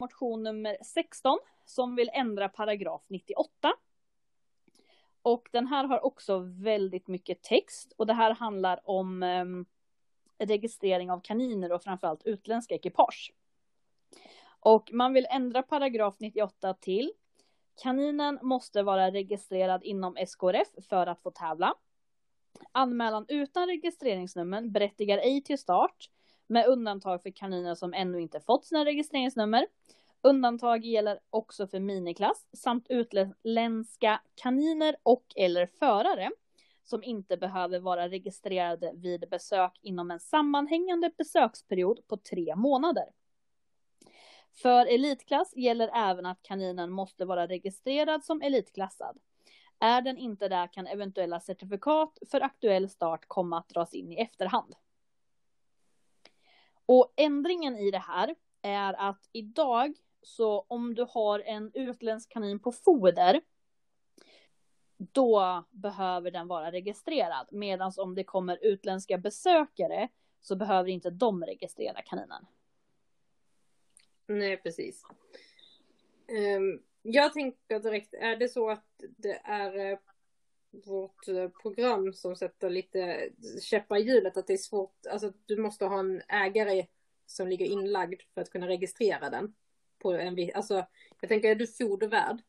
Motion 0.00 0.42
nummer 0.42 0.76
16 0.84 1.38
som 1.64 1.96
vill 1.96 2.10
ändra 2.12 2.48
paragraf 2.48 3.02
98. 3.08 3.72
Och 5.22 5.48
den 5.52 5.66
här 5.66 5.84
har 5.84 6.04
också 6.04 6.38
väldigt 6.38 7.08
mycket 7.08 7.42
text 7.42 7.92
och 7.96 8.06
det 8.06 8.14
här 8.14 8.34
handlar 8.34 8.90
om 8.90 9.22
eh, 9.22 9.44
registrering 10.46 11.10
av 11.10 11.20
kaniner 11.20 11.72
och 11.72 11.82
framförallt 11.82 12.22
utländska 12.24 12.74
ekipage. 12.74 13.32
Och 14.60 14.90
man 14.92 15.12
vill 15.12 15.26
ändra 15.30 15.62
paragraf 15.62 16.14
98 16.18 16.74
till 16.74 17.12
Kaninen 17.82 18.38
måste 18.42 18.82
vara 18.82 19.10
registrerad 19.10 19.84
inom 19.84 20.16
SKRF 20.26 20.68
för 20.88 21.06
att 21.06 21.22
få 21.22 21.30
tävla. 21.30 21.74
Anmälan 22.72 23.24
utan 23.28 23.66
registreringsnummer 23.66 24.62
berättigar 24.62 25.18
ej 25.18 25.42
till 25.42 25.58
start 25.58 26.10
med 26.46 26.66
undantag 26.66 27.22
för 27.22 27.30
kaniner 27.30 27.74
som 27.74 27.94
ännu 27.94 28.20
inte 28.20 28.40
fått 28.40 28.64
sina 28.64 28.84
registreringsnummer. 28.84 29.66
Undantag 30.22 30.84
gäller 30.84 31.20
också 31.30 31.66
för 31.66 31.80
miniklass 31.80 32.46
samt 32.52 32.86
utländska 32.88 34.20
kaniner 34.34 34.96
och 35.02 35.24
eller 35.36 35.66
förare 35.66 36.30
som 36.84 37.02
inte 37.02 37.36
behöver 37.36 37.80
vara 37.80 38.08
registrerade 38.08 38.92
vid 38.94 39.28
besök 39.30 39.78
inom 39.82 40.10
en 40.10 40.20
sammanhängande 40.20 41.10
besöksperiod 41.18 42.06
på 42.06 42.16
tre 42.16 42.56
månader. 42.56 43.06
För 44.52 44.86
elitklass 44.86 45.56
gäller 45.56 45.90
även 45.94 46.26
att 46.26 46.42
kaninen 46.42 46.90
måste 46.90 47.24
vara 47.24 47.46
registrerad 47.46 48.24
som 48.24 48.42
elitklassad. 48.42 49.18
Är 49.80 50.02
den 50.02 50.18
inte 50.18 50.48
det 50.48 50.68
kan 50.72 50.86
eventuella 50.86 51.40
certifikat 51.40 52.18
för 52.30 52.40
aktuell 52.40 52.88
start 52.88 53.24
komma 53.28 53.58
att 53.58 53.68
dras 53.68 53.94
in 53.94 54.12
i 54.12 54.16
efterhand. 54.16 54.74
Och 56.86 57.12
ändringen 57.16 57.76
i 57.76 57.90
det 57.90 57.98
här 57.98 58.34
är 58.62 58.92
att 59.10 59.28
idag 59.32 59.94
så 60.22 60.64
om 60.68 60.94
du 60.94 61.06
har 61.08 61.40
en 61.40 61.70
utländsk 61.74 62.32
kanin 62.32 62.58
på 62.58 62.72
foder 62.72 63.40
då 65.12 65.64
behöver 65.70 66.30
den 66.30 66.48
vara 66.48 66.72
registrerad. 66.72 67.48
Medan 67.50 67.92
om 67.96 68.14
det 68.14 68.24
kommer 68.24 68.58
utländska 68.62 69.18
besökare 69.18 70.08
så 70.40 70.56
behöver 70.56 70.90
inte 70.90 71.10
de 71.10 71.44
registrera 71.44 72.02
kaninen. 72.02 72.46
Nej, 74.26 74.56
precis. 74.56 75.04
Um, 76.28 76.82
jag 77.02 77.32
tänker 77.32 77.80
direkt, 77.80 78.14
är 78.14 78.36
det 78.36 78.48
så 78.48 78.70
att 78.70 79.04
det 79.16 79.40
är 79.44 79.92
uh, 79.92 79.98
vårt 80.70 81.28
uh, 81.28 81.48
program 81.48 82.12
som 82.12 82.36
sätter 82.36 82.70
lite 82.70 83.30
käppar 83.62 83.96
i 83.96 84.02
hjulet, 84.02 84.36
att 84.36 84.46
det 84.46 84.52
är 84.52 84.56
svårt, 84.58 85.06
alltså 85.10 85.32
du 85.46 85.56
måste 85.56 85.84
ha 85.84 85.98
en 85.98 86.22
ägare 86.28 86.86
som 87.26 87.48
ligger 87.48 87.66
inlagd 87.66 88.22
för 88.34 88.40
att 88.40 88.50
kunna 88.50 88.68
registrera 88.68 89.30
den? 89.30 89.54
På 89.98 90.12
en, 90.12 90.50
alltså, 90.54 90.86
jag 91.20 91.28
tänker, 91.28 91.50
är 91.50 91.54
du 91.54 91.66
fodervärd? 91.66 92.42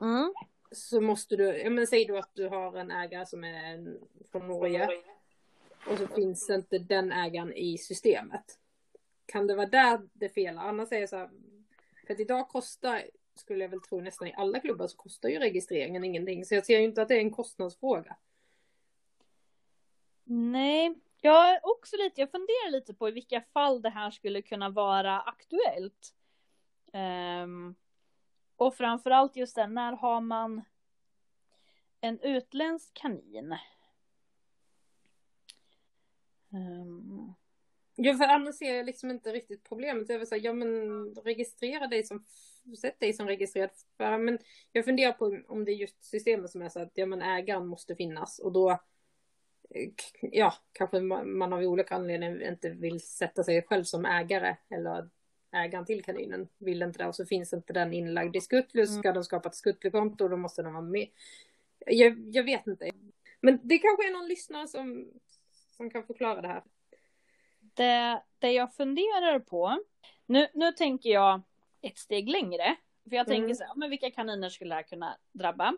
Mm. 0.00 0.34
Så 0.72 1.00
måste 1.00 1.36
du, 1.36 1.44
ja 1.44 1.70
men 1.70 1.86
säg 1.86 2.04
då 2.04 2.16
att 2.16 2.30
du 2.34 2.48
har 2.48 2.76
en 2.76 2.90
ägare 2.90 3.26
som 3.26 3.44
är 3.44 3.96
från 4.32 4.48
Norge. 4.48 4.88
Och 5.86 5.98
så 5.98 6.06
finns 6.06 6.50
inte 6.50 6.78
den 6.78 7.12
ägaren 7.12 7.52
i 7.52 7.78
systemet 7.78 8.60
kan 9.30 9.46
det 9.46 9.54
vara 9.54 9.66
där 9.66 10.08
det 10.12 10.28
felar? 10.28 10.62
Annars 10.62 10.92
är 10.92 11.00
det 11.00 11.08
så 11.08 11.16
här, 11.16 11.30
för 12.06 12.14
att 12.14 12.20
idag 12.20 12.48
kostar, 12.48 13.02
skulle 13.34 13.64
jag 13.64 13.68
väl 13.68 13.80
tro 13.80 14.00
nästan 14.00 14.28
i 14.28 14.34
alla 14.36 14.60
klubbar 14.60 14.86
så 14.86 14.96
kostar 14.96 15.28
ju 15.28 15.38
registreringen 15.38 16.04
ingenting. 16.04 16.44
Så 16.44 16.54
jag 16.54 16.66
ser 16.66 16.78
ju 16.78 16.84
inte 16.84 17.02
att 17.02 17.08
det 17.08 17.14
är 17.14 17.20
en 17.20 17.30
kostnadsfråga. 17.30 18.16
Nej, 20.24 20.94
jag 21.20 21.50
är 21.50 21.60
också 21.62 21.96
lite, 21.96 22.20
jag 22.20 22.30
funderar 22.30 22.70
lite 22.70 22.94
på 22.94 23.08
i 23.08 23.12
vilka 23.12 23.40
fall 23.40 23.82
det 23.82 23.90
här 23.90 24.10
skulle 24.10 24.42
kunna 24.42 24.68
vara 24.68 25.20
aktuellt. 25.20 26.14
Um, 26.92 27.74
och 28.60 28.74
framförallt 28.74 29.36
just 29.36 29.56
det, 29.56 29.66
när 29.66 29.92
har 29.92 30.20
man 30.20 30.62
en 32.00 32.20
utländsk 32.20 32.94
kanin? 32.94 33.56
Um, 36.52 37.34
Ja, 38.02 38.14
för 38.14 38.24
annars 38.24 38.54
ser 38.54 38.74
jag 38.74 38.86
liksom 38.86 39.10
inte 39.10 39.32
riktigt 39.32 39.68
problemet. 39.68 40.08
Jag 40.08 40.18
vill 40.18 40.28
säga, 40.28 40.42
ja 40.42 40.52
men 40.52 41.14
registrera 41.14 41.86
dig 41.86 42.04
som, 42.04 42.24
sätt 42.80 43.00
dig 43.00 43.12
som 43.12 43.26
registrerad. 43.26 43.70
För, 43.96 44.18
men 44.18 44.38
jag 44.72 44.84
funderar 44.84 45.12
på 45.12 45.38
om 45.48 45.64
det 45.64 45.72
är 45.72 45.76
just 45.76 46.04
systemet 46.04 46.50
som 46.50 46.62
är 46.62 46.68
så 46.68 46.80
att, 46.80 46.92
ja 46.94 47.06
men 47.06 47.22
ägaren 47.22 47.66
måste 47.66 47.96
finnas 47.96 48.38
och 48.38 48.52
då, 48.52 48.78
ja, 50.20 50.54
kanske 50.72 51.00
man 51.00 51.52
av 51.52 51.60
olika 51.60 51.94
anledningar 51.94 52.48
inte 52.48 52.70
vill 52.70 53.00
sätta 53.00 53.44
sig 53.44 53.62
själv 53.62 53.84
som 53.84 54.04
ägare 54.04 54.56
eller 54.68 55.10
ägaren 55.52 55.84
till 55.84 56.04
kaninen 56.04 56.48
vill 56.58 56.82
inte 56.82 56.98
det 56.98 57.08
och 57.08 57.16
så 57.16 57.26
finns 57.26 57.52
inte 57.52 57.72
den 57.72 57.92
inlagd 57.92 58.36
i 58.36 58.40
Skutlus. 58.40 58.90
Mm. 58.90 59.02
Ska 59.02 59.12
de 59.12 59.24
skapa 59.24 59.48
ett 59.48 59.54
Skuttlekonto 59.54 60.28
då 60.28 60.36
måste 60.36 60.62
de 60.62 60.72
vara 60.72 60.82
med. 60.82 61.08
Jag, 61.86 62.28
jag 62.32 62.44
vet 62.44 62.66
inte. 62.66 62.90
Men 63.40 63.60
det 63.62 63.78
kanske 63.78 64.08
är 64.08 64.12
någon 64.12 64.28
lyssnare 64.28 64.68
som, 64.68 65.08
som 65.76 65.90
kan 65.90 66.06
förklara 66.06 66.40
det 66.40 66.48
här 66.48 66.62
det, 67.74 68.22
det 68.38 68.52
jag 68.52 68.74
funderar 68.74 69.38
på, 69.38 69.78
nu, 70.26 70.48
nu 70.54 70.72
tänker 70.72 71.10
jag 71.10 71.42
ett 71.80 71.98
steg 71.98 72.28
längre. 72.28 72.76
För 73.08 73.16
jag 73.16 73.26
tänker 73.26 73.44
mm. 73.44 73.54
så 73.54 73.64
här, 73.64 73.74
men 73.76 73.90
vilka 73.90 74.10
kaniner 74.10 74.48
skulle 74.48 74.70
det 74.70 74.74
här 74.74 74.82
kunna 74.82 75.16
drabba? 75.32 75.76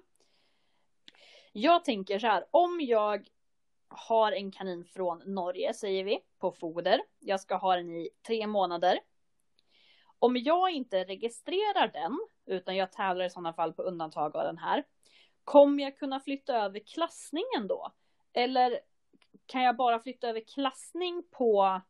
Jag 1.53 1.85
tänker 1.85 2.19
så 2.19 2.27
här, 2.27 2.45
om 2.51 2.81
jag 2.81 3.29
har 3.89 4.33
en 4.33 4.53
kanin 4.53 4.85
från 4.85 5.23
Norge, 5.35 5.75
säger 5.75 6.05
vi, 6.05 6.21
på 6.39 6.53
foder. 6.53 7.01
Jag 7.19 7.41
ska 7.41 7.57
ha 7.57 7.77
den 7.77 7.91
i 7.91 8.09
tre 8.27 8.47
månader. 8.47 8.99
Om 10.23 10.37
jag 10.37 10.71
inte 10.71 11.05
registrerar 11.05 11.89
den, 11.89 12.19
utan 12.47 12.77
jag 12.77 12.93
tävlar 12.93 13.25
i 13.25 13.31
sådana 13.31 13.53
fall 13.53 13.73
på 13.73 13.83
undantag 13.83 14.37
av 14.37 14.45
den 14.45 14.59
här, 14.59 14.85
kommer 15.45 15.83
jag 15.83 15.99
kunna 15.99 16.21
flytta 16.21 16.57
över 16.57 16.81
klassningen 16.81 17.67
då? 17.69 17.93
Eller 18.33 18.81
kan 19.47 19.63
jag 19.63 19.77
bara 19.77 20.01
flytta 20.01 20.29
över 20.29 20.41
klassning 20.41 21.23
på 21.31 21.81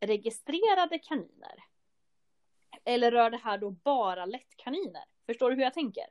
registrerade 0.00 0.98
kaniner? 0.98 1.64
Eller 2.84 3.10
rör 3.10 3.30
det 3.30 3.36
här 3.36 3.58
då 3.58 3.70
bara 3.70 4.26
lättkaniner? 4.26 5.04
Förstår 5.26 5.50
du 5.50 5.56
hur 5.56 5.62
jag 5.62 5.74
tänker? 5.74 6.06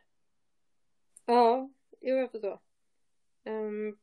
Ja, 1.26 1.70
jo 2.02 2.16
jag 2.16 2.32
förstår. 2.32 2.60
Um, 3.44 3.98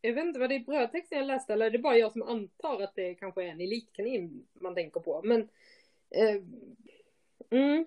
jag 0.00 0.12
vet 0.12 0.24
inte 0.24 0.40
vad 0.40 0.48
det 0.48 0.54
är 0.54 0.60
brödtexten 0.60 1.18
jag 1.18 1.26
läste 1.26 1.52
eller 1.52 1.66
är 1.66 1.70
det 1.70 1.78
bara 1.78 1.96
jag 1.96 2.12
som 2.12 2.22
antar 2.22 2.82
att 2.82 2.94
det 2.94 3.14
kanske 3.14 3.44
är 3.44 3.48
en 3.48 3.60
elitkanin 3.60 4.46
man 4.52 4.74
tänker 4.74 5.00
på. 5.00 5.20
Men 5.24 5.48
mm. 7.50 7.86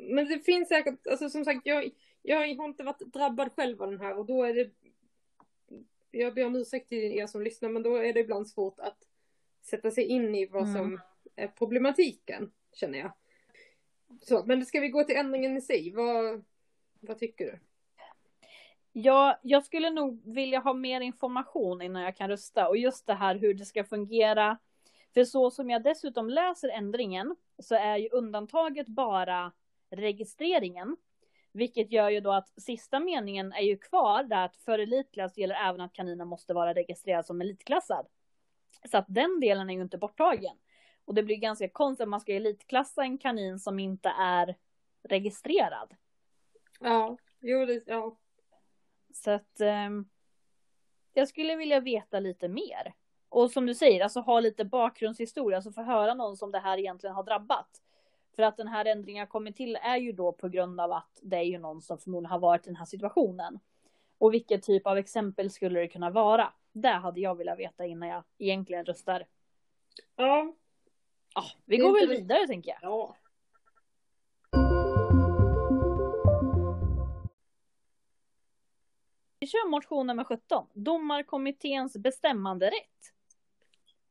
Men 0.00 0.28
det 0.28 0.38
finns 0.38 0.68
säkert, 0.68 1.06
alltså 1.06 1.30
som 1.30 1.44
sagt 1.44 1.60
jag, 1.64 1.90
jag 2.22 2.56
har 2.56 2.64
inte 2.64 2.84
varit 2.84 3.12
drabbad 3.12 3.52
själv 3.52 3.82
av 3.82 3.90
den 3.90 4.00
här 4.00 4.18
och 4.18 4.26
då 4.26 4.44
är 4.44 4.54
det 4.54 4.70
jag 6.10 6.34
ber 6.34 6.46
om 6.46 6.56
ursäkt 6.56 6.88
till 6.88 7.12
er 7.12 7.26
som 7.26 7.42
lyssnar 7.42 7.68
men 7.68 7.82
då 7.82 7.96
är 7.96 8.12
det 8.12 8.20
ibland 8.20 8.48
svårt 8.48 8.80
att 8.80 8.98
sätta 9.62 9.90
sig 9.90 10.04
in 10.04 10.34
i 10.34 10.46
vad 10.46 10.62
mm. 10.62 10.74
som 10.74 11.00
är 11.36 11.48
problematiken, 11.48 12.52
känner 12.72 12.98
jag. 12.98 13.12
Så, 14.20 14.44
men 14.46 14.66
ska 14.66 14.80
vi 14.80 14.88
gå 14.88 15.04
till 15.04 15.16
ändringen 15.16 15.56
i 15.56 15.60
sig? 15.60 15.92
Vad, 15.92 16.44
vad 17.00 17.18
tycker 17.18 17.44
du? 17.44 17.58
Ja, 18.92 19.40
jag 19.42 19.64
skulle 19.64 19.90
nog 19.90 20.34
vilja 20.34 20.58
ha 20.58 20.74
mer 20.74 21.00
information 21.00 21.82
innan 21.82 22.02
jag 22.02 22.16
kan 22.16 22.28
rösta 22.28 22.68
och 22.68 22.76
just 22.76 23.06
det 23.06 23.14
här 23.14 23.34
hur 23.34 23.54
det 23.54 23.64
ska 23.64 23.84
fungera. 23.84 24.58
För 25.14 25.24
så 25.24 25.50
som 25.50 25.70
jag 25.70 25.82
dessutom 25.82 26.30
läser 26.30 26.68
ändringen 26.68 27.36
så 27.58 27.74
är 27.74 27.96
ju 27.96 28.08
undantaget 28.08 28.86
bara 28.86 29.52
registreringen. 29.90 30.96
Vilket 31.52 31.92
gör 31.92 32.10
ju 32.10 32.20
då 32.20 32.32
att 32.32 32.62
sista 32.62 33.00
meningen 33.00 33.52
är 33.52 33.62
ju 33.62 33.76
kvar 33.76 34.22
där 34.22 34.44
att 34.44 34.56
för 34.56 34.78
elitklass 34.78 35.38
gäller 35.38 35.54
även 35.54 35.80
att 35.80 35.92
kaninen 35.92 36.28
måste 36.28 36.54
vara 36.54 36.74
registrerad 36.74 37.26
som 37.26 37.40
elitklassad. 37.40 38.06
Så 38.90 38.98
att 38.98 39.04
den 39.08 39.40
delen 39.40 39.70
är 39.70 39.74
ju 39.74 39.82
inte 39.82 39.98
borttagen. 39.98 40.56
Och 41.04 41.14
det 41.14 41.22
blir 41.22 41.36
ganska 41.36 41.68
konstigt 41.68 42.02
att 42.02 42.08
man 42.08 42.20
ska 42.20 42.32
elitklassa 42.32 43.02
en 43.02 43.18
kanin 43.18 43.58
som 43.58 43.78
inte 43.78 44.08
är 44.08 44.56
registrerad. 45.02 45.94
Ja, 46.80 47.16
jo 47.40 47.66
det, 47.66 47.82
ja. 47.86 48.16
Så 49.12 49.30
att 49.30 49.60
eh, 49.60 49.90
jag 51.12 51.28
skulle 51.28 51.56
vilja 51.56 51.80
veta 51.80 52.20
lite 52.20 52.48
mer. 52.48 52.94
Och 53.34 53.50
som 53.50 53.66
du 53.66 53.74
säger, 53.74 54.00
alltså 54.00 54.20
ha 54.20 54.40
lite 54.40 54.64
bakgrundshistoria, 54.64 55.56
alltså 55.56 55.72
få 55.72 55.82
höra 55.82 56.14
någon 56.14 56.36
som 56.36 56.52
det 56.52 56.58
här 56.58 56.78
egentligen 56.78 57.16
har 57.16 57.22
drabbat. 57.22 57.82
För 58.36 58.42
att 58.42 58.56
den 58.56 58.68
här 58.68 58.84
ändringen 58.84 59.20
har 59.20 59.26
kommit 59.26 59.56
till 59.56 59.76
är 59.76 59.96
ju 59.96 60.12
då 60.12 60.32
på 60.32 60.48
grund 60.48 60.80
av 60.80 60.92
att 60.92 61.18
det 61.22 61.36
är 61.36 61.42
ju 61.42 61.58
någon 61.58 61.82
som 61.82 61.98
förmodligen 61.98 62.30
har 62.30 62.38
varit 62.38 62.66
i 62.66 62.70
den 62.70 62.76
här 62.76 62.84
situationen. 62.84 63.58
Och 64.18 64.34
vilken 64.34 64.60
typ 64.60 64.86
av 64.86 64.98
exempel 64.98 65.50
skulle 65.50 65.80
det 65.80 65.88
kunna 65.88 66.10
vara? 66.10 66.52
Det 66.72 66.88
hade 66.88 67.20
jag 67.20 67.38
velat 67.38 67.58
veta 67.58 67.86
innan 67.86 68.08
jag 68.08 68.22
egentligen 68.38 68.84
röstar. 68.84 69.26
Ja. 70.16 70.54
ja 71.34 71.44
vi 71.64 71.76
går 71.76 72.00
väl 72.00 72.08
vidare 72.08 72.40
vi... 72.40 72.46
tänker 72.46 72.70
jag. 72.70 72.78
Ja. 72.82 73.16
Vi 79.40 79.46
kör 79.46 79.68
motion 79.68 80.06
nummer 80.06 80.24
17, 80.24 80.66
Domarkommitténs 80.72 81.96
bestämmande 81.96 82.66
rätt. 82.66 83.13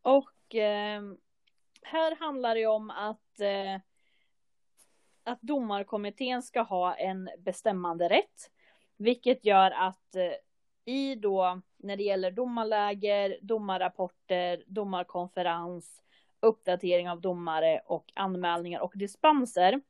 Och 0.03 0.55
eh, 0.55 1.01
här 1.81 2.15
handlar 2.15 2.55
det 2.55 2.65
om 2.65 2.89
att, 2.89 3.39
eh, 3.39 3.81
att 5.23 5.41
domarkommittén 5.41 6.43
ska 6.43 6.61
ha 6.61 6.95
en 6.95 7.29
bestämmanderätt. 7.37 8.51
Vilket 8.97 9.45
gör 9.45 9.71
att 9.71 10.15
eh, 10.15 10.33
i 10.85 11.15
då 11.15 11.61
när 11.77 11.97
det 11.97 12.03
gäller 12.03 12.31
domarläger, 12.31 13.37
domarrapporter, 13.41 14.63
domarkonferens, 14.67 16.03
uppdatering 16.39 17.09
av 17.09 17.21
domare 17.21 17.81
och 17.85 18.11
anmälningar 18.15 18.79
och 18.79 18.93
dispenser 18.95 19.81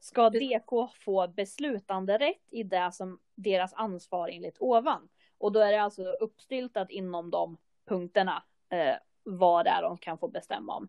ska 0.00 0.30
DK 0.30 0.92
få 1.04 1.28
beslutanderätt 1.28 2.42
i 2.50 2.62
det 2.62 2.92
som 2.92 3.18
deras 3.34 3.74
ansvar 3.74 4.28
enligt 4.28 4.56
ovan. 4.60 5.08
Och 5.38 5.52
då 5.52 5.60
är 5.60 5.72
det 5.72 5.82
alltså 5.82 6.02
uppstiltat 6.02 6.90
inom 6.90 7.30
de 7.30 7.56
punkterna 7.84 8.42
eh, 8.68 8.96
vad 9.24 9.66
det 9.66 9.70
är 9.70 9.82
de 9.82 9.98
kan 9.98 10.18
få 10.18 10.28
bestämma 10.28 10.76
om. 10.76 10.88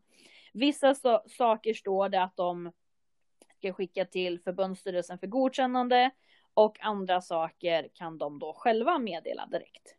Vissa 0.53 0.95
so 0.95 1.19
saker 1.27 1.73
står 1.73 2.09
det 2.09 2.23
att 2.23 2.38
de 2.38 2.71
ska 3.57 3.73
skicka 3.73 4.05
till 4.05 4.39
förbundsstyrelsen 4.39 5.19
för 5.19 5.27
godkännande 5.27 6.11
och 6.53 6.77
andra 6.81 7.21
saker 7.21 7.89
kan 7.93 8.17
de 8.17 8.39
då 8.39 8.53
själva 8.53 8.99
meddela 8.99 9.45
direkt. 9.45 9.95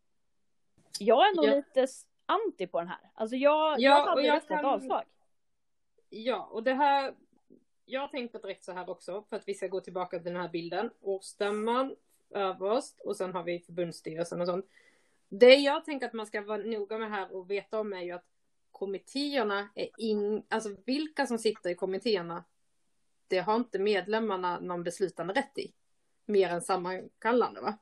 Jag 1.01 1.29
är 1.29 1.37
nog 1.37 1.45
ja. 1.45 1.55
lite 1.55 1.87
anti 2.27 2.67
på 2.67 2.79
den 2.79 2.89
här. 2.89 3.11
Alltså 3.15 3.37
jag, 3.37 3.71
ja, 3.71 3.77
jag 3.79 4.07
hade 4.07 4.23
jag 4.23 4.49
kan... 4.49 4.65
avslag. 4.65 5.03
Ja, 6.09 6.49
och 6.53 6.63
det 6.63 6.75
här. 6.75 7.15
Jag 7.89 8.01
har 8.01 8.09
tänkt 8.09 8.33
på 8.33 8.39
direkt 8.39 8.65
så 8.65 8.73
här 8.73 8.91
också 8.91 9.23
för 9.23 9.37
att 9.37 9.49
vi 9.49 9.55
ska 9.55 9.67
gå 9.69 9.81
tillbaka 9.81 10.19
till 10.19 10.33
den 10.33 10.43
här 10.43 10.49
bilden. 10.49 10.91
Årsstämman 11.01 11.97
överst 12.31 13.01
och 13.01 13.17
sen 13.17 13.33
har 13.33 13.43
vi 13.43 13.61
förbundsstyrelsen 13.61 14.41
och 14.41 14.47
sånt. 14.47 14.67
Det 15.29 15.55
jag 15.55 15.85
tänker 15.85 16.07
att 16.07 16.13
man 16.13 16.27
ska 16.27 16.41
vara 16.41 16.63
noga 16.63 16.99
med 16.99 17.11
här 17.11 17.35
och 17.35 17.51
veta 17.51 17.81
om 17.81 17.93
är 17.93 18.03
ju 18.03 18.13
att 18.13 18.27
kommittéerna 18.73 19.69
är 19.75 19.89
in, 19.99 20.43
alltså 20.49 20.77
vilka 20.87 21.27
som 21.27 21.39
sitter 21.39 21.71
i 21.71 21.75
kommittéerna. 21.75 22.45
Det 23.29 23.39
har 23.39 23.57
inte 23.57 23.79
medlemmarna 23.79 24.61
någon 24.61 24.83
beslutande 24.83 25.35
rätt 25.35 25.59
i. 25.59 25.73
Mer 26.27 26.51
än 26.51 26.63
sammankallande 26.63 27.61
va? 27.61 27.79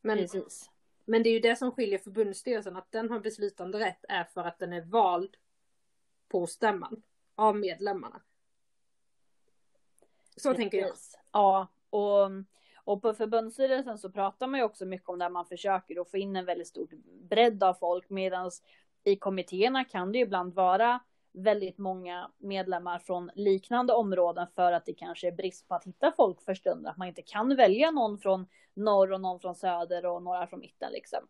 Men, 0.00 0.18
Precis. 0.18 0.70
men 1.04 1.22
det 1.22 1.28
är 1.28 1.32
ju 1.32 1.40
det 1.40 1.56
som 1.56 1.72
skiljer 1.72 1.98
förbundsstyrelsen, 1.98 2.76
att 2.76 2.92
den 2.92 3.10
har 3.10 3.20
beslutande 3.20 3.78
rätt 3.78 4.04
är 4.08 4.24
för 4.24 4.44
att 4.44 4.58
den 4.58 4.72
är 4.72 4.80
vald 4.80 5.36
på 6.28 6.46
stämman 6.46 7.02
av 7.34 7.56
medlemmarna. 7.56 8.22
Så 10.36 10.48
Precis. 10.48 10.56
tänker 10.56 10.78
jag. 10.78 10.92
Ja, 11.32 11.68
och, 11.90 12.30
och 12.88 13.02
på 13.02 13.14
förbundsstyrelsen 13.14 13.98
så 13.98 14.10
pratar 14.10 14.46
man 14.46 14.60
ju 14.60 14.64
också 14.64 14.86
mycket 14.86 15.08
om 15.08 15.18
det 15.18 15.28
man 15.28 15.46
försöker 15.46 16.00
att 16.00 16.10
få 16.10 16.16
in 16.16 16.36
en 16.36 16.44
väldigt 16.44 16.68
stor 16.68 16.88
bredd 17.28 17.62
av 17.62 17.74
folk 17.74 18.10
medan 18.10 18.50
i 19.04 19.16
kommittéerna 19.16 19.84
kan 19.84 20.12
det 20.12 20.18
ju 20.18 20.24
ibland 20.24 20.54
vara 20.54 21.00
väldigt 21.32 21.78
många 21.78 22.30
medlemmar 22.38 22.98
från 22.98 23.30
liknande 23.34 23.92
områden 23.92 24.46
för 24.54 24.72
att 24.72 24.86
det 24.86 24.92
kanske 24.92 25.28
är 25.28 25.32
brist 25.32 25.68
på 25.68 25.74
att 25.74 25.84
hitta 25.84 26.12
folk 26.16 26.42
för 26.42 26.54
stunden. 26.54 26.90
Att 26.90 26.96
man 26.96 27.08
inte 27.08 27.22
kan 27.22 27.56
välja 27.56 27.90
någon 27.90 28.18
från 28.18 28.46
norr 28.74 29.12
och 29.12 29.20
någon 29.20 29.40
från 29.40 29.54
söder 29.54 30.06
och 30.06 30.22
några 30.22 30.46
från 30.46 30.60
mitten 30.60 30.92
liksom. 30.92 31.20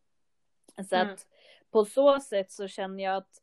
Så 0.89 0.97
mm. 0.97 1.13
att 1.13 1.27
på 1.71 1.85
så 1.85 2.21
sätt 2.21 2.53
så 2.53 2.69
känner 2.69 3.05
jag 3.05 3.17
att 3.17 3.43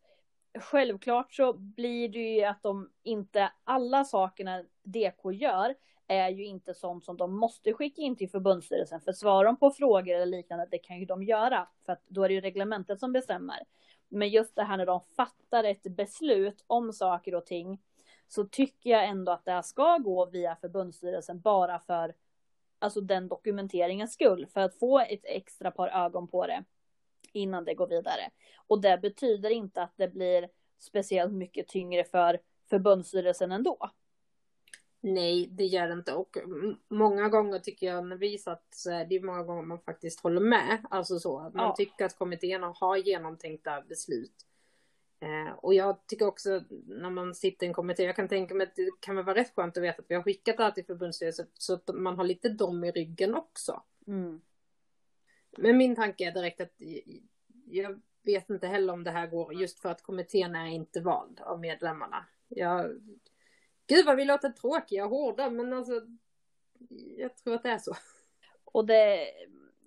självklart 0.59 1.33
så 1.33 1.53
blir 1.53 2.09
det 2.09 2.35
ju 2.35 2.43
att 2.43 2.63
de 2.63 2.89
inte 3.03 3.51
alla 3.63 4.03
sakerna 4.03 4.63
DK 4.83 5.33
gör 5.33 5.75
är 6.07 6.29
ju 6.29 6.45
inte 6.45 6.73
sånt 6.73 7.05
som 7.05 7.17
de 7.17 7.37
måste 7.37 7.73
skicka 7.73 8.01
in 8.01 8.15
till 8.15 8.29
förbundsstyrelsen. 8.29 9.01
För 9.01 9.11
svarar 9.11 9.45
de 9.45 9.57
på 9.57 9.71
frågor 9.71 10.15
eller 10.15 10.25
liknande, 10.25 10.67
det 10.71 10.77
kan 10.77 10.99
ju 10.99 11.05
de 11.05 11.23
göra. 11.23 11.67
För 11.85 11.93
att 11.93 12.03
då 12.07 12.23
är 12.23 12.27
det 12.27 12.33
ju 12.33 12.41
reglementet 12.41 12.99
som 12.99 13.13
bestämmer. 13.13 13.59
Men 14.09 14.29
just 14.29 14.55
det 14.55 14.63
här 14.63 14.77
när 14.77 14.85
de 14.85 15.01
fattar 15.15 15.63
ett 15.63 15.83
beslut 15.83 16.63
om 16.67 16.93
saker 16.93 17.35
och 17.35 17.45
ting 17.45 17.81
så 18.27 18.43
tycker 18.43 18.89
jag 18.89 19.05
ändå 19.05 19.31
att 19.31 19.45
det 19.45 19.51
här 19.51 19.61
ska 19.61 19.97
gå 19.97 20.25
via 20.25 20.55
förbundsstyrelsen 20.55 21.39
bara 21.39 21.79
för 21.79 22.13
alltså 22.79 23.01
den 23.01 23.27
dokumenteringens 23.27 24.13
skull 24.13 24.47
för 24.53 24.61
att 24.61 24.79
få 24.79 24.99
ett 24.99 25.23
extra 25.23 25.71
par 25.71 25.87
ögon 25.87 26.27
på 26.27 26.47
det 26.47 26.63
innan 27.31 27.65
det 27.65 27.73
går 27.73 27.87
vidare. 27.87 28.29
Och 28.67 28.81
det 28.81 28.97
betyder 29.01 29.49
inte 29.49 29.83
att 29.83 29.93
det 29.95 30.07
blir 30.07 30.49
speciellt 30.79 31.33
mycket 31.33 31.67
tyngre 31.67 32.03
för 32.03 32.39
förbundsstyrelsen 32.69 33.51
ändå. 33.51 33.89
Nej, 35.07 35.47
det 35.51 35.65
gör 35.65 35.87
det 35.87 35.93
inte. 35.93 36.13
Och 36.13 36.37
många 36.87 37.29
gånger 37.29 37.59
tycker 37.59 37.87
jag 37.87 38.05
när 38.05 38.15
vi 38.15 38.37
satt 38.37 38.67
så 38.71 38.91
är 38.91 39.05
det 39.05 39.19
många 39.19 39.43
gånger 39.43 39.61
man 39.61 39.79
faktiskt 39.79 40.19
håller 40.19 40.41
med. 40.41 40.85
Alltså 40.89 41.19
så 41.19 41.39
att 41.39 41.53
man 41.53 41.65
ja. 41.65 41.75
tycker 41.77 42.05
att 42.05 42.17
kommittéerna 42.17 42.67
har 42.67 42.97
genomtänkta 42.97 43.81
beslut. 43.81 44.45
Eh, 45.19 45.53
och 45.57 45.73
jag 45.73 46.07
tycker 46.07 46.27
också 46.27 46.61
när 46.85 47.09
man 47.09 47.35
sitter 47.35 47.65
i 47.65 47.67
en 47.67 47.73
kommitté, 47.73 48.03
jag 48.03 48.15
kan 48.15 48.27
tänka 48.27 48.55
mig 48.55 48.67
att 48.67 48.75
det 48.75 48.89
kan 48.99 49.15
vara 49.15 49.35
rätt 49.35 49.55
skönt 49.55 49.77
att 49.77 49.83
veta 49.83 50.01
att 50.01 50.11
vi 50.11 50.15
har 50.15 50.23
skickat 50.23 50.57
det 50.57 50.63
här 50.63 50.71
till 50.71 50.85
förbundsstyrelsen 50.85 51.47
så 51.53 51.73
att 51.73 51.89
man 51.93 52.17
har 52.17 52.23
lite 52.23 52.49
dem 52.49 52.83
i 52.83 52.91
ryggen 52.91 53.35
också. 53.35 53.83
Mm. 54.07 54.41
Men 55.57 55.77
min 55.77 55.95
tanke 55.95 56.27
är 56.27 56.31
direkt 56.31 56.61
att 56.61 56.73
jag 57.65 58.01
vet 58.23 58.49
inte 58.49 58.67
heller 58.67 58.93
om 58.93 59.03
det 59.03 59.11
här 59.11 59.27
går 59.27 59.53
just 59.53 59.79
för 59.79 59.89
att 59.89 60.03
kommittén 60.03 60.55
är 60.55 60.67
inte 60.67 61.01
vald 61.01 61.39
av 61.39 61.59
medlemmarna. 61.59 62.25
Jag 62.47 63.01
Gud 63.87 64.05
vad 64.05 64.15
vi 64.15 64.25
låter 64.25 64.49
tråkiga 64.49 65.05
och 65.05 65.09
hårda 65.11 65.49
men 65.49 65.73
alltså 65.73 66.01
jag 67.17 67.37
tror 67.37 67.55
att 67.55 67.63
det 67.63 67.69
är 67.69 67.77
så. 67.77 67.95
Och 68.65 68.85
det, 68.85 69.27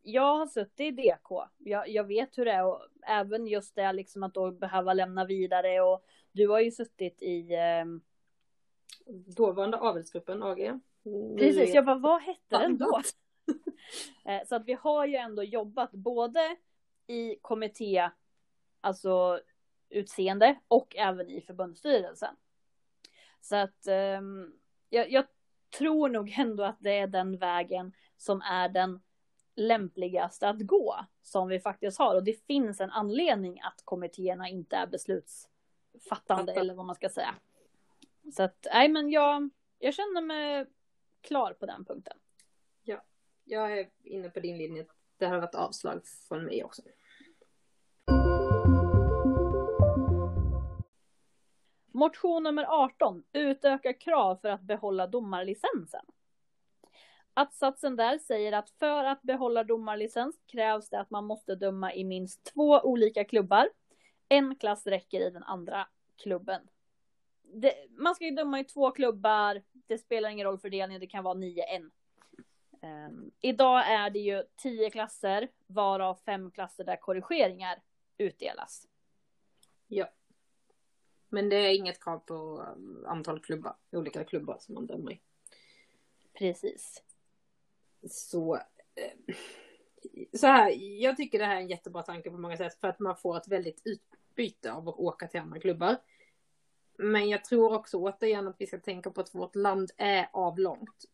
jag 0.03 0.37
har 0.37 0.47
suttit 0.47 0.81
i 0.81 0.91
DK. 0.91 1.31
Jag, 1.59 1.89
jag 1.89 2.05
vet 2.05 2.39
hur 2.39 2.45
det 2.45 2.53
är 2.53 2.65
och 2.65 2.81
även 3.07 3.47
just 3.47 3.75
det 3.75 3.93
liksom 3.93 4.23
att 4.23 4.35
då 4.35 4.51
behöva 4.51 4.93
lämna 4.93 5.25
vidare 5.25 5.81
och 5.81 6.05
du 6.33 6.49
har 6.49 6.61
ju 6.61 6.71
suttit 6.71 7.23
i 7.23 7.55
eh... 7.55 7.85
dåvarande 9.37 9.77
avelsgruppen 9.77 10.43
AG. 10.43 10.81
Precis, 11.39 11.75
jag 11.75 11.85
bara 11.85 11.99
vad 11.99 12.23
hette 12.23 12.59
den 12.59 12.79
då? 12.79 13.01
Eh, 14.25 14.47
så 14.47 14.55
att 14.55 14.65
vi 14.65 14.73
har 14.73 15.07
ju 15.07 15.17
ändå 15.17 15.43
jobbat 15.43 15.91
både 15.93 16.57
i 17.07 17.37
kommitté, 17.43 18.11
alltså 18.81 19.41
utseende 19.89 20.59
och 20.69 20.97
även 20.97 21.31
i 21.31 21.41
förbundsstyrelsen. 21.41 22.35
Så 23.41 23.57
att 23.57 23.87
um, 24.19 24.59
jag, 24.89 25.11
jag, 25.11 25.25
tror 25.79 26.09
nog 26.09 26.35
ändå 26.39 26.65
att 26.65 26.77
det 26.81 26.99
är 26.99 27.07
den 27.07 27.39
vägen 27.39 27.93
som 28.17 28.41
är 28.41 28.69
den 28.69 29.01
lämpligaste 29.55 30.49
att 30.49 30.61
gå 30.61 31.05
som 31.23 31.49
vi 31.49 31.61
faktiskt 31.61 31.99
har 31.99 32.15
och 32.15 32.25
det 32.25 32.47
finns 32.47 32.81
en 32.81 32.91
anledning 32.91 33.61
att 33.61 33.83
kommittéerna 33.85 34.49
inte 34.49 34.77
är 34.77 34.87
beslutsfattande 34.87 36.53
eller 36.53 36.75
vad 36.75 36.87
man 36.87 36.95
ska 36.95 37.09
säga. 37.09 37.35
Så 38.33 38.43
att 38.43 38.67
nej 38.73 38.89
men 38.89 39.11
jag, 39.11 39.51
jag 39.79 39.95
känner 39.95 40.23
mig 40.23 40.67
klar 41.21 41.53
på 41.53 41.67
den 41.67 41.85
punkten. 41.85 42.19
Ja, 42.83 43.05
jag 43.45 43.79
är 43.79 43.91
inne 44.03 44.31
på 44.31 44.41
din 44.41 44.59
linje. 44.59 44.87
Det 45.17 45.27
har 45.27 45.39
varit 45.39 45.55
avslag 45.55 46.07
från 46.07 46.45
mig 46.45 46.65
också. 46.65 46.83
Motion 51.99 52.43
nummer 52.43 52.65
18. 52.69 53.25
Utöka 53.33 53.93
krav 53.93 54.37
för 54.37 54.49
att 54.49 54.61
behålla 54.61 55.07
domarlicensen. 55.07 56.05
Att-satsen 57.35 57.97
där 57.97 58.19
säger 58.19 58.53
att 58.53 58.71
för 58.71 59.05
att 59.05 59.23
behålla 59.23 59.65
domarlicens 59.65 60.37
krävs 60.47 60.89
det 60.89 61.01
att 61.01 61.11
man 61.11 61.25
måste 61.25 61.55
döma 61.55 61.95
i 61.95 62.05
minst 62.05 62.45
två 62.45 62.81
olika 62.81 63.25
klubbar. 63.25 63.69
En 64.29 64.57
klass 64.57 64.87
räcker 64.87 65.21
i 65.21 65.31
den 65.31 65.43
andra 65.43 65.89
klubben. 66.17 66.61
Det, 67.43 67.75
man 67.91 68.15
ska 68.15 68.25
ju 68.25 68.31
döma 68.31 68.61
i 68.61 68.65
två 68.65 68.91
klubbar. 68.91 69.63
Det 69.73 69.99
spelar 69.99 70.31
ingen 70.31 70.47
roll 70.47 70.59
fördelningen, 70.59 71.01
det 71.01 71.07
kan 71.07 71.25
vara 71.25 71.35
9-1. 71.35 71.63
Um, 71.81 71.91
ehm, 72.83 73.31
idag 73.41 73.91
är 73.91 74.11
det 74.11 74.19
ju 74.19 74.45
tio 74.57 74.91
klasser, 74.91 75.49
varav 75.67 76.15
fem 76.15 76.51
klasser 76.51 76.85
där 76.85 76.97
korrigeringar 76.97 77.83
utdelas. 78.19 78.87
Ja. 79.87 80.09
Men 81.29 81.49
det 81.49 81.57
är 81.57 81.75
inget 81.75 82.05
krav 82.05 82.19
på 82.19 82.35
um, 82.77 83.05
antal 83.07 83.41
klubbar, 83.41 83.77
olika 83.93 84.25
klubbar 84.25 84.57
som 84.61 84.75
man 84.75 84.87
dömer 84.87 85.13
i. 85.13 85.21
Precis. 86.39 87.03
Så, 88.11 88.55
eh, 88.95 89.35
så 90.33 90.47
här, 90.47 90.71
jag 91.03 91.17
tycker 91.17 91.39
det 91.39 91.45
här 91.45 91.57
är 91.57 91.61
en 91.61 91.69
jättebra 91.69 92.03
tanke 92.03 92.31
på 92.31 92.39
många 92.39 92.57
sätt 92.57 92.81
för 92.81 92.89
att 92.89 92.99
man 92.99 93.17
får 93.17 93.37
ett 93.37 93.49
väldigt 93.49 93.83
utbyte 93.85 94.73
av 94.73 94.89
att 94.89 94.99
åka 94.99 95.27
till 95.27 95.41
andra 95.41 95.61
klubbar. 95.61 95.97
Men 96.99 97.29
jag 97.29 97.45
tror 97.45 97.75
också 97.75 97.99
återigen 97.99 98.49
att 98.49 98.57
vi 98.59 98.67
ska 98.67 98.79
tänka 98.79 99.11
på 99.11 99.21
att 99.21 99.35
vårt 99.35 99.55
land 99.55 99.91
är 99.97 100.29
avlångt. 100.33 101.05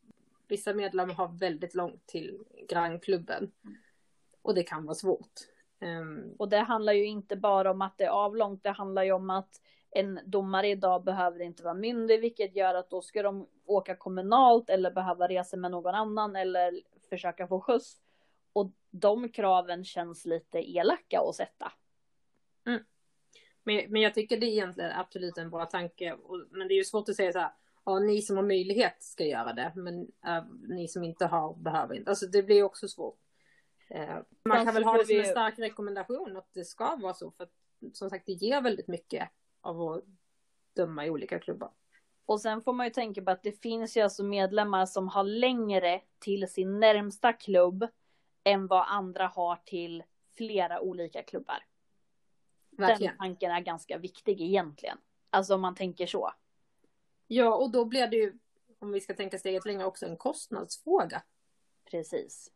Vissa 0.48 0.74
medlemmar 0.74 1.14
har 1.14 1.28
väldigt 1.28 1.74
långt 1.74 2.06
till 2.06 2.44
grannklubben. 2.68 3.52
Och 4.42 4.54
det 4.54 4.62
kan 4.62 4.84
vara 4.84 4.94
svårt. 4.94 5.32
Um, 5.80 6.34
och 6.38 6.48
det 6.48 6.58
handlar 6.58 6.92
ju 6.92 7.04
inte 7.04 7.36
bara 7.36 7.70
om 7.70 7.82
att 7.82 7.98
det 7.98 8.04
är 8.04 8.10
avlångt, 8.10 8.62
det 8.62 8.70
handlar 8.70 9.02
ju 9.02 9.12
om 9.12 9.30
att 9.30 9.60
en 9.94 10.20
domare 10.24 10.68
idag 10.68 11.04
behöver 11.04 11.40
inte 11.40 11.62
vara 11.62 11.74
myndig, 11.74 12.20
vilket 12.20 12.56
gör 12.56 12.74
att 12.74 12.90
då 12.90 13.02
ska 13.02 13.22
de 13.22 13.48
åka 13.66 13.96
kommunalt 13.96 14.70
eller 14.70 14.90
behöva 14.90 15.28
resa 15.28 15.56
med 15.56 15.70
någon 15.70 15.94
annan 15.94 16.36
eller 16.36 16.80
försöka 17.08 17.46
få 17.46 17.60
skjuts. 17.60 17.96
Och 18.52 18.72
de 18.90 19.28
kraven 19.28 19.84
känns 19.84 20.24
lite 20.24 20.58
elaka 20.58 21.20
att 21.20 21.34
sätta. 21.34 21.72
Men, 23.64 23.84
men 23.88 24.02
jag 24.02 24.14
tycker 24.14 24.40
det 24.40 24.46
är 24.46 24.52
egentligen 24.52 24.92
absolut 24.92 25.38
en 25.38 25.50
bra 25.50 25.66
tanke. 25.66 26.16
Men 26.50 26.68
det 26.68 26.74
är 26.74 26.76
ju 26.76 26.84
svårt 26.84 27.08
att 27.08 27.16
säga 27.16 27.32
så 27.32 27.38
här, 27.38 27.50
ja 27.84 27.98
ni 27.98 28.22
som 28.22 28.36
har 28.36 28.44
möjlighet 28.44 29.02
ska 29.02 29.24
göra 29.24 29.52
det, 29.52 29.72
men 29.76 30.00
äh, 30.26 30.44
ni 30.68 30.88
som 30.88 31.04
inte 31.04 31.26
har 31.26 31.54
behöver 31.54 31.94
inte. 31.94 32.10
Alltså 32.10 32.26
det 32.26 32.42
blir 32.42 32.62
också 32.62 32.88
svårt. 32.88 33.18
Eh, 33.90 34.18
man 34.44 34.64
kan 34.64 34.74
väl 34.74 34.84
ha 34.84 34.98
det 34.98 35.06
som 35.06 35.16
en 35.16 35.24
stark 35.24 35.58
rekommendation 35.58 36.36
att 36.36 36.48
det 36.52 36.64
ska 36.64 36.96
vara 36.96 37.14
så, 37.14 37.30
för 37.30 37.44
att 37.44 37.52
som 37.92 38.10
sagt 38.10 38.26
det 38.26 38.32
ger 38.32 38.60
väldigt 38.60 38.88
mycket 38.88 39.28
av 39.64 39.82
att 39.82 40.04
döma 40.76 41.06
i 41.06 41.10
olika 41.10 41.38
klubbar. 41.38 41.70
Och 42.26 42.40
sen 42.40 42.62
får 42.62 42.72
man 42.72 42.86
ju 42.86 42.90
tänka 42.90 43.22
på 43.22 43.30
att 43.30 43.42
det 43.42 43.62
finns 43.62 43.96
ju 43.96 44.00
alltså 44.00 44.24
medlemmar 44.24 44.86
som 44.86 45.08
har 45.08 45.24
längre 45.24 46.00
till 46.18 46.48
sin 46.48 46.80
närmsta 46.80 47.32
klubb 47.32 47.86
än 48.44 48.66
vad 48.66 48.86
andra 48.88 49.26
har 49.26 49.56
till 49.64 50.02
flera 50.36 50.80
olika 50.80 51.22
klubbar. 51.22 51.64
Verkligen. 52.70 53.10
Den 53.10 53.18
tanken 53.18 53.50
är 53.50 53.60
ganska 53.60 53.98
viktig 53.98 54.40
egentligen. 54.40 54.98
Alltså 55.30 55.54
om 55.54 55.60
man 55.60 55.74
tänker 55.74 56.06
så. 56.06 56.32
Ja, 57.26 57.54
och 57.54 57.70
då 57.70 57.84
blir 57.84 58.06
det 58.06 58.16
ju, 58.16 58.38
om 58.78 58.92
vi 58.92 59.00
ska 59.00 59.14
tänka 59.14 59.38
steget 59.38 59.64
längre, 59.64 59.84
också 59.84 60.06
en 60.06 60.16
kostnadsfråga. 60.16 61.22
Precis. 61.90 62.52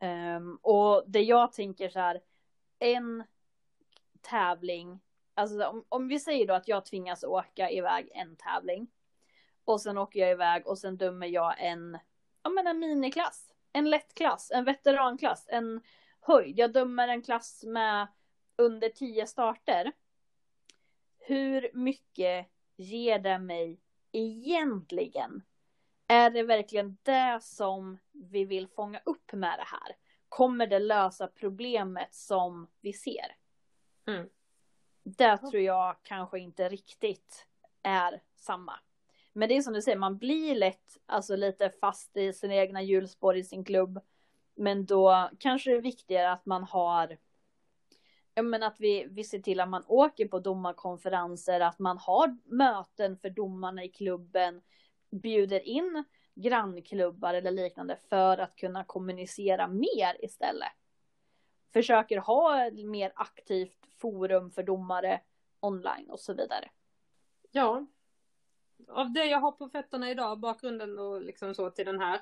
Um, 0.00 0.56
och 0.62 1.04
det 1.06 1.20
jag 1.20 1.52
tänker 1.52 1.88
så 1.88 1.98
här, 1.98 2.20
en 2.78 3.24
tävling, 4.20 5.00
alltså 5.34 5.66
om, 5.66 5.84
om 5.88 6.08
vi 6.08 6.18
säger 6.18 6.46
då 6.46 6.54
att 6.54 6.68
jag 6.68 6.84
tvingas 6.84 7.24
åka 7.24 7.70
iväg 7.70 8.10
en 8.14 8.36
tävling 8.36 8.90
och 9.64 9.80
sen 9.80 9.98
åker 9.98 10.20
jag 10.20 10.30
iväg 10.30 10.66
och 10.66 10.78
sen 10.78 10.96
dömer 10.96 11.26
jag 11.26 11.54
en, 11.58 11.98
ja 12.42 12.50
men 12.50 12.66
en 12.66 12.78
miniklass, 12.78 13.52
en 13.72 13.90
lättklass, 13.90 14.50
en 14.50 14.64
veteranklass, 14.64 15.46
en 15.48 15.80
höjd. 16.20 16.58
Jag 16.58 16.72
dömer 16.72 17.08
en 17.08 17.22
klass 17.22 17.64
med 17.64 18.06
under 18.56 18.88
tio 18.88 19.26
starter. 19.26 19.92
Hur 21.18 21.70
mycket 21.74 22.46
ger 22.76 23.18
det 23.18 23.38
mig 23.38 23.80
egentligen? 24.12 25.42
Är 26.06 26.30
det 26.30 26.42
verkligen 26.42 26.96
det 27.02 27.38
som 27.42 27.98
vi 28.12 28.44
vill 28.44 28.68
fånga 28.68 29.00
upp 29.04 29.32
med 29.32 29.58
det 29.58 29.66
här? 29.66 29.96
Kommer 30.28 30.66
det 30.66 30.78
lösa 30.78 31.26
problemet 31.26 32.14
som 32.14 32.70
vi 32.80 32.92
ser? 32.92 33.36
Mm. 34.06 34.28
Det 35.04 35.36
tror 35.36 35.62
jag 35.62 35.96
kanske 36.02 36.38
inte 36.38 36.68
riktigt 36.68 37.46
är 37.82 38.22
samma. 38.36 38.72
Men 39.32 39.48
det 39.48 39.56
är 39.56 39.62
som 39.62 39.72
du 39.72 39.82
säger, 39.82 39.98
man 39.98 40.18
blir 40.18 40.54
lätt 40.54 40.98
alltså 41.06 41.36
lite 41.36 41.70
fast 41.70 42.16
i 42.16 42.32
sina 42.32 42.54
egna 42.54 42.82
hjulspår 42.82 43.36
i 43.36 43.44
sin 43.44 43.64
klubb. 43.64 44.00
Men 44.56 44.86
då 44.86 45.30
kanske 45.38 45.70
det 45.70 45.76
är 45.76 45.80
viktigare 45.82 46.32
att 46.32 46.46
man 46.46 46.64
har 46.64 47.16
Ja 48.34 48.42
men 48.42 48.62
att 48.62 48.76
vi, 48.80 49.06
vi 49.10 49.24
ser 49.24 49.38
till 49.38 49.60
att 49.60 49.68
man 49.68 49.84
åker 49.86 50.28
på 50.28 50.38
domarkonferenser, 50.38 51.60
att 51.60 51.78
man 51.78 51.98
har 51.98 52.38
möten 52.44 53.16
för 53.16 53.30
domarna 53.30 53.84
i 53.84 53.88
klubben, 53.88 54.62
bjuder 55.10 55.60
in 55.68 56.04
grannklubbar 56.34 57.34
eller 57.34 57.50
liknande 57.50 57.96
för 58.08 58.38
att 58.38 58.56
kunna 58.56 58.84
kommunicera 58.84 59.68
mer 59.68 60.24
istället. 60.24 60.72
Försöker 61.72 62.18
ha 62.18 62.66
ett 62.66 62.74
mer 62.74 63.12
aktivt 63.14 63.86
forum 63.98 64.50
för 64.50 64.62
domare 64.62 65.20
online 65.60 66.10
och 66.10 66.20
så 66.20 66.34
vidare. 66.34 66.70
Ja. 67.50 67.86
Av 68.88 69.12
det 69.12 69.24
jag 69.24 69.40
har 69.40 69.52
på 69.52 69.68
fötterna 69.68 70.10
idag, 70.10 70.40
bakgrunden 70.40 70.98
och 70.98 71.22
liksom 71.22 71.54
så 71.54 71.70
till 71.70 71.86
den 71.86 72.00
här, 72.00 72.20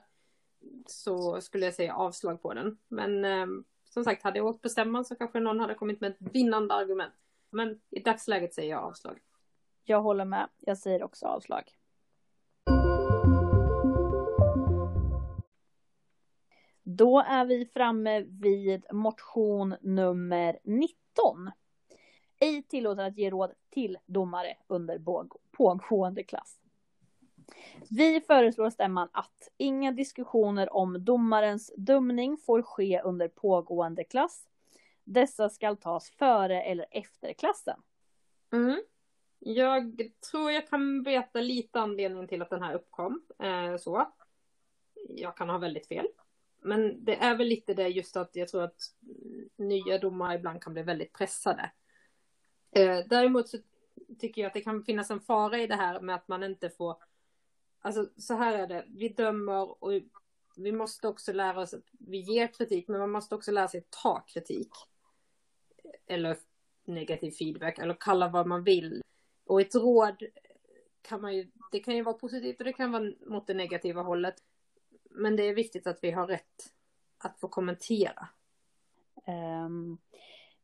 så 0.86 1.40
skulle 1.40 1.64
jag 1.64 1.74
säga 1.74 1.94
avslag 1.94 2.42
på 2.42 2.54
den. 2.54 2.78
Men 2.88 3.24
eh, 3.24 3.46
som 3.84 4.04
sagt, 4.04 4.22
hade 4.22 4.38
jag 4.38 4.46
åkt 4.46 4.62
på 4.62 4.68
stämman 4.68 5.04
så 5.04 5.14
kanske 5.14 5.40
någon 5.40 5.60
hade 5.60 5.74
kommit 5.74 6.00
med 6.00 6.10
ett 6.10 6.32
vinnande 6.34 6.74
argument. 6.74 7.14
Men 7.50 7.80
i 7.90 8.00
dagsläget 8.00 8.54
säger 8.54 8.70
jag 8.70 8.84
avslag. 8.84 9.18
Jag 9.84 10.02
håller 10.02 10.24
med. 10.24 10.48
Jag 10.58 10.78
säger 10.78 11.02
också 11.02 11.26
avslag. 11.26 11.72
Då 16.96 17.20
är 17.20 17.44
vi 17.44 17.66
framme 17.66 18.20
vid 18.20 18.84
motion 18.92 19.74
nummer 19.80 20.58
19. 20.64 21.50
Ej 22.40 22.62
tillåtet 22.62 23.06
att 23.06 23.18
ge 23.18 23.30
råd 23.30 23.52
till 23.70 23.98
domare 24.06 24.56
under 24.66 25.00
pågående 25.50 26.22
klass. 26.22 26.60
Vi 27.90 28.20
föreslår 28.20 28.70
stämman 28.70 29.08
att 29.12 29.48
inga 29.56 29.92
diskussioner 29.92 30.72
om 30.72 31.04
domarens 31.04 31.72
dömning 31.76 32.36
får 32.36 32.62
ske 32.62 33.00
under 33.04 33.28
pågående 33.28 34.04
klass. 34.04 34.48
Dessa 35.04 35.48
skall 35.48 35.76
tas 35.76 36.10
före 36.10 36.62
eller 36.62 36.86
efter 36.90 37.32
klassen. 37.32 37.82
Mm. 38.52 38.82
Jag 39.38 40.00
tror 40.30 40.50
jag 40.50 40.68
kan 40.68 41.02
veta 41.02 41.40
lite 41.40 41.80
anledningen 41.80 42.28
till 42.28 42.42
att 42.42 42.50
den 42.50 42.62
här 42.62 42.74
uppkom. 42.74 43.22
Eh, 43.38 43.76
så. 43.76 44.12
Jag 45.08 45.36
kan 45.36 45.48
ha 45.48 45.58
väldigt 45.58 45.86
fel. 45.86 46.06
Men 46.62 47.04
det 47.04 47.16
är 47.16 47.36
väl 47.36 47.46
lite 47.46 47.74
det 47.74 47.88
just 47.88 48.16
att 48.16 48.36
jag 48.36 48.48
tror 48.48 48.62
att 48.62 48.94
nya 49.56 49.98
domare 49.98 50.34
ibland 50.34 50.62
kan 50.62 50.72
bli 50.72 50.82
väldigt 50.82 51.12
pressade. 51.12 51.70
Eh, 52.70 52.98
däremot 53.06 53.48
så 53.48 53.58
tycker 54.18 54.42
jag 54.42 54.46
att 54.46 54.54
det 54.54 54.60
kan 54.60 54.84
finnas 54.84 55.10
en 55.10 55.20
fara 55.20 55.58
i 55.58 55.66
det 55.66 55.76
här 55.76 56.00
med 56.00 56.14
att 56.14 56.28
man 56.28 56.42
inte 56.42 56.70
får 56.70 56.96
Alltså 57.80 58.08
så 58.16 58.34
här 58.34 58.58
är 58.58 58.66
det, 58.66 58.84
vi 58.88 59.08
dömer 59.08 59.84
och 59.84 59.92
vi 60.56 60.72
måste 60.72 61.08
också 61.08 61.32
lära 61.32 61.60
oss 61.60 61.74
att 61.74 61.84
vi 61.98 62.18
ger 62.18 62.46
kritik, 62.46 62.88
men 62.88 63.00
man 63.00 63.10
måste 63.10 63.34
också 63.34 63.52
lära 63.52 63.68
sig 63.68 63.86
ta 63.90 64.20
kritik. 64.20 64.70
Eller 66.06 66.36
negativ 66.84 67.30
feedback, 67.30 67.78
eller 67.78 67.96
kalla 68.00 68.28
vad 68.28 68.46
man 68.46 68.64
vill. 68.64 69.02
Och 69.44 69.60
ett 69.60 69.74
råd 69.74 70.22
kan 71.02 71.20
man 71.20 71.36
ju, 71.36 71.50
det 71.72 71.80
kan 71.80 71.96
ju 71.96 72.02
vara 72.02 72.18
positivt 72.18 72.58
och 72.58 72.64
det 72.64 72.72
kan 72.72 72.92
vara 72.92 73.12
mot 73.26 73.46
det 73.46 73.54
negativa 73.54 74.02
hållet. 74.02 74.34
Men 75.10 75.36
det 75.36 75.42
är 75.42 75.54
viktigt 75.54 75.86
att 75.86 75.98
vi 76.02 76.10
har 76.10 76.26
rätt 76.26 76.74
att 77.18 77.40
få 77.40 77.48
kommentera. 77.48 78.28
Um, 79.26 79.98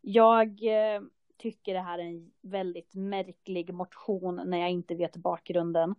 jag 0.01 0.49
eh, 0.49 1.03
tycker 1.37 1.75
det 1.75 1.81
här 1.81 1.99
är 1.99 2.03
en 2.03 2.33
väldigt 2.41 2.95
märklig 2.95 3.75
motion 3.75 4.43
när 4.47 4.59
jag 4.59 4.71
inte 4.71 4.95
vet 4.95 5.17
bakgrunden 5.17 5.95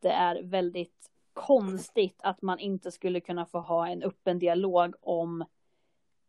det 0.00 0.10
är 0.10 0.42
väldigt 0.42 1.10
konstigt 1.32 2.20
att 2.22 2.42
man 2.42 2.58
inte 2.58 2.92
skulle 2.92 3.20
kunna 3.20 3.46
få 3.46 3.60
ha 3.60 3.88
en 3.88 4.02
öppen 4.02 4.38
dialog 4.38 4.94
om 5.00 5.44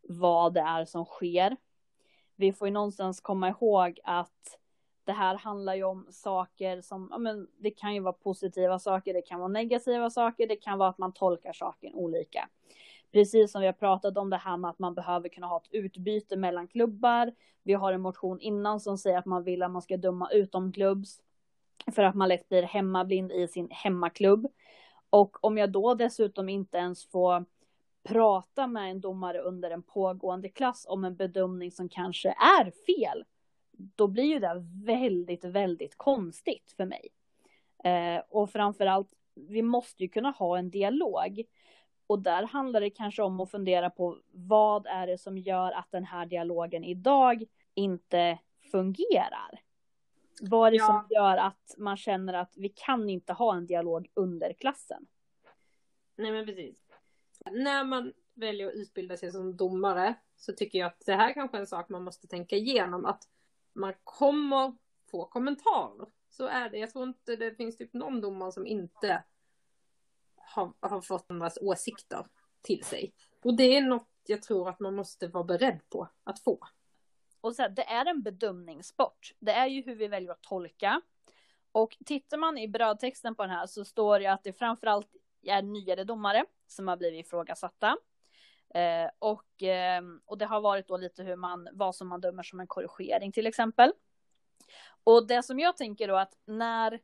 vad 0.02 0.54
det 0.54 0.60
är 0.60 0.84
som 0.84 1.04
sker. 1.04 1.56
Vi 2.36 2.52
får 2.52 2.68
ju 2.68 2.74
någonstans 2.74 3.20
komma 3.20 3.48
ihåg 3.48 4.00
att 4.04 4.59
det 5.04 5.12
här 5.12 5.34
handlar 5.34 5.74
ju 5.74 5.84
om 5.84 6.06
saker 6.10 6.80
som, 6.80 7.08
ja 7.10 7.18
men 7.18 7.48
det 7.58 7.70
kan 7.70 7.94
ju 7.94 8.00
vara 8.00 8.12
positiva 8.12 8.78
saker, 8.78 9.14
det 9.14 9.22
kan 9.22 9.40
vara 9.40 9.48
negativa 9.48 10.10
saker, 10.10 10.46
det 10.46 10.56
kan 10.56 10.78
vara 10.78 10.88
att 10.88 10.98
man 10.98 11.12
tolkar 11.12 11.52
saken 11.52 11.94
olika. 11.94 12.48
Precis 13.12 13.52
som 13.52 13.60
vi 13.60 13.66
har 13.66 13.72
pratat 13.72 14.16
om 14.16 14.30
det 14.30 14.36
här 14.36 14.56
med 14.56 14.70
att 14.70 14.78
man 14.78 14.94
behöver 14.94 15.28
kunna 15.28 15.46
ha 15.46 15.56
ett 15.56 15.68
utbyte 15.70 16.36
mellan 16.36 16.68
klubbar. 16.68 17.32
Vi 17.62 17.72
har 17.72 17.92
en 17.92 18.00
motion 18.00 18.40
innan 18.40 18.80
som 18.80 18.98
säger 18.98 19.18
att 19.18 19.26
man 19.26 19.44
vill 19.44 19.62
att 19.62 19.70
man 19.70 19.82
ska 19.82 19.96
döma 19.96 20.30
utomklubbs. 20.30 21.20
För 21.94 22.02
att 22.02 22.14
man 22.14 22.28
lätt 22.28 22.48
blir 22.48 22.62
hemmablind 22.62 23.32
i 23.32 23.48
sin 23.48 23.68
hemmaklubb. 23.70 24.46
Och 25.10 25.44
om 25.44 25.58
jag 25.58 25.72
då 25.72 25.94
dessutom 25.94 26.48
inte 26.48 26.78
ens 26.78 27.10
får 27.10 27.44
prata 28.02 28.66
med 28.66 28.90
en 28.90 29.00
domare 29.00 29.38
under 29.40 29.70
en 29.70 29.82
pågående 29.82 30.48
klass 30.48 30.86
om 30.88 31.04
en 31.04 31.16
bedömning 31.16 31.70
som 31.70 31.88
kanske 31.88 32.28
är 32.28 32.70
fel. 32.86 33.24
Då 33.96 34.06
blir 34.06 34.24
ju 34.24 34.38
det 34.38 34.64
väldigt, 34.84 35.44
väldigt 35.44 35.96
konstigt 35.96 36.74
för 36.76 36.84
mig. 36.84 37.08
Eh, 37.84 38.22
och 38.28 38.50
framförallt, 38.50 39.08
vi 39.34 39.62
måste 39.62 40.02
ju 40.02 40.08
kunna 40.08 40.30
ha 40.30 40.58
en 40.58 40.70
dialog. 40.70 41.42
Och 42.06 42.18
där 42.18 42.42
handlar 42.42 42.80
det 42.80 42.90
kanske 42.90 43.22
om 43.22 43.40
att 43.40 43.50
fundera 43.50 43.90
på 43.90 44.18
vad 44.30 44.86
är 44.86 45.06
det 45.06 45.18
som 45.18 45.38
gör 45.38 45.72
att 45.72 45.90
den 45.90 46.04
här 46.04 46.26
dialogen 46.26 46.84
idag 46.84 47.44
inte 47.74 48.38
fungerar? 48.72 49.60
Vad 50.40 50.66
är 50.66 50.70
det 50.70 50.76
ja. 50.76 50.86
som 50.86 51.16
gör 51.16 51.36
att 51.36 51.74
man 51.78 51.96
känner 51.96 52.34
att 52.34 52.54
vi 52.56 52.68
kan 52.68 53.10
inte 53.10 53.32
ha 53.32 53.56
en 53.56 53.66
dialog 53.66 54.10
under 54.14 54.52
klassen? 54.52 55.06
Nej 56.16 56.32
men 56.32 56.46
precis. 56.46 56.78
När 57.50 57.84
man 57.84 58.12
väljer 58.34 58.66
att 58.66 58.74
utbilda 58.74 59.16
sig 59.16 59.32
som 59.32 59.56
domare 59.56 60.14
så 60.36 60.52
tycker 60.52 60.78
jag 60.78 60.86
att 60.86 61.06
det 61.06 61.14
här 61.14 61.34
kanske 61.34 61.56
är 61.56 61.60
en 61.60 61.66
sak 61.66 61.88
man 61.88 62.04
måste 62.04 62.26
tänka 62.26 62.56
igenom. 62.56 63.04
Att 63.04 63.28
man 63.72 63.94
kommer 64.04 64.76
få 65.10 65.24
kommentarer. 65.24 66.08
Så 66.28 66.46
är 66.46 66.70
det. 66.70 66.78
Jag 66.78 66.90
tror 66.90 67.04
inte 67.04 67.36
det 67.36 67.54
finns 67.54 67.76
typ 67.76 67.92
någon 67.92 68.20
domare 68.20 68.52
som 68.52 68.66
inte 68.66 69.24
har, 70.36 70.72
har 70.80 71.00
fått 71.00 71.30
andras 71.30 71.58
åsikter 71.60 72.26
till 72.62 72.84
sig. 72.84 73.12
Och 73.44 73.54
det 73.54 73.76
är 73.76 73.82
något 73.82 74.08
jag 74.26 74.42
tror 74.42 74.68
att 74.68 74.80
man 74.80 74.94
måste 74.94 75.28
vara 75.28 75.44
beredd 75.44 75.80
på 75.88 76.08
att 76.24 76.40
få. 76.40 76.58
Och 77.40 77.54
så 77.54 77.62
här, 77.62 77.68
det 77.68 77.84
är 77.84 78.06
en 78.06 78.22
bedömningssport. 78.22 79.34
Det 79.38 79.52
är 79.52 79.66
ju 79.66 79.82
hur 79.82 79.94
vi 79.94 80.08
väljer 80.08 80.30
att 80.32 80.42
tolka. 80.42 81.00
Och 81.72 81.96
tittar 82.06 82.36
man 82.36 82.58
i 82.58 82.68
brödtexten 82.68 83.34
på 83.34 83.42
den 83.42 83.50
här 83.50 83.66
så 83.66 83.84
står 83.84 84.20
det 84.20 84.26
att 84.26 84.44
det 84.44 84.52
framförallt 84.52 85.08
är 85.42 85.62
nyare 85.62 86.04
domare 86.04 86.44
som 86.66 86.88
har 86.88 86.96
blivit 86.96 87.26
ifrågasatta. 87.26 87.96
Eh, 88.74 89.10
och, 89.18 89.62
eh, 89.62 90.02
och 90.26 90.38
det 90.38 90.46
har 90.46 90.60
varit 90.60 90.88
då 90.88 90.96
lite 90.96 91.22
hur 91.22 91.36
man, 91.36 91.68
vad 91.72 91.94
som 91.94 92.08
man 92.08 92.20
dömer 92.20 92.42
som 92.42 92.60
en 92.60 92.66
korrigering 92.66 93.32
till 93.32 93.46
exempel. 93.46 93.92
Och 95.04 95.26
det 95.26 95.42
som 95.42 95.58
jag 95.58 95.76
tänker 95.76 96.08
då 96.08 96.16
att 96.16 96.38
när 96.44 97.00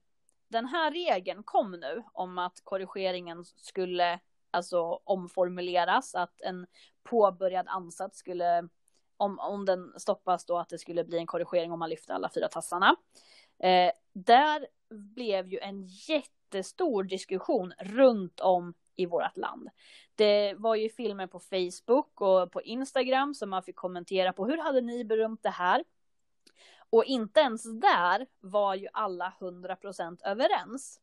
den 0.48 0.66
här 0.66 0.90
regeln 0.90 1.42
kom 1.42 1.70
nu 1.70 2.02
om 2.12 2.38
att 2.38 2.60
korrigeringen 2.64 3.44
skulle 3.44 4.20
alltså 4.50 5.00
omformuleras, 5.04 6.14
att 6.14 6.40
en 6.40 6.66
påbörjad 7.02 7.66
ansats 7.68 8.18
skulle, 8.18 8.68
om, 9.16 9.38
om 9.38 9.64
den 9.64 9.92
stoppas 9.96 10.46
då, 10.46 10.58
att 10.58 10.68
det 10.68 10.78
skulle 10.78 11.04
bli 11.04 11.18
en 11.18 11.26
korrigering 11.26 11.72
om 11.72 11.78
man 11.78 11.90
lyfter 11.90 12.14
alla 12.14 12.30
fyra 12.34 12.48
tassarna. 12.48 12.96
Eh, 13.58 13.92
där 14.12 14.66
blev 14.90 15.48
ju 15.48 15.58
en 15.58 15.86
jättestor 15.86 17.04
diskussion 17.04 17.72
runt 17.78 18.40
om 18.40 18.74
i 18.96 19.06
vårt 19.06 19.36
land. 19.36 19.68
Det 20.14 20.54
var 20.54 20.74
ju 20.74 20.88
filmer 20.88 21.26
på 21.26 21.40
Facebook 21.40 22.20
och 22.20 22.52
på 22.52 22.62
Instagram 22.62 23.34
som 23.34 23.50
man 23.50 23.62
fick 23.62 23.76
kommentera 23.76 24.32
på. 24.32 24.46
Hur 24.46 24.58
hade 24.58 24.80
ni 24.80 25.04
berömt 25.04 25.42
det 25.42 25.50
här? 25.50 25.84
Och 26.90 27.04
inte 27.04 27.40
ens 27.40 27.62
där 27.80 28.26
var 28.40 28.74
ju 28.74 28.88
alla 28.92 29.32
100% 29.40 30.18
överens. 30.24 31.00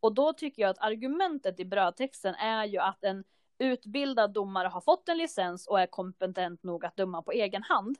Och 0.00 0.14
då 0.14 0.32
tycker 0.32 0.62
jag 0.62 0.70
att 0.70 0.82
argumentet 0.82 1.60
i 1.60 1.64
brödtexten 1.64 2.34
är 2.34 2.64
ju 2.64 2.78
att 2.78 3.04
en 3.04 3.24
utbildad 3.58 4.32
domare 4.32 4.68
har 4.68 4.80
fått 4.80 5.08
en 5.08 5.18
licens 5.18 5.66
och 5.66 5.80
är 5.80 5.86
kompetent 5.86 6.62
nog 6.62 6.84
att 6.84 6.96
döma 6.96 7.22
på 7.22 7.32
egen 7.32 7.62
hand. 7.62 7.98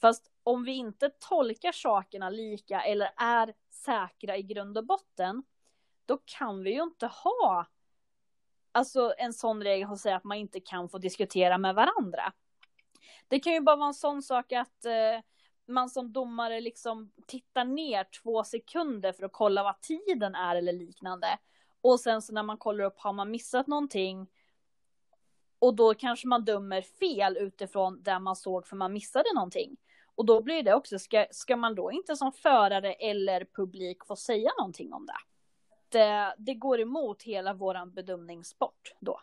Fast 0.00 0.30
om 0.42 0.64
vi 0.64 0.72
inte 0.72 1.10
tolkar 1.10 1.72
sakerna 1.72 2.30
lika 2.30 2.80
eller 2.80 3.10
är 3.16 3.54
säkra 3.70 4.36
i 4.36 4.42
grund 4.42 4.78
och 4.78 4.86
botten, 4.86 5.42
då 6.06 6.18
kan 6.24 6.62
vi 6.62 6.74
ju 6.74 6.82
inte 6.82 7.06
ha 7.06 7.66
alltså 8.74 9.14
en 9.18 9.32
sån 9.32 9.62
regel 9.62 9.88
som 9.88 9.96
säger 9.96 10.16
att 10.16 10.24
man 10.24 10.36
inte 10.36 10.60
kan 10.60 10.88
få 10.88 10.98
diskutera 10.98 11.58
med 11.58 11.74
varandra. 11.74 12.32
Det 13.28 13.40
kan 13.40 13.52
ju 13.52 13.60
bara 13.60 13.76
vara 13.76 13.88
en 13.88 13.94
sån 13.94 14.22
sak 14.22 14.52
att 14.52 14.84
eh, 14.84 15.20
man 15.66 15.90
som 15.90 16.12
domare 16.12 16.60
liksom 16.60 17.12
tittar 17.26 17.64
ner 17.64 18.06
två 18.22 18.44
sekunder 18.44 19.12
för 19.12 19.24
att 19.24 19.32
kolla 19.32 19.62
vad 19.62 19.80
tiden 19.80 20.34
är 20.34 20.56
eller 20.56 20.72
liknande. 20.72 21.38
Och 21.80 22.00
sen 22.00 22.22
så 22.22 22.32
när 22.32 22.42
man 22.42 22.58
kollar 22.58 22.84
upp 22.84 22.98
har 22.98 23.12
man 23.12 23.30
missat 23.30 23.66
någonting. 23.66 24.30
Och 25.58 25.74
då 25.74 25.94
kanske 25.94 26.28
man 26.28 26.44
dömer 26.44 26.82
fel 26.82 27.36
utifrån 27.36 28.02
det 28.02 28.18
man 28.18 28.36
såg 28.36 28.66
för 28.66 28.76
man 28.76 28.92
missade 28.92 29.34
någonting. 29.34 29.76
Och 30.14 30.26
då 30.26 30.42
blir 30.42 30.62
det 30.62 30.74
också, 30.74 30.98
ska, 30.98 31.26
ska 31.30 31.56
man 31.56 31.74
då 31.74 31.92
inte 31.92 32.16
som 32.16 32.32
förare 32.32 32.92
eller 32.92 33.46
publik 33.56 34.04
få 34.06 34.16
säga 34.16 34.50
någonting 34.58 34.92
om 34.92 35.06
det? 35.06 35.18
Det, 35.94 36.34
det 36.38 36.54
går 36.54 36.80
emot 36.80 37.22
hela 37.22 37.54
våran 37.54 37.92
bedömningssport 37.92 38.94
då. 39.00 39.20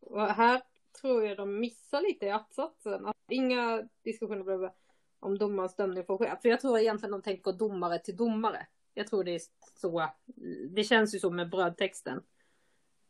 Och 0.00 0.20
här 0.20 0.62
tror 1.00 1.24
jag 1.24 1.36
de 1.36 1.58
missar 1.60 2.00
lite 2.00 2.26
i 2.26 2.30
att-satsen. 2.30 3.12
Inga 3.28 3.88
diskussioner 4.02 4.44
behöver 4.44 4.72
om 5.20 5.38
domarens 5.38 5.76
dömning 5.76 6.04
får 6.04 6.18
ske. 6.18 6.36
För 6.42 6.48
jag 6.48 6.60
tror 6.60 6.78
egentligen 6.78 7.12
de 7.12 7.22
tänker 7.22 7.52
domare 7.52 7.98
till 7.98 8.16
domare. 8.16 8.66
Jag 8.94 9.06
tror 9.06 9.24
det 9.24 9.34
är 9.34 9.40
så. 9.74 10.08
Det 10.70 10.84
känns 10.84 11.14
ju 11.14 11.18
så 11.18 11.30
med 11.30 11.50
brödtexten. 11.50 12.22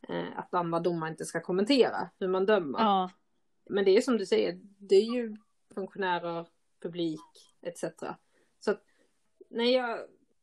Eh, 0.09 0.39
att 0.39 0.55
andra 0.55 0.81
domare 0.81 1.11
inte 1.11 1.25
ska 1.25 1.41
kommentera 1.41 2.11
hur 2.19 2.29
man 2.29 2.47
dömer. 2.47 2.79
Ja. 2.79 3.11
Men 3.65 3.85
det 3.85 3.97
är 3.97 4.01
som 4.01 4.19
du 4.19 4.27
säger, 4.27 4.61
det 4.79 4.95
är 4.95 5.15
ju 5.15 5.37
funktionärer, 5.75 6.47
publik 6.83 7.21
etc. 7.63 7.85
Så 8.61 8.71
att, 8.71 8.83
nej, 9.49 9.73
jag, 9.73 9.99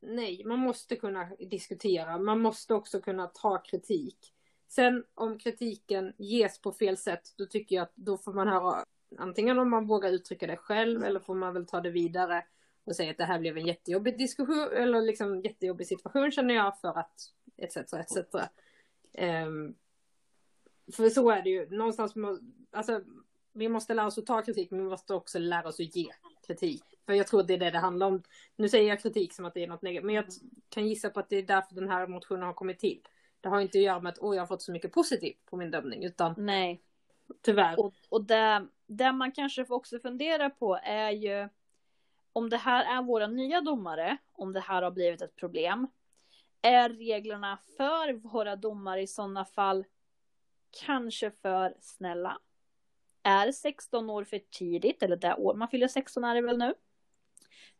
nej, 0.05 0.43
man 0.45 0.59
måste 0.59 0.95
kunna 0.95 1.25
diskutera. 1.49 2.17
Man 2.17 2.41
måste 2.41 2.73
också 2.73 3.01
kunna 3.01 3.27
ta 3.27 3.57
kritik. 3.57 4.33
Sen 4.67 5.03
om 5.13 5.37
kritiken 5.39 6.13
ges 6.17 6.61
på 6.61 6.71
fel 6.71 6.97
sätt, 6.97 7.21
då 7.37 7.45
tycker 7.45 7.75
jag 7.75 7.83
att 7.83 7.95
då 7.95 8.17
får 8.17 8.33
man 8.33 8.47
höra 8.47 8.85
antingen 9.17 9.59
om 9.59 9.69
man 9.69 9.87
vågar 9.87 10.09
uttrycka 10.09 10.47
det 10.47 10.57
själv 10.57 11.03
eller 11.03 11.19
får 11.19 11.35
man 11.35 11.53
väl 11.53 11.65
ta 11.65 11.81
det 11.81 11.91
vidare 11.91 12.45
och 12.83 12.95
säga 12.95 13.11
att 13.11 13.17
det 13.17 13.25
här 13.25 13.39
blev 13.39 13.57
en 13.57 13.65
jättejobbig 13.65 14.17
diskussion 14.17 14.69
eller 14.73 15.01
liksom 15.01 15.41
jättejobbig 15.41 15.87
situation 15.87 16.31
känner 16.31 16.53
jag 16.53 16.79
för 16.79 16.99
att 16.99 17.21
etc. 17.57 17.77
etc. 17.77 18.17
Um, 19.47 19.75
för 20.95 21.09
så 21.09 21.29
är 21.29 21.41
det 21.41 21.49
ju, 21.49 21.69
någonstans, 21.69 22.13
alltså 22.71 23.01
vi 23.53 23.69
måste 23.69 23.93
lära 23.93 24.05
oss 24.05 24.17
att 24.17 24.25
ta 24.25 24.41
kritik 24.41 24.71
men 24.71 24.83
vi 24.83 24.89
måste 24.89 25.13
också 25.13 25.39
lära 25.39 25.67
oss 25.67 25.79
att 25.79 25.95
ge 25.95 26.09
kritik. 26.47 26.83
För 27.05 27.13
jag 27.13 27.27
tror 27.27 27.43
det 27.43 27.53
är 27.53 27.57
det 27.57 27.71
det 27.71 27.79
handlar 27.79 28.07
om. 28.07 28.23
Nu 28.55 28.69
säger 28.69 28.89
jag 28.89 29.01
kritik 29.01 29.33
som 29.33 29.45
att 29.45 29.53
det 29.53 29.63
är 29.63 29.67
något 29.67 29.81
negativt 29.81 30.05
men 30.05 30.15
jag 30.15 30.25
kan 30.69 30.87
gissa 30.87 31.09
på 31.09 31.19
att 31.19 31.29
det 31.29 31.37
är 31.37 31.43
därför 31.43 31.75
den 31.75 31.89
här 31.89 32.07
motionen 32.07 32.43
har 32.43 32.53
kommit 32.53 32.79
till. 32.79 33.01
Det 33.41 33.49
har 33.49 33.61
inte 33.61 33.77
att 33.77 33.83
göra 33.83 33.99
med 33.99 34.09
att 34.09 34.19
åh 34.19 34.35
jag 34.35 34.41
har 34.41 34.47
fått 34.47 34.61
så 34.61 34.71
mycket 34.71 34.91
positivt 34.91 35.45
på 35.45 35.57
min 35.57 35.71
dömning 35.71 36.03
utan 36.03 36.33
Nej. 36.37 36.81
Tyvärr. 37.41 37.79
Och, 37.79 37.93
och 38.09 38.23
det, 38.23 38.67
det 38.87 39.11
man 39.11 39.31
kanske 39.31 39.65
också 39.69 39.99
funderar 39.99 40.49
på 40.49 40.79
är 40.83 41.11
ju 41.11 41.49
om 42.33 42.49
det 42.49 42.57
här 42.57 42.97
är 42.97 43.03
våra 43.03 43.27
nya 43.27 43.61
domare, 43.61 44.17
om 44.33 44.53
det 44.53 44.59
här 44.59 44.81
har 44.81 44.91
blivit 44.91 45.21
ett 45.21 45.35
problem. 45.35 45.87
Är 46.61 46.89
reglerna 46.89 47.59
för 47.77 48.13
våra 48.13 48.55
domare 48.55 49.01
i 49.01 49.07
sådana 49.07 49.45
fall 49.45 49.85
kanske 50.85 51.31
för 51.31 51.75
snälla? 51.79 52.37
Är 53.23 53.51
16 53.51 54.09
år 54.09 54.23
för 54.23 54.39
tidigt, 54.39 55.03
eller 55.03 55.15
det 55.15 55.35
år 55.35 55.55
man 55.55 55.67
fyller 55.67 55.87
16 55.87 56.23
är 56.23 56.35
det 56.35 56.41
väl 56.41 56.57
nu? 56.57 56.73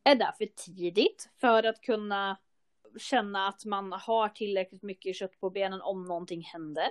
Är 0.03 0.15
det 0.15 0.33
för 0.37 0.45
tidigt 0.45 1.29
för 1.41 1.63
att 1.63 1.81
kunna 1.81 2.37
känna 2.97 3.47
att 3.47 3.65
man 3.65 3.91
har 3.91 4.29
tillräckligt 4.29 4.83
mycket 4.83 5.15
kött 5.15 5.39
på 5.39 5.49
benen 5.49 5.81
om 5.81 6.03
någonting 6.03 6.41
händer? 6.41 6.87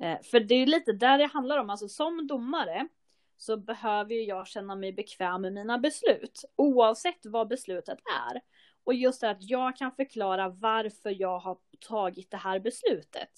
Eh, 0.00 0.22
för 0.22 0.40
det 0.40 0.54
är 0.54 0.66
lite 0.66 0.92
där 0.92 1.18
det 1.18 1.26
handlar 1.26 1.58
om, 1.58 1.70
alltså 1.70 1.88
som 1.88 2.26
domare 2.26 2.88
så 3.36 3.56
behöver 3.56 4.14
jag 4.14 4.46
känna 4.46 4.74
mig 4.74 4.92
bekväm 4.92 5.42
med 5.42 5.52
mina 5.52 5.78
beslut, 5.78 6.44
oavsett 6.56 7.26
vad 7.26 7.48
beslutet 7.48 7.98
är. 8.28 8.40
Och 8.84 8.94
just 8.94 9.20
det 9.20 9.30
att 9.30 9.42
jag 9.50 9.76
kan 9.76 9.92
förklara 9.92 10.48
varför 10.48 11.20
jag 11.20 11.38
har 11.38 11.58
tagit 11.80 12.30
det 12.30 12.36
här 12.36 12.60
beslutet. 12.60 13.30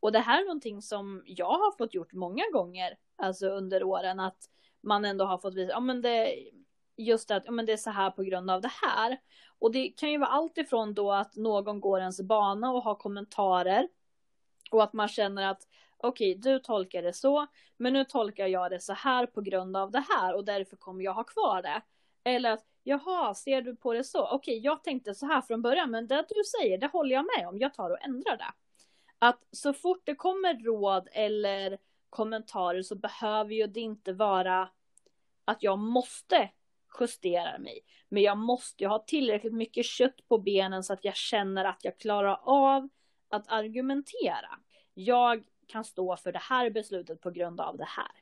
Och 0.00 0.12
det 0.12 0.18
här 0.18 0.40
är 0.40 0.44
någonting 0.44 0.82
som 0.82 1.22
jag 1.26 1.58
har 1.58 1.76
fått 1.76 1.94
gjort 1.94 2.12
många 2.12 2.44
gånger, 2.52 2.96
alltså 3.16 3.46
under 3.46 3.84
åren, 3.84 4.20
att 4.20 4.50
man 4.80 5.04
ändå 5.04 5.24
har 5.24 5.38
fått 5.38 5.54
visa, 5.54 5.72
ja 5.72 5.80
men 5.80 6.02
det, 6.02 6.34
just 7.02 7.28
det 7.28 7.36
att, 7.36 7.42
ja 7.46 7.52
men 7.52 7.66
det 7.66 7.72
är 7.72 7.76
så 7.76 7.90
här 7.90 8.10
på 8.10 8.22
grund 8.22 8.50
av 8.50 8.60
det 8.60 8.72
här. 8.82 9.18
Och 9.58 9.72
det 9.72 9.88
kan 9.88 10.10
ju 10.10 10.18
vara 10.18 10.30
allt 10.30 10.58
ifrån 10.58 10.94
då 10.94 11.12
att 11.12 11.36
någon 11.36 11.80
går 11.80 12.00
ens 12.00 12.20
bana 12.20 12.72
och 12.72 12.82
har 12.82 12.94
kommentarer 12.94 13.88
och 14.70 14.82
att 14.82 14.92
man 14.92 15.08
känner 15.08 15.46
att 15.46 15.68
okej, 15.96 16.38
okay, 16.38 16.52
du 16.52 16.58
tolkar 16.58 17.02
det 17.02 17.12
så, 17.12 17.46
men 17.76 17.92
nu 17.92 18.04
tolkar 18.04 18.46
jag 18.46 18.70
det 18.70 18.80
så 18.80 18.92
här 18.92 19.26
på 19.26 19.40
grund 19.40 19.76
av 19.76 19.90
det 19.90 20.04
här 20.08 20.34
och 20.34 20.44
därför 20.44 20.76
kommer 20.76 21.04
jag 21.04 21.14
ha 21.14 21.24
kvar 21.24 21.62
det. 21.62 21.82
Eller 22.24 22.50
att 22.50 22.64
jaha, 22.82 23.34
ser 23.34 23.62
du 23.62 23.76
på 23.76 23.92
det 23.92 24.04
så? 24.04 24.24
Okej, 24.24 24.36
okay, 24.36 24.58
jag 24.58 24.84
tänkte 24.84 25.14
så 25.14 25.26
här 25.26 25.40
från 25.40 25.62
början, 25.62 25.90
men 25.90 26.06
det 26.06 26.24
du 26.28 26.42
säger, 26.60 26.78
det 26.78 26.86
håller 26.86 27.14
jag 27.14 27.26
med 27.38 27.48
om. 27.48 27.58
Jag 27.58 27.74
tar 27.74 27.90
och 27.90 28.02
ändrar 28.02 28.36
det. 28.36 28.52
Att 29.18 29.38
så 29.50 29.72
fort 29.72 30.02
det 30.04 30.14
kommer 30.14 30.64
råd 30.64 31.08
eller 31.12 31.78
kommentarer 32.10 32.82
så 32.82 32.94
behöver 32.94 33.54
ju 33.54 33.66
det 33.66 33.80
inte 33.80 34.12
vara 34.12 34.68
att 35.44 35.62
jag 35.62 35.78
måste 35.78 36.50
justera 37.00 37.58
mig. 37.58 37.80
Men 38.08 38.22
jag 38.22 38.38
måste 38.38 38.84
ju 38.84 38.88
ha 38.88 38.98
tillräckligt 38.98 39.54
mycket 39.54 39.86
kött 39.86 40.28
på 40.28 40.38
benen 40.38 40.84
så 40.84 40.92
att 40.92 41.04
jag 41.04 41.16
känner 41.16 41.64
att 41.64 41.84
jag 41.84 41.98
klarar 41.98 42.40
av 42.42 42.88
att 43.28 43.48
argumentera. 43.48 44.58
Jag 44.94 45.44
kan 45.66 45.84
stå 45.84 46.16
för 46.16 46.32
det 46.32 46.38
här 46.38 46.70
beslutet 46.70 47.20
på 47.20 47.30
grund 47.30 47.60
av 47.60 47.76
det 47.76 47.88
här. 47.88 48.12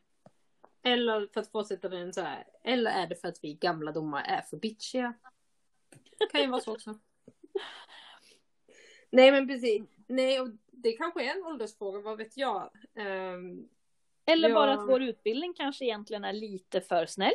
Eller 0.83 1.29
för 1.35 1.41
att 1.41 1.51
fortsätta 1.51 1.89
med 1.89 2.03
en 2.03 2.12
så 2.12 2.21
här. 2.21 2.45
Eller 2.64 2.91
är 2.91 3.07
det 3.07 3.14
för 3.14 3.29
att 3.29 3.45
vi 3.45 3.55
gamla 3.55 3.93
domare 3.93 4.25
är 4.25 4.43
för 4.43 4.57
bitchiga? 4.57 5.14
Det 6.18 6.27
kan 6.27 6.41
ju 6.41 6.47
vara 6.47 6.61
så 6.61 6.73
också. 6.73 6.99
Nej 9.11 9.33
men 9.33 9.49
precis. 9.49 9.83
Nej 10.07 10.41
och 10.41 10.49
det 10.71 10.93
kanske 10.93 11.25
är 11.25 11.37
en 11.37 11.45
åldersfråga, 11.45 12.01
vad 12.01 12.18
vet 12.18 12.37
jag. 12.37 12.71
Um, 12.95 13.68
Eller 14.27 14.49
jag... 14.49 14.55
bara 14.55 14.73
att 14.73 14.89
vår 14.89 15.03
utbildning 15.03 15.55
kanske 15.55 15.85
egentligen 15.85 16.25
är 16.25 16.33
lite 16.33 16.81
för 16.81 17.07
snäll. 17.07 17.35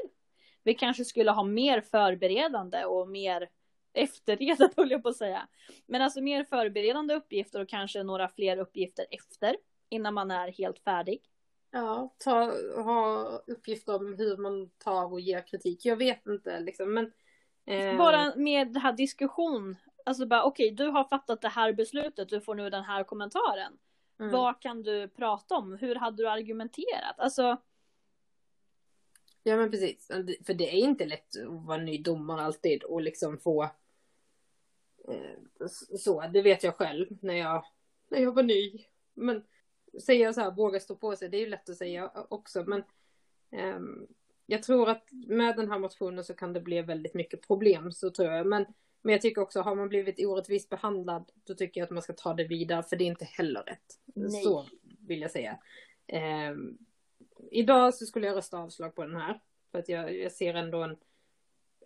Vi 0.65 0.73
kanske 0.73 1.05
skulle 1.05 1.31
ha 1.31 1.43
mer 1.43 1.81
förberedande 1.81 2.85
och 2.85 3.07
mer 3.09 3.49
efterredet 3.93 4.73
höll 4.77 4.91
jag 4.91 5.03
på 5.03 5.09
att 5.09 5.17
säga. 5.17 5.47
Men 5.85 6.01
alltså 6.01 6.21
mer 6.21 6.43
förberedande 6.43 7.13
uppgifter 7.13 7.61
och 7.61 7.69
kanske 7.69 8.03
några 8.03 8.27
fler 8.27 8.57
uppgifter 8.57 9.05
efter 9.11 9.55
innan 9.89 10.13
man 10.13 10.31
är 10.31 10.47
helt 10.51 10.79
färdig. 10.79 11.21
Ja, 11.71 12.15
ta, 12.17 12.51
ha 12.81 13.25
uppgifter 13.47 13.95
om 13.95 14.15
hur 14.17 14.37
man 14.37 14.69
tar 14.69 15.13
och 15.13 15.19
ger 15.19 15.47
kritik. 15.47 15.85
Jag 15.85 15.97
vet 15.97 16.27
inte 16.27 16.59
liksom 16.59 16.93
men. 16.93 17.11
Eh... 17.65 17.97
Bara 17.97 18.35
med 18.35 18.73
det 18.73 18.79
här 18.79 18.93
diskussion. 18.93 19.75
Alltså 20.05 20.25
bara 20.25 20.43
okej, 20.43 20.73
okay, 20.73 20.85
du 20.85 20.91
har 20.91 21.03
fattat 21.03 21.41
det 21.41 21.49
här 21.49 21.73
beslutet, 21.73 22.29
du 22.29 22.41
får 22.41 22.55
nu 22.55 22.69
den 22.69 22.83
här 22.83 23.03
kommentaren. 23.03 23.77
Mm. 24.19 24.31
Vad 24.31 24.61
kan 24.61 24.83
du 24.83 25.07
prata 25.07 25.55
om? 25.55 25.77
Hur 25.81 25.95
hade 25.95 26.23
du 26.23 26.29
argumenterat? 26.29 27.15
Alltså. 27.17 27.57
Ja 29.47 29.57
men 29.57 29.71
precis, 29.71 30.07
för 30.45 30.53
det 30.53 30.69
är 30.69 30.77
inte 30.77 31.05
lätt 31.05 31.37
att 31.41 31.65
vara 31.65 31.77
ny 31.77 31.97
domare 31.97 32.41
alltid 32.41 32.83
och 32.83 33.01
liksom 33.01 33.37
få 33.37 33.69
Eh, 35.07 35.67
så, 35.97 36.23
det 36.33 36.41
vet 36.41 36.63
jag 36.63 36.75
själv 36.75 37.07
när 37.21 37.33
jag, 37.33 37.65
när 38.09 38.19
jag 38.19 38.35
var 38.35 38.43
ny. 38.43 38.85
Men 39.13 39.43
säga 40.05 40.33
så 40.33 40.41
här, 40.41 40.51
våga 40.51 40.79
stå 40.79 40.95
på 40.95 41.15
sig, 41.15 41.29
det 41.29 41.37
är 41.37 41.41
ju 41.41 41.49
lätt 41.49 41.69
att 41.69 41.77
säga 41.77 42.11
också, 42.29 42.63
men 42.63 42.83
um, 43.75 44.07
jag 44.45 44.63
tror 44.63 44.89
att 44.89 45.07
med 45.11 45.55
den 45.55 45.71
här 45.71 45.79
motionen 45.79 46.23
så 46.23 46.33
kan 46.33 46.53
det 46.53 46.61
bli 46.61 46.81
väldigt 46.81 47.13
mycket 47.13 47.47
problem, 47.47 47.91
så 47.91 48.09
tror 48.09 48.31
jag. 48.31 48.47
Men, 48.47 48.65
men 49.01 49.11
jag 49.11 49.21
tycker 49.21 49.41
också, 49.41 49.61
har 49.61 49.75
man 49.75 49.89
blivit 49.89 50.25
orättvist 50.25 50.69
behandlad, 50.69 51.31
då 51.43 51.53
tycker 51.53 51.81
jag 51.81 51.85
att 51.85 51.91
man 51.91 52.03
ska 52.03 52.13
ta 52.13 52.33
det 52.33 52.43
vidare, 52.43 52.83
för 52.83 52.95
det 52.95 53.03
är 53.03 53.07
inte 53.07 53.25
heller 53.25 53.63
rätt. 53.63 53.99
Nej. 54.05 54.43
Så 54.43 54.65
vill 54.99 55.21
jag 55.21 55.31
säga. 55.31 55.59
Um, 56.51 56.77
idag 57.51 57.93
så 57.93 58.05
skulle 58.05 58.27
jag 58.27 58.35
rösta 58.35 58.57
avslag 58.57 58.95
på 58.95 59.05
den 59.05 59.15
här, 59.15 59.39
för 59.71 59.79
att 59.79 59.89
jag, 59.89 60.17
jag 60.17 60.31
ser 60.31 60.53
ändå 60.53 60.83
en, 60.83 60.97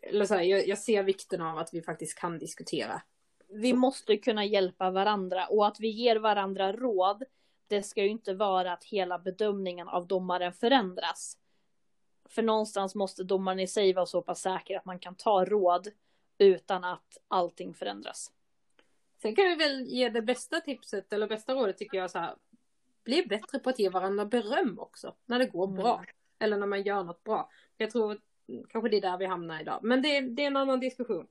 eller 0.01 0.25
så 0.25 0.33
här, 0.35 0.43
jag, 0.43 0.67
jag 0.67 0.77
ser 0.77 1.03
vikten 1.03 1.41
av 1.41 1.57
att 1.57 1.73
vi 1.73 1.81
faktiskt 1.81 2.19
kan 2.19 2.39
diskutera 2.39 3.01
vi 3.49 3.73
måste 3.73 4.17
kunna 4.17 4.45
hjälpa 4.45 4.91
varandra 4.91 5.47
och 5.47 5.67
att 5.67 5.79
vi 5.79 5.87
ger 5.87 6.15
varandra 6.15 6.73
råd. 6.73 7.23
Det 7.67 7.83
ska 7.83 8.03
ju 8.03 8.09
inte 8.09 8.33
vara 8.33 8.73
att 8.73 8.83
hela 8.83 9.19
bedömningen 9.19 9.87
av 9.87 10.07
domaren 10.07 10.53
förändras. 10.53 11.37
För 12.25 12.41
någonstans 12.41 12.95
måste 12.95 13.23
domaren 13.23 13.59
i 13.59 13.67
sig 13.67 13.93
vara 13.93 14.05
så 14.05 14.21
pass 14.21 14.41
säker 14.41 14.77
att 14.77 14.85
man 14.85 14.99
kan 14.99 15.15
ta 15.15 15.45
råd 15.45 15.87
utan 16.37 16.83
att 16.83 17.17
allting 17.27 17.73
förändras. 17.73 18.31
Sen 19.21 19.35
kan 19.35 19.45
vi 19.45 19.55
väl 19.55 19.85
ge 19.87 20.09
det 20.09 20.21
bästa 20.21 20.61
tipset 20.61 21.13
eller 21.13 21.27
bästa 21.27 21.53
rådet 21.53 21.77
tycker 21.77 21.97
jag 21.97 22.11
så 22.11 22.19
här. 22.19 22.35
Bli 23.03 23.25
bättre 23.25 23.59
på 23.59 23.69
att 23.69 23.79
ge 23.79 23.89
varandra 23.89 24.25
beröm 24.25 24.79
också 24.79 25.15
när 25.25 25.39
det 25.39 25.45
går 25.45 25.67
mm. 25.67 25.75
bra. 25.77 26.03
Eller 26.39 26.57
när 26.57 26.67
man 26.67 26.83
gör 26.83 27.03
något 27.03 27.23
bra. 27.23 27.49
Jag 27.77 27.91
tror 27.91 28.19
kanske 28.69 28.89
det 28.89 28.97
är 28.97 29.01
där 29.01 29.17
vi 29.17 29.25
hamnar 29.25 29.61
idag. 29.61 29.79
Men 29.83 30.01
det, 30.01 30.21
det 30.21 30.43
är 30.43 30.47
en 30.47 30.57
annan 30.57 30.79
diskussion. 30.79 31.27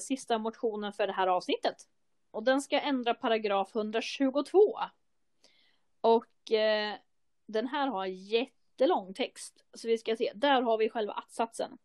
sista 0.00 0.38
motionen 0.38 0.92
för 0.92 1.06
det 1.06 1.12
här 1.12 1.26
avsnittet. 1.26 1.76
Och 2.30 2.42
den 2.42 2.62
ska 2.62 2.80
ändra 2.80 3.14
paragraf 3.14 3.76
122. 3.76 4.78
Och 6.00 6.52
eh, 6.52 6.94
den 7.46 7.68
här 7.68 7.88
har 7.88 8.06
jättelång 8.06 9.14
text. 9.14 9.64
Så 9.74 9.88
vi 9.88 9.98
ska 9.98 10.16
se, 10.16 10.32
där 10.34 10.62
har 10.62 10.78
vi 10.78 10.90
själva 10.90 11.12
attsatsen. 11.12 11.78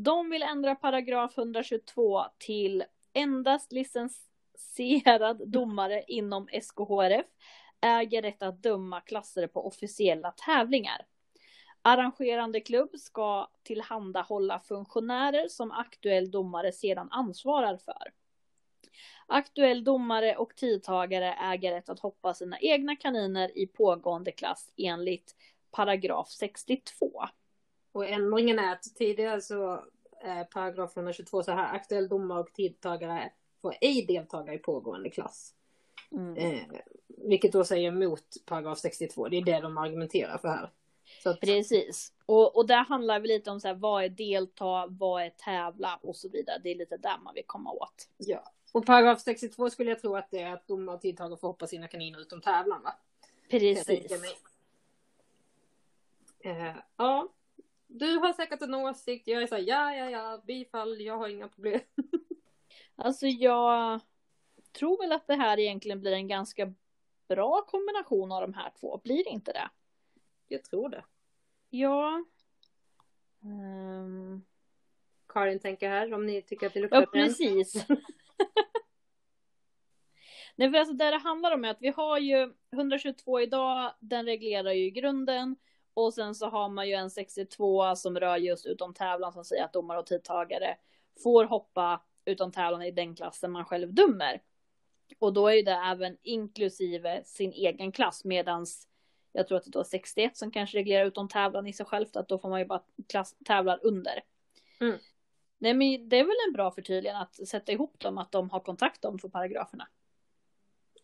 De 0.00 0.30
vill 0.30 0.42
ändra 0.42 0.74
paragraf 0.74 1.38
122 1.38 2.24
till 2.38 2.84
endast 3.12 3.72
licensierad 3.72 5.48
domare 5.48 6.04
inom 6.06 6.48
SKHRF 6.62 7.26
äger 7.80 8.22
rätt 8.22 8.42
att 8.42 8.62
döma 8.62 9.00
klasser 9.00 9.46
på 9.46 9.66
officiella 9.66 10.30
tävlingar. 10.30 11.06
Arrangerande 11.82 12.60
klubb 12.60 12.98
ska 12.98 13.50
tillhandahålla 13.62 14.60
funktionärer 14.60 15.48
som 15.48 15.70
aktuell 15.72 16.30
domare 16.30 16.72
sedan 16.72 17.08
ansvarar 17.10 17.76
för. 17.76 18.12
Aktuell 19.26 19.84
domare 19.84 20.36
och 20.36 20.56
tidtagare 20.56 21.34
äger 21.34 21.72
rätt 21.72 21.88
att 21.88 22.00
hoppa 22.00 22.34
sina 22.34 22.58
egna 22.58 22.96
kaniner 22.96 23.58
i 23.58 23.66
pågående 23.66 24.32
klass 24.32 24.72
enligt 24.76 25.36
paragraf 25.70 26.28
62. 26.28 27.28
Och 27.92 28.06
ändringen 28.06 28.58
är 28.58 28.72
att 28.72 28.82
tidigare 28.82 29.40
så 29.40 29.84
är 30.20 30.44
paragraf 30.44 30.96
122 30.96 31.42
så 31.42 31.52
här 31.52 31.74
aktuell 31.74 32.08
domare 32.08 32.40
och 32.40 32.52
tidtagare 32.52 33.32
får 33.62 33.74
ej 33.80 34.06
deltaga 34.06 34.54
i 34.54 34.58
pågående 34.58 35.10
klass. 35.10 35.54
Mm. 36.12 36.36
Eh, 36.36 36.62
vilket 37.06 37.52
då 37.52 37.64
säger 37.64 37.88
emot 37.88 38.24
paragraf 38.46 38.78
62, 38.78 39.28
det 39.28 39.36
är 39.36 39.44
det 39.44 39.60
de 39.60 39.78
argumenterar 39.78 40.38
för 40.38 40.48
här. 40.48 40.70
Att... 41.24 41.40
Precis. 41.40 42.12
Och, 42.26 42.56
och 42.56 42.66
där 42.66 42.84
handlar 42.84 43.20
det 43.20 43.28
lite 43.28 43.50
om 43.50 43.60
så 43.60 43.68
här, 43.68 43.74
vad 43.74 44.04
är 44.04 44.08
delta, 44.08 44.86
vad 44.86 45.22
är 45.22 45.30
tävla 45.30 45.98
och 46.02 46.16
så 46.16 46.28
vidare. 46.28 46.60
Det 46.62 46.70
är 46.70 46.74
lite 46.74 46.96
där 46.96 47.18
man 47.24 47.34
vill 47.34 47.44
komma 47.46 47.72
åt. 47.72 48.08
Ja. 48.16 48.52
Och 48.72 48.86
paragraf 48.86 49.20
62 49.20 49.70
skulle 49.70 49.90
jag 49.90 50.00
tro 50.00 50.16
att 50.16 50.30
det 50.30 50.42
är 50.42 50.52
att 50.52 50.66
domare 50.66 50.96
och 50.96 51.02
tidtagare 51.02 51.38
får 51.38 51.48
hoppa 51.48 51.66
sina 51.66 51.88
kaniner 51.88 52.20
utom 52.20 52.40
tävlan 52.40 52.82
va? 52.82 52.94
Precis. 53.50 54.12
Eh, 56.40 56.76
ja. 56.96 57.28
Du 57.88 58.16
har 58.16 58.32
säkert 58.32 58.62
en 58.62 58.74
åsikt. 58.74 59.28
Jag 59.28 59.42
är 59.42 59.46
såhär, 59.46 59.62
ja, 59.62 59.94
ja, 59.94 60.10
ja, 60.10 60.42
bifall, 60.46 61.00
jag 61.00 61.18
har 61.18 61.28
inga 61.28 61.48
problem. 61.48 61.80
alltså 62.96 63.26
jag 63.26 64.00
tror 64.72 65.02
väl 65.02 65.12
att 65.12 65.26
det 65.26 65.34
här 65.34 65.58
egentligen 65.58 66.00
blir 66.00 66.12
en 66.12 66.28
ganska 66.28 66.74
bra 67.28 67.62
kombination 67.62 68.32
av 68.32 68.40
de 68.40 68.54
här 68.54 68.72
två. 68.80 69.00
Blir 69.04 69.24
det 69.24 69.30
inte 69.30 69.52
det? 69.52 69.70
Jag 70.48 70.64
tror 70.64 70.88
det. 70.88 71.04
Ja. 71.70 72.24
Um... 73.42 74.44
Karin 75.28 75.60
tänker 75.60 75.88
här 75.88 76.14
om 76.14 76.26
ni 76.26 76.42
tycker 76.42 76.66
att 76.66 76.74
det 76.74 76.80
luktar 76.80 77.00
Ja, 77.00 77.06
precis. 77.06 77.86
Nej, 80.56 80.70
för 80.70 80.78
alltså 80.78 80.94
det 80.94 81.10
det 81.10 81.18
handlar 81.18 81.54
om 81.54 81.64
är 81.64 81.70
att 81.70 81.80
vi 81.82 81.88
har 81.88 82.18
ju 82.18 82.54
122 82.72 83.40
idag, 83.40 83.94
den 84.00 84.26
reglerar 84.26 84.72
ju 84.72 84.90
grunden. 84.90 85.56
Och 85.98 86.14
sen 86.14 86.34
så 86.34 86.48
har 86.48 86.68
man 86.68 86.88
ju 86.88 86.94
en 86.94 87.10
62 87.10 87.96
som 87.96 88.20
rör 88.20 88.36
just 88.36 88.66
utom 88.66 88.94
tävlan 88.94 89.32
som 89.32 89.44
säger 89.44 89.64
att 89.64 89.72
domare 89.72 89.98
och 89.98 90.06
tidtagare 90.06 90.76
får 91.22 91.44
hoppa 91.44 92.02
utom 92.24 92.52
tävlan 92.52 92.82
i 92.82 92.90
den 92.90 93.14
klassen 93.14 93.50
man 93.50 93.64
själv 93.64 93.94
dömer. 93.94 94.42
Och 95.18 95.32
då 95.32 95.48
är 95.48 95.54
ju 95.54 95.62
det 95.62 95.80
även 95.86 96.16
inklusive 96.22 97.22
sin 97.24 97.52
egen 97.52 97.92
klass 97.92 98.24
medans 98.24 98.88
jag 99.32 99.48
tror 99.48 99.58
att 99.58 99.64
det 99.64 99.70
då 99.70 99.80
är 99.80 99.84
61 99.84 100.36
som 100.36 100.50
kanske 100.50 100.78
reglerar 100.78 101.04
utom 101.04 101.28
tävlan 101.28 101.66
i 101.66 101.72
sig 101.72 101.86
självt, 101.86 102.16
att 102.16 102.28
då 102.28 102.38
får 102.38 102.48
man 102.48 102.60
ju 102.60 102.66
bara 102.66 102.82
klass, 103.08 103.36
tävlar 103.44 103.80
under. 103.82 104.22
Mm. 104.80 104.98
Nej 105.58 105.74
men 105.74 106.08
det 106.08 106.16
är 106.16 106.24
väl 106.24 106.48
en 106.48 106.52
bra 106.52 106.70
förtydligande 106.70 107.20
att 107.20 107.48
sätta 107.48 107.72
ihop 107.72 108.00
dem, 108.00 108.18
att 108.18 108.32
de 108.32 108.50
har 108.50 108.60
kontakt 108.60 109.02
de 109.02 109.18
två 109.18 109.28
paragraferna. 109.28 109.88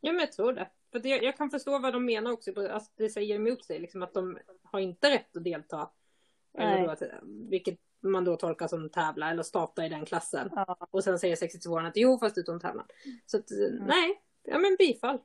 Ja 0.00 0.12
men 0.12 0.20
jag 0.20 0.32
tror 0.32 0.52
det. 0.52 0.70
För 0.94 1.06
jag, 1.06 1.22
jag 1.22 1.36
kan 1.36 1.50
förstå 1.50 1.78
vad 1.78 1.92
de 1.92 2.04
menar 2.04 2.32
också, 2.32 2.68
alltså, 2.70 2.90
det 2.96 3.08
säger 3.08 3.34
emot 3.34 3.64
sig, 3.64 3.78
liksom 3.78 4.02
att 4.02 4.14
de 4.14 4.38
har 4.62 4.80
inte 4.80 5.10
rätt 5.10 5.36
att 5.36 5.44
delta. 5.44 5.90
Eller 6.58 6.86
då, 6.86 7.06
vilket 7.50 7.78
man 8.00 8.24
då 8.24 8.36
tolkar 8.36 8.68
som 8.68 8.90
tävla 8.90 9.30
eller 9.30 9.42
starta 9.42 9.86
i 9.86 9.88
den 9.88 10.04
klassen. 10.04 10.50
Ja. 10.54 10.76
Och 10.90 11.04
sen 11.04 11.18
säger 11.18 11.36
62 11.36 11.78
att 11.78 11.96
jo 11.96 12.18
fast 12.18 12.38
utom 12.38 12.60
tävlan. 12.60 12.86
Så 13.26 13.36
att, 13.36 13.50
mm. 13.50 13.84
nej, 13.86 14.22
ja 14.42 14.58
men 14.58 14.76
bifall 14.78 15.18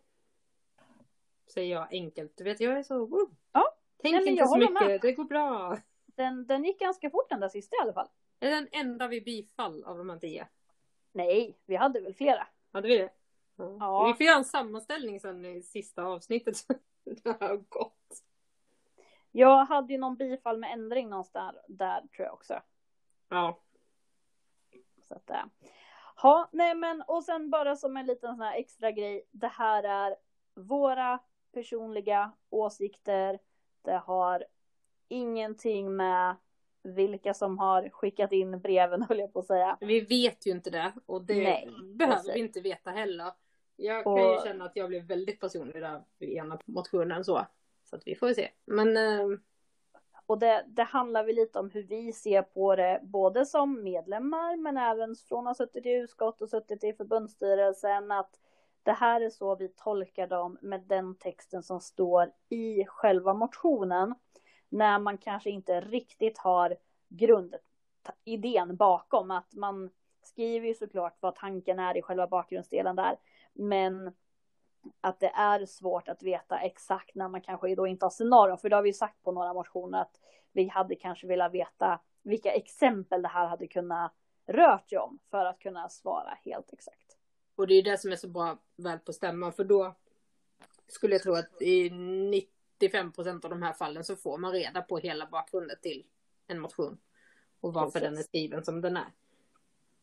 säger 1.53 1.76
jag 1.76 1.88
enkelt. 1.91 2.38
Du 2.38 2.43
vet, 2.43 2.59
jag 2.59 2.78
är 2.78 2.84
så... 2.84 3.05
Wow. 3.05 3.30
Ja. 3.51 3.76
Tänk 4.01 4.15
Nej, 4.15 4.28
inte 4.28 4.47
så 4.47 4.57
mycket, 4.57 4.74
med. 4.74 5.01
det 5.01 5.11
går 5.11 5.24
bra. 5.24 5.78
Den, 6.05 6.47
den 6.47 6.63
gick 6.63 6.80
ganska 6.80 7.09
fort 7.09 7.30
den 7.30 7.39
där 7.39 7.49
sista 7.49 7.76
i 7.76 7.80
alla 7.82 7.93
fall. 7.93 8.07
Är 8.39 8.49
den 8.49 8.67
enda 8.72 9.07
vid 9.07 9.24
bifall 9.24 9.84
av 9.84 9.97
de 9.97 10.09
här 10.09 10.17
tio? 10.17 10.47
Nej, 11.11 11.57
vi 11.65 11.76
hade 11.76 12.01
väl 12.01 12.13
flera. 12.13 12.47
Hade 12.72 12.88
vi 12.88 12.97
det? 12.97 13.09
Ja. 13.60 13.78
ja. 13.80 14.07
Vi 14.07 14.14
får 14.14 14.26
göra 14.26 14.38
en 14.38 14.45
sammanställning 14.45 15.20
sen 15.20 15.45
i 15.45 15.62
sista 15.62 16.03
avsnittet. 16.03 16.55
det 17.24 17.30
har 17.39 17.57
gått. 17.57 18.24
Jag 19.32 19.66
hade 19.66 19.93
ju 19.93 19.99
någon 19.99 20.16
bifall 20.16 20.57
med 20.57 20.74
ändring 20.74 21.10
någonstans 21.10 21.57
där, 21.68 22.01
tror 22.01 22.26
jag 22.26 22.34
också. 22.34 22.62
Ja. 23.30 23.60
Så 25.07 25.16
att, 25.16 25.30
äh. 25.30 25.43
Ja, 26.24 26.49
nej 26.51 26.76
men 26.76 27.01
och 27.01 27.24
sen 27.24 27.49
bara 27.49 27.76
som 27.76 27.97
en 27.97 28.05
liten 28.05 28.36
sån 28.36 28.45
här 28.45 28.57
extra 28.57 28.91
grej. 28.91 29.26
Det 29.32 29.47
här 29.47 29.84
är 29.84 30.16
våra 30.53 31.20
personliga 31.53 32.32
åsikter. 32.49 33.39
Det 33.82 33.97
har 33.97 34.45
ingenting 35.07 35.95
med 35.95 36.36
vilka 36.84 37.34
som 37.34 37.60
har 37.60 37.89
skickat 37.89 38.32
in 38.32 38.60
breven 38.60 39.01
höll 39.10 39.20
jag 39.20 39.34
på 39.34 39.39
att 39.39 39.47
säga. 39.47 39.78
Vi 39.82 40.01
vet 40.01 40.47
ju 40.47 40.51
inte 40.51 40.70
det 40.70 40.93
och 41.05 41.24
det 41.24 41.43
Nej, 41.43 41.70
behöver 41.95 42.16
precis. 42.16 42.36
vi 42.36 42.39
inte 42.39 42.62
veta 42.62 42.91
heller. 42.91 43.32
Jag 43.82 44.03
kan 44.03 44.13
och... 44.13 44.19
ju 44.19 44.41
känna 44.43 44.65
att 44.65 44.75
jag 44.75 44.89
blev 44.89 45.03
väldigt 45.03 45.39
personlig 45.39 45.82
där 45.82 46.01
vid 46.17 46.30
ena 46.30 46.59
motionen 46.65 47.23
så. 47.23 47.45
Så 47.84 47.95
att 47.95 48.07
vi 48.07 48.15
får 48.15 48.34
se. 48.34 48.49
Men... 48.65 48.97
Eh... 48.97 49.39
Och 50.25 50.39
det, 50.39 50.65
det 50.67 50.84
handlar 50.84 51.23
väl 51.23 51.36
lite 51.36 51.59
om 51.59 51.69
hur 51.69 51.84
vi 51.84 52.13
ser 52.13 52.41
på 52.41 52.75
det, 52.75 52.99
både 53.03 53.45
som 53.45 53.84
medlemmar 53.84 54.57
men 54.57 54.77
även 54.77 55.15
från 55.15 55.47
att 55.47 55.57
ha 55.57 55.65
suttit 55.65 55.86
i 55.86 55.91
utskott 55.91 56.41
och 56.41 56.49
suttit 56.49 56.84
i 56.84 56.93
förbundsstyrelsen. 56.93 58.11
Att 58.11 58.39
det 58.84 58.91
här 58.91 59.21
är 59.21 59.30
så 59.30 59.55
vi 59.55 59.69
tolkar 59.69 60.27
dem 60.27 60.57
med 60.61 60.82
den 60.82 61.15
texten 61.15 61.63
som 61.63 61.80
står 61.80 62.32
i 62.49 62.86
själva 62.86 63.34
motionen. 63.34 64.15
När 64.69 64.99
man 64.99 65.17
kanske 65.17 65.49
inte 65.49 65.82
riktigt 65.82 66.38
har 66.38 66.75
grundidén 67.07 68.75
bakom. 68.75 69.32
Att 69.32 69.53
man 69.53 69.89
skriver 70.23 70.67
ju 70.67 70.73
såklart 70.73 71.17
vad 71.19 71.36
tanken 71.36 71.80
är 71.80 71.97
i 71.97 72.01
själva 72.01 72.27
bakgrundsdelen 72.27 72.95
där. 72.95 73.15
Men 73.54 74.16
att 75.02 75.20
det 75.20 75.30
är 75.30 75.66
svårt 75.66 76.08
att 76.08 76.24
veta 76.24 76.60
exakt 76.60 77.16
när 77.16 77.30
man 77.30 77.41
kanske 77.41 77.76
då 77.76 77.88
inte 77.88 78.06
har 78.06 78.10
scenarion. 78.10 78.58
För 78.58 78.70
det 78.70 78.76
har 78.76 78.84
vi 78.84 78.93
sagt 78.93 79.24
på 79.24 79.32
några 79.32 79.54
motioner 79.54 80.02
att 80.02 80.20
vi 80.52 80.68
hade 80.68 80.95
kanske 80.95 81.28
velat 81.28 81.54
veta 81.54 82.00
vilka 82.22 82.52
exempel 82.52 83.22
det 83.22 83.28
här 83.28 83.47
hade 83.47 83.68
kunnat 83.68 84.14
rört 84.47 84.89
sig 84.89 84.97
om 84.97 85.20
för 85.32 85.45
att 85.45 85.60
kunna 85.60 85.89
svara 85.89 86.38
helt 86.45 86.74
exakt. 86.74 87.18
Och 87.56 87.68
det 87.68 87.74
är 87.74 87.84
det 87.84 87.97
som 87.97 88.12
är 88.12 88.16
så 88.16 88.28
bra 88.28 88.58
väl 88.76 89.00
på 89.00 89.14
stämman 89.14 89.54
för 89.54 89.64
då 89.64 89.95
skulle 90.88 91.16
jag 91.16 91.24
tro 91.24 91.34
att 91.34 91.62
i 91.62 91.89
95 91.89 93.12
procent 93.12 93.43
av 93.45 93.50
de 93.50 93.62
här 93.62 93.74
fallen 93.74 94.04
så 94.04 94.16
får 94.16 94.38
man 94.38 94.52
reda 94.52 94.82
på 94.82 94.97
hela 94.97 95.26
bakgrunden 95.26 95.78
till 95.82 96.06
en 96.47 96.60
motion. 96.60 97.00
Och 97.62 97.74
varför 97.74 97.91
Precis. 98.00 98.10
den 98.10 98.18
är 98.20 98.24
skriven 98.24 98.66
som 98.66 98.82
den 98.82 98.97
är. 98.97 99.14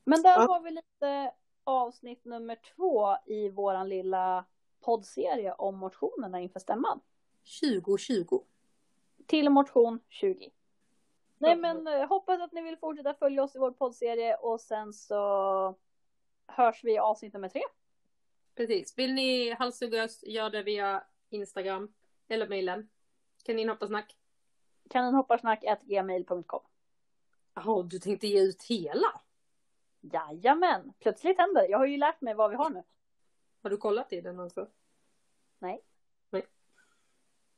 Men 0.05 0.23
där 0.23 0.31
Ja. 0.31 0.47
har 0.49 0.61
vi 0.61 0.71
lite 0.71 1.33
avsnitt 1.67 2.25
nummer 2.25 2.59
två 2.77 3.17
i 3.27 3.49
våran 3.49 3.89
lilla 3.89 4.45
poddserie 4.81 5.53
om 5.53 5.79
motionerna 5.79 6.41
inför 6.41 6.61
stämman. 6.61 7.01
2020. 7.61 8.41
Till 9.27 9.51
motion 9.51 10.01
20. 10.09 10.51
Nej 11.39 11.57
men 11.57 11.87
eh, 11.87 12.09
hoppas 12.09 12.41
att 12.41 12.53
ni 12.53 12.63
vill 12.63 12.77
fortsätta 12.77 13.15
följa 13.15 13.43
oss 13.43 13.57
i 13.57 13.59
vår 13.59 13.71
poddserie 13.71 14.37
och 14.37 14.61
sen 14.61 14.93
så 14.93 15.77
hörs 16.47 16.85
vi 16.85 16.93
i 16.93 16.99
avsnitt 16.99 17.33
nummer 17.33 17.49
tre. 17.49 17.63
Precis. 18.55 18.99
Vill 18.99 19.15
ni 19.15 19.51
halshugga 19.51 20.05
oss, 20.05 20.25
gör 20.25 20.51
det 20.51 20.63
via 20.63 21.05
Instagram 21.31 21.93
eller 22.29 22.49
mejlen. 22.49 22.89
Kaninhopparsnack. 23.45 24.17
Kaninhopparsnack.gmail.com 24.91 26.61
Jaha, 27.55 27.83
du 27.83 27.99
tänkte 27.99 28.27
ge 28.27 28.41
ut 28.41 28.63
hela? 28.63 29.21
Jajamän, 30.13 30.93
plötsligt 30.99 31.39
händer 31.39 31.63
det. 31.63 31.69
Jag 31.69 31.79
har 31.79 31.87
ju 31.87 31.97
lärt 31.97 32.21
mig 32.21 32.35
vad 32.35 32.51
vi 32.51 32.57
har 32.57 32.71
nu. 32.71 32.83
Har 33.63 33.71
du 33.71 33.77
kollat 33.77 34.13
i 34.13 34.21
den 34.21 34.41
också? 34.41 34.69
Nej. 35.59 35.86